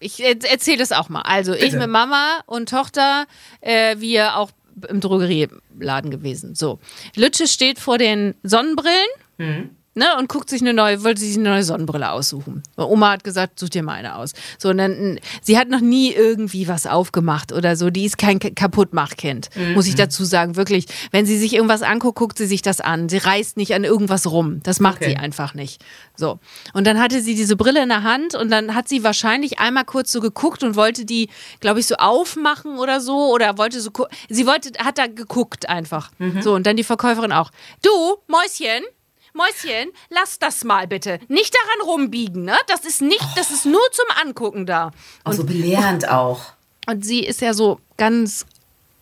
ich 0.00 0.22
erzähle 0.24 0.78
das 0.78 0.92
auch 0.92 1.08
mal. 1.10 1.22
Also 1.22 1.52
ich 1.52 1.60
Bitte. 1.60 1.78
mit 1.78 1.88
Mama 1.90 2.40
und 2.46 2.68
Tochter, 2.70 3.26
äh, 3.60 3.96
wir 3.98 4.36
auch 4.36 4.50
im 4.88 5.00
Drogerieladen 5.00 6.10
gewesen. 6.10 6.54
So, 6.54 6.78
Lütsche 7.16 7.46
steht 7.46 7.78
vor 7.78 7.98
den 7.98 8.34
Sonnenbrillen. 8.42 9.70
Ne, 9.94 10.06
und 10.18 10.30
guckt 10.30 10.48
sich 10.48 10.62
eine 10.62 10.72
neue, 10.72 11.04
wollte 11.04 11.20
sich 11.20 11.34
eine 11.36 11.50
neue 11.50 11.62
Sonnenbrille 11.64 12.10
aussuchen. 12.12 12.62
Oma 12.78 13.10
hat 13.10 13.24
gesagt, 13.24 13.58
such 13.58 13.68
dir 13.68 13.82
mal 13.82 13.92
eine 13.92 14.16
aus. 14.16 14.32
So, 14.56 14.70
und 14.70 14.78
dann, 14.78 15.20
sie 15.42 15.58
hat 15.58 15.68
noch 15.68 15.80
nie 15.82 16.12
irgendwie 16.12 16.66
was 16.66 16.86
aufgemacht 16.86 17.52
oder 17.52 17.76
so. 17.76 17.90
Die 17.90 18.06
ist 18.06 18.16
kein 18.16 18.38
Kaputtmachkind, 18.38 19.50
muss 19.74 19.86
ich 19.86 19.94
dazu 19.94 20.24
sagen. 20.24 20.56
Wirklich, 20.56 20.86
wenn 21.10 21.26
sie 21.26 21.36
sich 21.36 21.52
irgendwas 21.54 21.82
anguckt, 21.82 22.18
guckt 22.18 22.38
sie 22.38 22.46
sich 22.46 22.62
das 22.62 22.80
an. 22.80 23.10
Sie 23.10 23.18
reißt 23.18 23.58
nicht 23.58 23.74
an 23.74 23.84
irgendwas 23.84 24.30
rum. 24.30 24.60
Das 24.62 24.80
macht 24.80 24.96
Okay. 25.02 25.10
sie 25.10 25.16
einfach 25.18 25.52
nicht. 25.52 25.82
So. 26.16 26.38
Und 26.72 26.86
dann 26.86 26.98
hatte 26.98 27.20
sie 27.20 27.34
diese 27.34 27.56
Brille 27.56 27.82
in 27.82 27.90
der 27.90 28.02
Hand 28.02 28.34
und 28.34 28.50
dann 28.50 28.74
hat 28.74 28.88
sie 28.88 29.04
wahrscheinlich 29.04 29.58
einmal 29.58 29.84
kurz 29.84 30.10
so 30.10 30.20
geguckt 30.20 30.62
und 30.62 30.74
wollte 30.74 31.04
die, 31.04 31.28
glaube 31.60 31.80
ich, 31.80 31.86
so 31.86 31.96
aufmachen 31.96 32.78
oder 32.78 33.00
so 33.02 33.30
oder 33.30 33.58
wollte 33.58 33.80
so, 33.82 33.90
sie 34.30 34.46
wollte, 34.46 34.70
hat 34.82 34.96
da 34.96 35.06
geguckt 35.06 35.68
einfach. 35.68 36.10
So, 36.40 36.54
und 36.54 36.66
dann 36.66 36.76
die 36.76 36.84
Verkäuferin 36.84 37.32
auch. 37.32 37.50
Du, 37.82 37.90
Mäuschen, 38.26 38.82
Mäuschen, 39.32 39.90
lass 40.10 40.38
das 40.38 40.64
mal 40.64 40.86
bitte. 40.86 41.18
Nicht 41.28 41.54
daran 41.54 41.88
rumbiegen, 41.88 42.44
ne? 42.44 42.56
Das 42.66 42.84
ist 42.84 43.00
nicht, 43.02 43.26
das 43.36 43.50
ist 43.50 43.64
nur 43.64 43.80
zum 43.92 44.04
Angucken 44.22 44.66
da. 44.66 44.90
Und 45.24 45.34
so 45.34 45.44
belehrend 45.44 46.08
auch. 46.08 46.52
Und 46.86 47.04
sie 47.04 47.20
ist 47.20 47.40
ja 47.40 47.54
so 47.54 47.80
ganz 47.96 48.44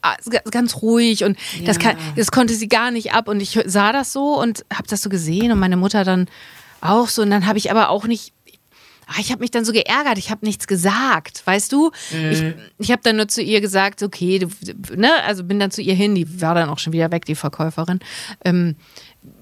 ah, 0.03 0.17
ganz 0.51 0.83
ruhig 0.83 1.25
und 1.25 1.39
das, 1.65 1.79
kann, 1.79 1.97
das 2.17 2.31
konnte 2.31 2.55
sie 2.55 2.69
gar 2.69 2.91
nicht 2.91 3.13
ab 3.13 3.29
und 3.29 3.41
ich 3.41 3.59
sah 3.65 3.93
das 3.93 4.13
so 4.13 4.39
und 4.39 4.65
habe 4.73 4.87
das 4.89 5.03
so 5.03 5.09
gesehen 5.09 5.51
und 5.51 5.59
meine 5.59 5.77
Mutter 5.77 6.05
dann 6.05 6.29
auch 6.81 7.09
so 7.09 7.23
und 7.23 7.31
dann 7.31 7.47
habe 7.47 7.59
ich 7.59 7.71
aber 7.71 7.89
auch 7.89 8.07
nicht 8.07 8.33
ah, 9.11 9.19
ich 9.19 9.31
habe 9.33 9.41
mich 9.41 9.51
dann 9.51 9.65
so 9.65 9.73
geärgert, 9.73 10.19
ich 10.19 10.31
habe 10.31 10.47
nichts 10.47 10.67
gesagt, 10.67 11.43
weißt 11.45 11.73
du? 11.73 11.91
Ich, 12.31 12.45
ich 12.79 12.91
habe 12.91 13.03
dann 13.03 13.17
nur 13.17 13.29
zu 13.29 13.43
ihr 13.43 13.61
gesagt, 13.61 14.03
okay, 14.03 14.39
du, 14.39 14.49
ne, 14.95 15.11
also 15.25 15.45
bin 15.45 15.59
dann 15.59 15.71
zu 15.71 15.83
ihr 15.83 15.95
hin, 15.95 16.15
die 16.15 16.41
war 16.41 16.55
dann 16.55 16.69
auch 16.69 16.79
schon 16.79 16.93
wieder 16.93 17.11
weg, 17.11 17.25
die 17.25 17.35
Verkäuferin. 17.35 17.99
Ähm, 18.45 18.77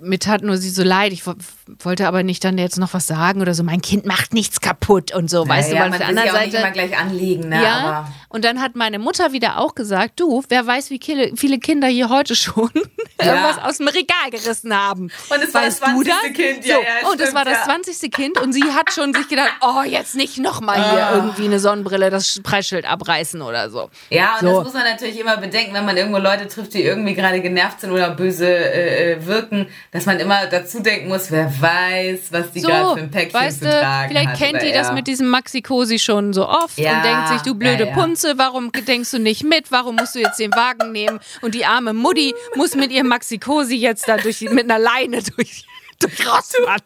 mir 0.01 0.19
tat 0.19 0.43
nur 0.43 0.57
sie 0.57 0.71
so 0.71 0.83
leid. 0.83 1.13
Ich 1.13 1.25
wo- 1.27 1.35
wollte 1.81 2.09
aber 2.09 2.23
nicht 2.25 2.43
dann 2.45 2.59
jetzt 2.59 2.79
noch 2.79 2.95
was 2.95 3.07
sagen 3.07 3.41
oder 3.41 3.55
so. 3.55 3.63
Mein 3.63 3.81
Kind 3.81 4.07
macht 4.07 4.35
nichts 4.35 4.61
kaputt 4.61 5.15
und 5.15 5.31
so, 5.31 5.47
weißt 5.49 5.71
du, 5.71 5.77
ja, 5.77 5.83
weil 5.83 5.91
man 5.91 5.93
auf 5.95 5.99
der 5.99 6.09
anderen 6.09 6.41
nicht 6.43 6.53
Seite. 6.53 6.57
immer 6.65 6.71
gleich 6.73 6.99
anlegen, 6.99 7.49
ne? 7.49 7.63
Ja, 7.63 7.75
Aber 7.79 8.13
und 8.31 8.45
dann 8.45 8.61
hat 8.61 8.75
meine 8.75 8.99
Mutter 8.99 9.33
wieder 9.33 9.59
auch 9.59 9.75
gesagt, 9.77 10.19
du, 10.21 10.43
wer 10.49 10.67
weiß, 10.67 10.91
wie 10.91 10.99
viele, 11.03 11.59
Kinder 11.59 11.87
hier 11.89 12.09
heute 12.09 12.35
schon 12.35 12.71
irgendwas 13.21 13.59
aus 13.63 13.79
dem 13.79 13.89
Regal 13.89 14.31
gerissen 14.31 14.75
haben. 14.77 15.05
Und 15.31 15.43
es 15.43 15.55
war 15.55 15.63
weißt 15.63 15.81
das 15.83 15.91
du 15.95 16.03
20. 16.03 16.13
das? 16.13 16.23
Kind, 16.35 16.67
ja, 16.67 16.75
so, 16.77 16.81
ja, 16.83 17.11
Und 17.13 17.21
es 17.21 17.35
war 17.35 17.45
das 17.45 17.59
ja. 17.59 17.65
20. 17.65 18.11
Kind 18.11 18.41
und 18.41 18.53
sie 18.53 18.65
hat 18.65 18.93
schon 18.93 19.15
sich 19.15 19.29
gedacht, 19.29 19.53
oh, 19.61 19.83
jetzt 19.83 20.17
nicht 20.17 20.39
nochmal 20.39 20.77
Ah. 20.79 20.91
hier 20.91 21.17
irgendwie 21.19 21.45
eine 21.45 21.61
Sonnenbrille, 21.61 22.11
das 22.11 22.41
Preisschild 22.43 22.85
abreißen 22.85 23.43
oder 23.43 23.71
so. 23.71 23.91
Ja, 24.11 24.35
und 24.35 24.41
So. 24.41 24.55
das 24.57 24.65
muss 24.65 24.75
man 24.75 24.85
natürlich 24.85 25.19
immer 25.21 25.37
bedenken, 25.37 25.75
wenn 25.75 25.85
man 25.85 25.97
irgendwo 25.97 26.19
Leute 26.19 26.49
trifft, 26.49 26.75
die 26.75 26.83
irgendwie 26.83 27.15
gerade 27.15 27.41
genervt 27.41 27.81
sind 27.81 27.93
oder 27.93 28.11
böse 28.11 28.47
äh, 28.49 29.13
äh, 29.13 29.27
wirken, 29.27 29.68
dass 29.91 30.07
man 30.07 30.19
immer 30.21 30.47
dazu 30.47 30.81
denken 30.81 31.09
muss, 31.09 31.31
wer 31.31 31.53
weiß, 31.61 32.21
was 32.31 32.53
die 32.53 32.61
So, 32.61 32.69
gerade 32.69 32.95
für 32.95 33.01
ein 33.01 33.11
Päckchen 33.11 33.41
weißt 33.41 33.59
zu 33.59 33.65
du, 33.65 33.71
tragen 33.71 34.09
vielleicht 34.11 34.29
hat. 34.29 34.39
kennt 34.39 34.63
die 34.63 34.73
das 34.73 34.93
mit 34.93 35.07
diesem 35.07 35.29
Maxi 35.29 35.63
Cosi 35.63 35.99
schon 35.99 36.33
so 36.33 36.49
oft 36.49 36.79
Ja, 36.79 36.97
und 36.97 37.05
denkt 37.05 37.29
sich, 37.29 37.43
du 37.43 37.55
blöde 37.55 37.87
ja. 37.87 37.93
Punze, 37.95 38.35
warum 38.37 38.73
denkst 38.73 39.11
du 39.11 39.19
nicht 39.19 39.45
mit? 39.45 39.71
Warum 39.71 39.97
musst 39.97 40.15
du 40.15 40.21
jetzt 40.21 40.39
den 40.39 40.53
Wagen 40.53 40.93
nehmen? 40.93 41.21
Und 41.41 41.55
die 41.55 41.65
arme 41.65 41.93
Mutti 41.93 42.35
muss 42.55 42.75
mit 42.75 42.91
ihrem 42.91 43.09
Maxi 43.09 43.39
Cosi 43.39 43.77
jetzt 43.77 44.09
da 44.09 44.17
durch, 44.17 44.41
mit 44.41 44.65
einer 44.65 44.79
Leine 44.79 45.23
durch, 45.37 45.65
durch 45.99 46.27
Rossmann. 46.27 46.83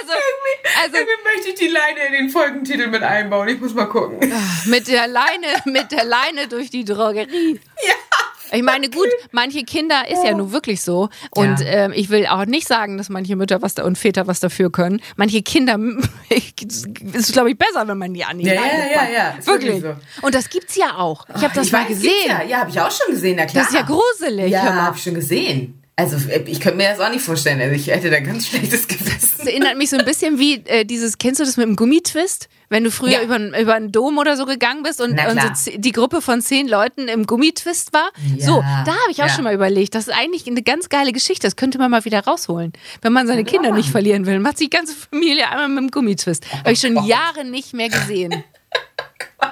Also, 0.00 0.12
also 0.82 0.96
Irgendwie 0.96 1.24
möchte 1.24 1.48
ich 1.50 1.54
die 1.54 1.68
Leine 1.68 2.06
in 2.08 2.12
den 2.12 2.30
Folgentitel 2.30 2.88
mit 2.88 3.02
einbauen. 3.02 3.48
Ich 3.48 3.58
muss 3.60 3.72
mal 3.74 3.86
gucken. 3.86 4.18
mit 4.66 4.86
der 4.86 5.06
Leine, 5.08 5.46
mit 5.64 5.90
der 5.92 6.04
Leine 6.04 6.46
durch 6.48 6.70
die 6.70 6.84
Drogerie. 6.84 7.58
Ja. 7.86 7.94
Ich 8.52 8.62
meine, 8.62 8.88
gut, 8.90 9.08
manche 9.32 9.62
Kinder 9.64 10.08
ist 10.08 10.24
ja 10.24 10.34
nun 10.34 10.52
wirklich 10.52 10.82
so. 10.82 11.08
Und 11.30 11.60
Ja. 11.60 11.66
ähm, 11.66 11.92
ich 11.94 12.08
will 12.10 12.26
auch 12.26 12.44
nicht 12.46 12.66
sagen, 12.66 12.98
dass 12.98 13.08
manche 13.08 13.36
Mütter 13.36 13.62
was 13.62 13.74
da 13.74 13.84
und 13.84 13.98
Väter 13.98 14.26
was 14.26 14.40
dafür 14.40 14.70
können. 14.72 15.00
Manche 15.16 15.42
Kinder 15.42 15.78
ist, 16.30 17.32
glaube 17.32 17.50
ich, 17.50 17.58
besser, 17.58 17.86
wenn 17.88 17.98
man 17.98 18.14
die 18.14 18.24
an 18.24 18.38
die 18.38 18.46
Ja, 18.46 18.54
ja, 18.54 18.60
ja, 18.60 19.10
ja, 19.10 19.46
Wirklich. 19.46 19.82
wirklich 19.82 19.94
Und 20.22 20.34
das 20.34 20.48
gibt's 20.48 20.76
ja 20.76 20.96
auch. 20.96 21.26
Ich 21.36 21.42
habe 21.42 21.54
das 21.54 21.66
ich 21.66 21.72
mal 21.72 21.82
weiß, 21.82 21.88
gesehen. 21.88 22.10
Ja, 22.28 22.42
ja 22.42 22.58
habe 22.60 22.70
ich 22.70 22.80
auch 22.80 22.90
schon 22.90 23.12
gesehen, 23.14 23.36
na 23.38 23.46
klar. 23.46 23.64
Das 23.64 23.72
ist 23.72 23.78
ja 23.78 23.86
gruselig. 23.86 24.50
Ja, 24.50 24.62
habe 24.74 24.96
ich 24.96 25.02
schon 25.02 25.14
gesehen. 25.14 25.82
Also 26.00 26.16
ich 26.46 26.60
könnte 26.60 26.76
mir 26.76 26.90
das 26.90 27.00
auch 27.00 27.10
nicht 27.10 27.22
vorstellen. 27.24 27.60
Also 27.60 27.74
ich 27.74 27.88
hätte 27.88 28.08
da 28.08 28.20
ganz 28.20 28.46
schlechtes 28.46 28.86
Gewissen. 28.88 29.34
Das 29.38 29.46
erinnert 29.48 29.76
mich 29.76 29.90
so 29.90 29.96
ein 29.98 30.04
bisschen 30.04 30.38
wie 30.38 30.62
äh, 30.66 30.84
dieses, 30.84 31.18
kennst 31.18 31.40
du 31.40 31.44
das 31.44 31.56
mit 31.56 31.66
dem 31.66 31.74
Gummitwist? 31.74 32.48
Wenn 32.68 32.84
du 32.84 32.92
früher 32.92 33.10
Ja. 33.12 33.22
über, 33.22 33.58
über 33.58 33.74
einen 33.74 33.90
Dom 33.90 34.16
oder 34.18 34.36
so 34.36 34.46
gegangen 34.46 34.84
bist 34.84 35.00
und, 35.00 35.18
und 35.18 35.56
so 35.56 35.70
die 35.74 35.90
Gruppe 35.90 36.22
von 36.22 36.40
zehn 36.40 36.68
Leuten 36.68 37.08
im 37.08 37.26
Gummitwist 37.26 37.92
war. 37.92 38.10
Ja. 38.36 38.46
So, 38.46 38.60
da 38.60 38.92
habe 38.92 39.10
ich 39.10 39.20
auch 39.22 39.26
Ja. 39.26 39.34
schon 39.34 39.42
mal 39.42 39.54
überlegt. 39.54 39.96
Das 39.96 40.06
ist 40.06 40.14
eigentlich 40.14 40.46
eine 40.46 40.62
ganz 40.62 40.88
geile 40.88 41.10
Geschichte. 41.12 41.48
Das 41.48 41.56
könnte 41.56 41.78
man 41.78 41.90
mal 41.90 42.04
wieder 42.04 42.20
rausholen. 42.22 42.74
Wenn 43.02 43.12
man 43.12 43.26
seine 43.26 43.42
Kinder 43.42 43.72
nicht 43.72 43.90
verlieren 43.90 44.24
will, 44.26 44.38
macht 44.38 44.60
die 44.60 44.70
ganze 44.70 44.94
Familie 44.94 45.48
einmal 45.50 45.68
mit 45.68 45.78
dem 45.78 45.90
Gummitwist. 45.90 46.44
Habe 46.52 46.70
ich 46.72 46.80
schon 46.80 47.04
Jahre 47.06 47.44
nicht 47.44 47.74
mehr 47.74 47.88
gesehen. 47.88 48.44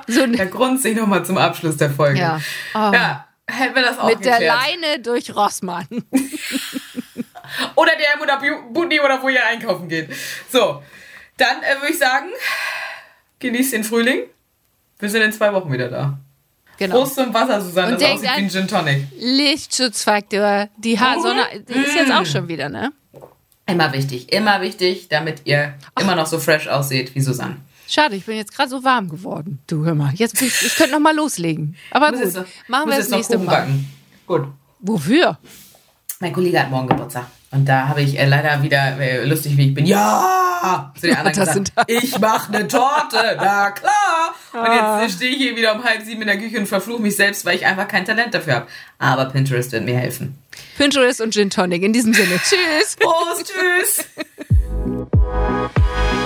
So 0.09 0.27
Der 0.27 0.47
Grund 0.47 0.81
sich 0.83 0.97
nochmal 0.97 1.25
zum 1.25 1.39
Abschluss 1.39 1.77
der 1.77 1.91
Folge. 1.91 2.19
Ja. 2.19 2.41
Oh. 2.75 2.91
Ja, 2.93 3.26
hätten 3.51 3.75
wir 3.75 3.83
das 3.83 3.99
auch 3.99 4.07
mit 4.09 4.25
der 4.25 4.33
geklärt. 4.39 4.57
Leine 4.83 5.01
durch 5.01 5.35
Rossmann. 5.35 5.87
Oder 7.77 7.93
der 7.97 8.21
oder 8.21 8.41
Butni 8.73 8.99
oder 9.01 9.23
wo 9.23 9.29
ihr 9.29 9.45
einkaufen 9.47 9.89
geht. 9.89 10.11
So, 10.51 10.83
dann 11.37 11.63
äh, 11.63 11.81
würde 11.81 11.93
ich 11.93 11.99
sagen, 11.99 12.27
genießt 13.39 13.73
den 13.73 13.85
Frühling. 13.85 14.25
Wir 14.99 15.09
sind 15.09 15.23
in 15.23 15.33
zwei 15.33 15.53
Wochen 15.53 15.71
wieder 15.73 15.89
da. 15.89 16.19
Genau. 16.77 16.97
Prost 16.97 17.15
zum 17.15 17.33
Wasser, 17.33 17.61
Susanne, 17.61 17.93
Und 17.93 18.03
das 18.03 18.11
aussieht 18.11 18.25
wie 18.25 18.29
ein 18.29 18.51
Gin 18.51 18.67
Tonic. 18.67 19.07
Lichtschutzfaktor. 19.17 20.69
Die 20.77 20.99
Haarsonne 20.99 21.45
die 21.69 21.73
ist 21.75 21.95
jetzt 21.95 22.09
Mm. 22.09 22.13
auch 22.13 22.27
schon 22.27 22.49
wieder, 22.49 22.69
ne? 22.69 22.93
Immer 23.67 23.93
wichtig, 23.93 24.33
immer 24.33 24.61
wichtig, 24.61 25.09
damit 25.09 25.43
ihr 25.45 25.75
immer 26.01 26.17
noch 26.17 26.27
so 26.27 26.39
fresh 26.41 26.67
aussieht 26.67 27.15
wie 27.15 27.21
Susanne. 27.21 27.59
Schade, 27.89 28.17
ich 28.17 28.25
bin 28.27 28.37
jetzt 28.37 28.55
gerade 28.55 28.69
so 28.69 28.83
warm 28.85 29.09
geworden. 29.09 29.61
Du 29.67 29.85
hör 29.85 29.95
mal, 29.95 30.13
jetzt 30.15 30.41
ich, 30.43 30.63
ich 30.63 30.75
könnte 30.77 30.93
noch 30.93 31.01
mal 31.01 31.15
loslegen. 31.15 31.77
Aber 31.91 32.11
gut, 32.13 32.35
noch- 32.35 32.45
machen 32.69 32.91
wir 32.91 32.97
das 32.99 33.11
nächste 33.11 33.39
Mal. 33.39 33.45
backen. 33.61 33.93
Gut. 34.27 34.49
Wofür? 34.81 35.39
Mein 36.21 36.33
Kollege 36.33 36.59
hat 36.61 36.71
morgen 36.71 36.89
Geburtstag. 36.89 37.27
Und 37.53 37.65
da 37.69 37.89
habe 37.89 38.03
ich 38.03 38.19
äh, 38.19 38.27
leider 38.27 38.61
wieder, 38.63 38.99
äh, 39.01 39.25
lustig 39.25 39.57
wie 39.57 39.69
ich 39.69 39.75
bin, 39.75 39.87
ja, 39.87 40.93
zu 40.99 41.07
den 41.07 41.17
anderen 41.17 41.39
gesagt, 41.47 41.73
ich 41.87 42.19
mache 42.19 42.53
eine 42.53 42.67
Torte, 42.67 43.37
na 43.37 43.71
klar. 43.71 44.35
Und 44.53 44.59
Ah. 44.61 45.01
jetzt 45.03 45.13
äh, 45.13 45.17
stehe 45.17 45.31
ich 45.33 45.37
hier 45.39 45.57
wieder 45.57 45.75
um 45.75 45.85
halb 45.85 46.03
sieben 46.03 46.23
in 46.23 46.27
der 46.27 46.39
Küche 46.39 46.59
und 46.59 46.67
verfluche 46.67 47.01
mich 47.03 47.15
selbst, 47.17 47.45
weil 47.45 47.57
ich 47.57 47.65
einfach 47.67 47.87
kein 47.87 48.05
Talent 48.05 48.35
dafür 48.35 48.55
habe. 48.55 48.67
Aber 48.99 49.27
Pinterest 49.27 49.71
wird 49.73 49.85
mir 49.85 49.97
helfen. 49.97 50.37
Pinterest 50.77 51.21
und 51.21 51.33
Gin 51.35 51.51
Tonic. 51.51 51.83
In 51.83 51.93
diesem 51.93 52.13
Sinne. 52.13 52.37
Tschüss. 52.45 52.97
Prost, 52.99 53.53
tschüss. 53.53 54.05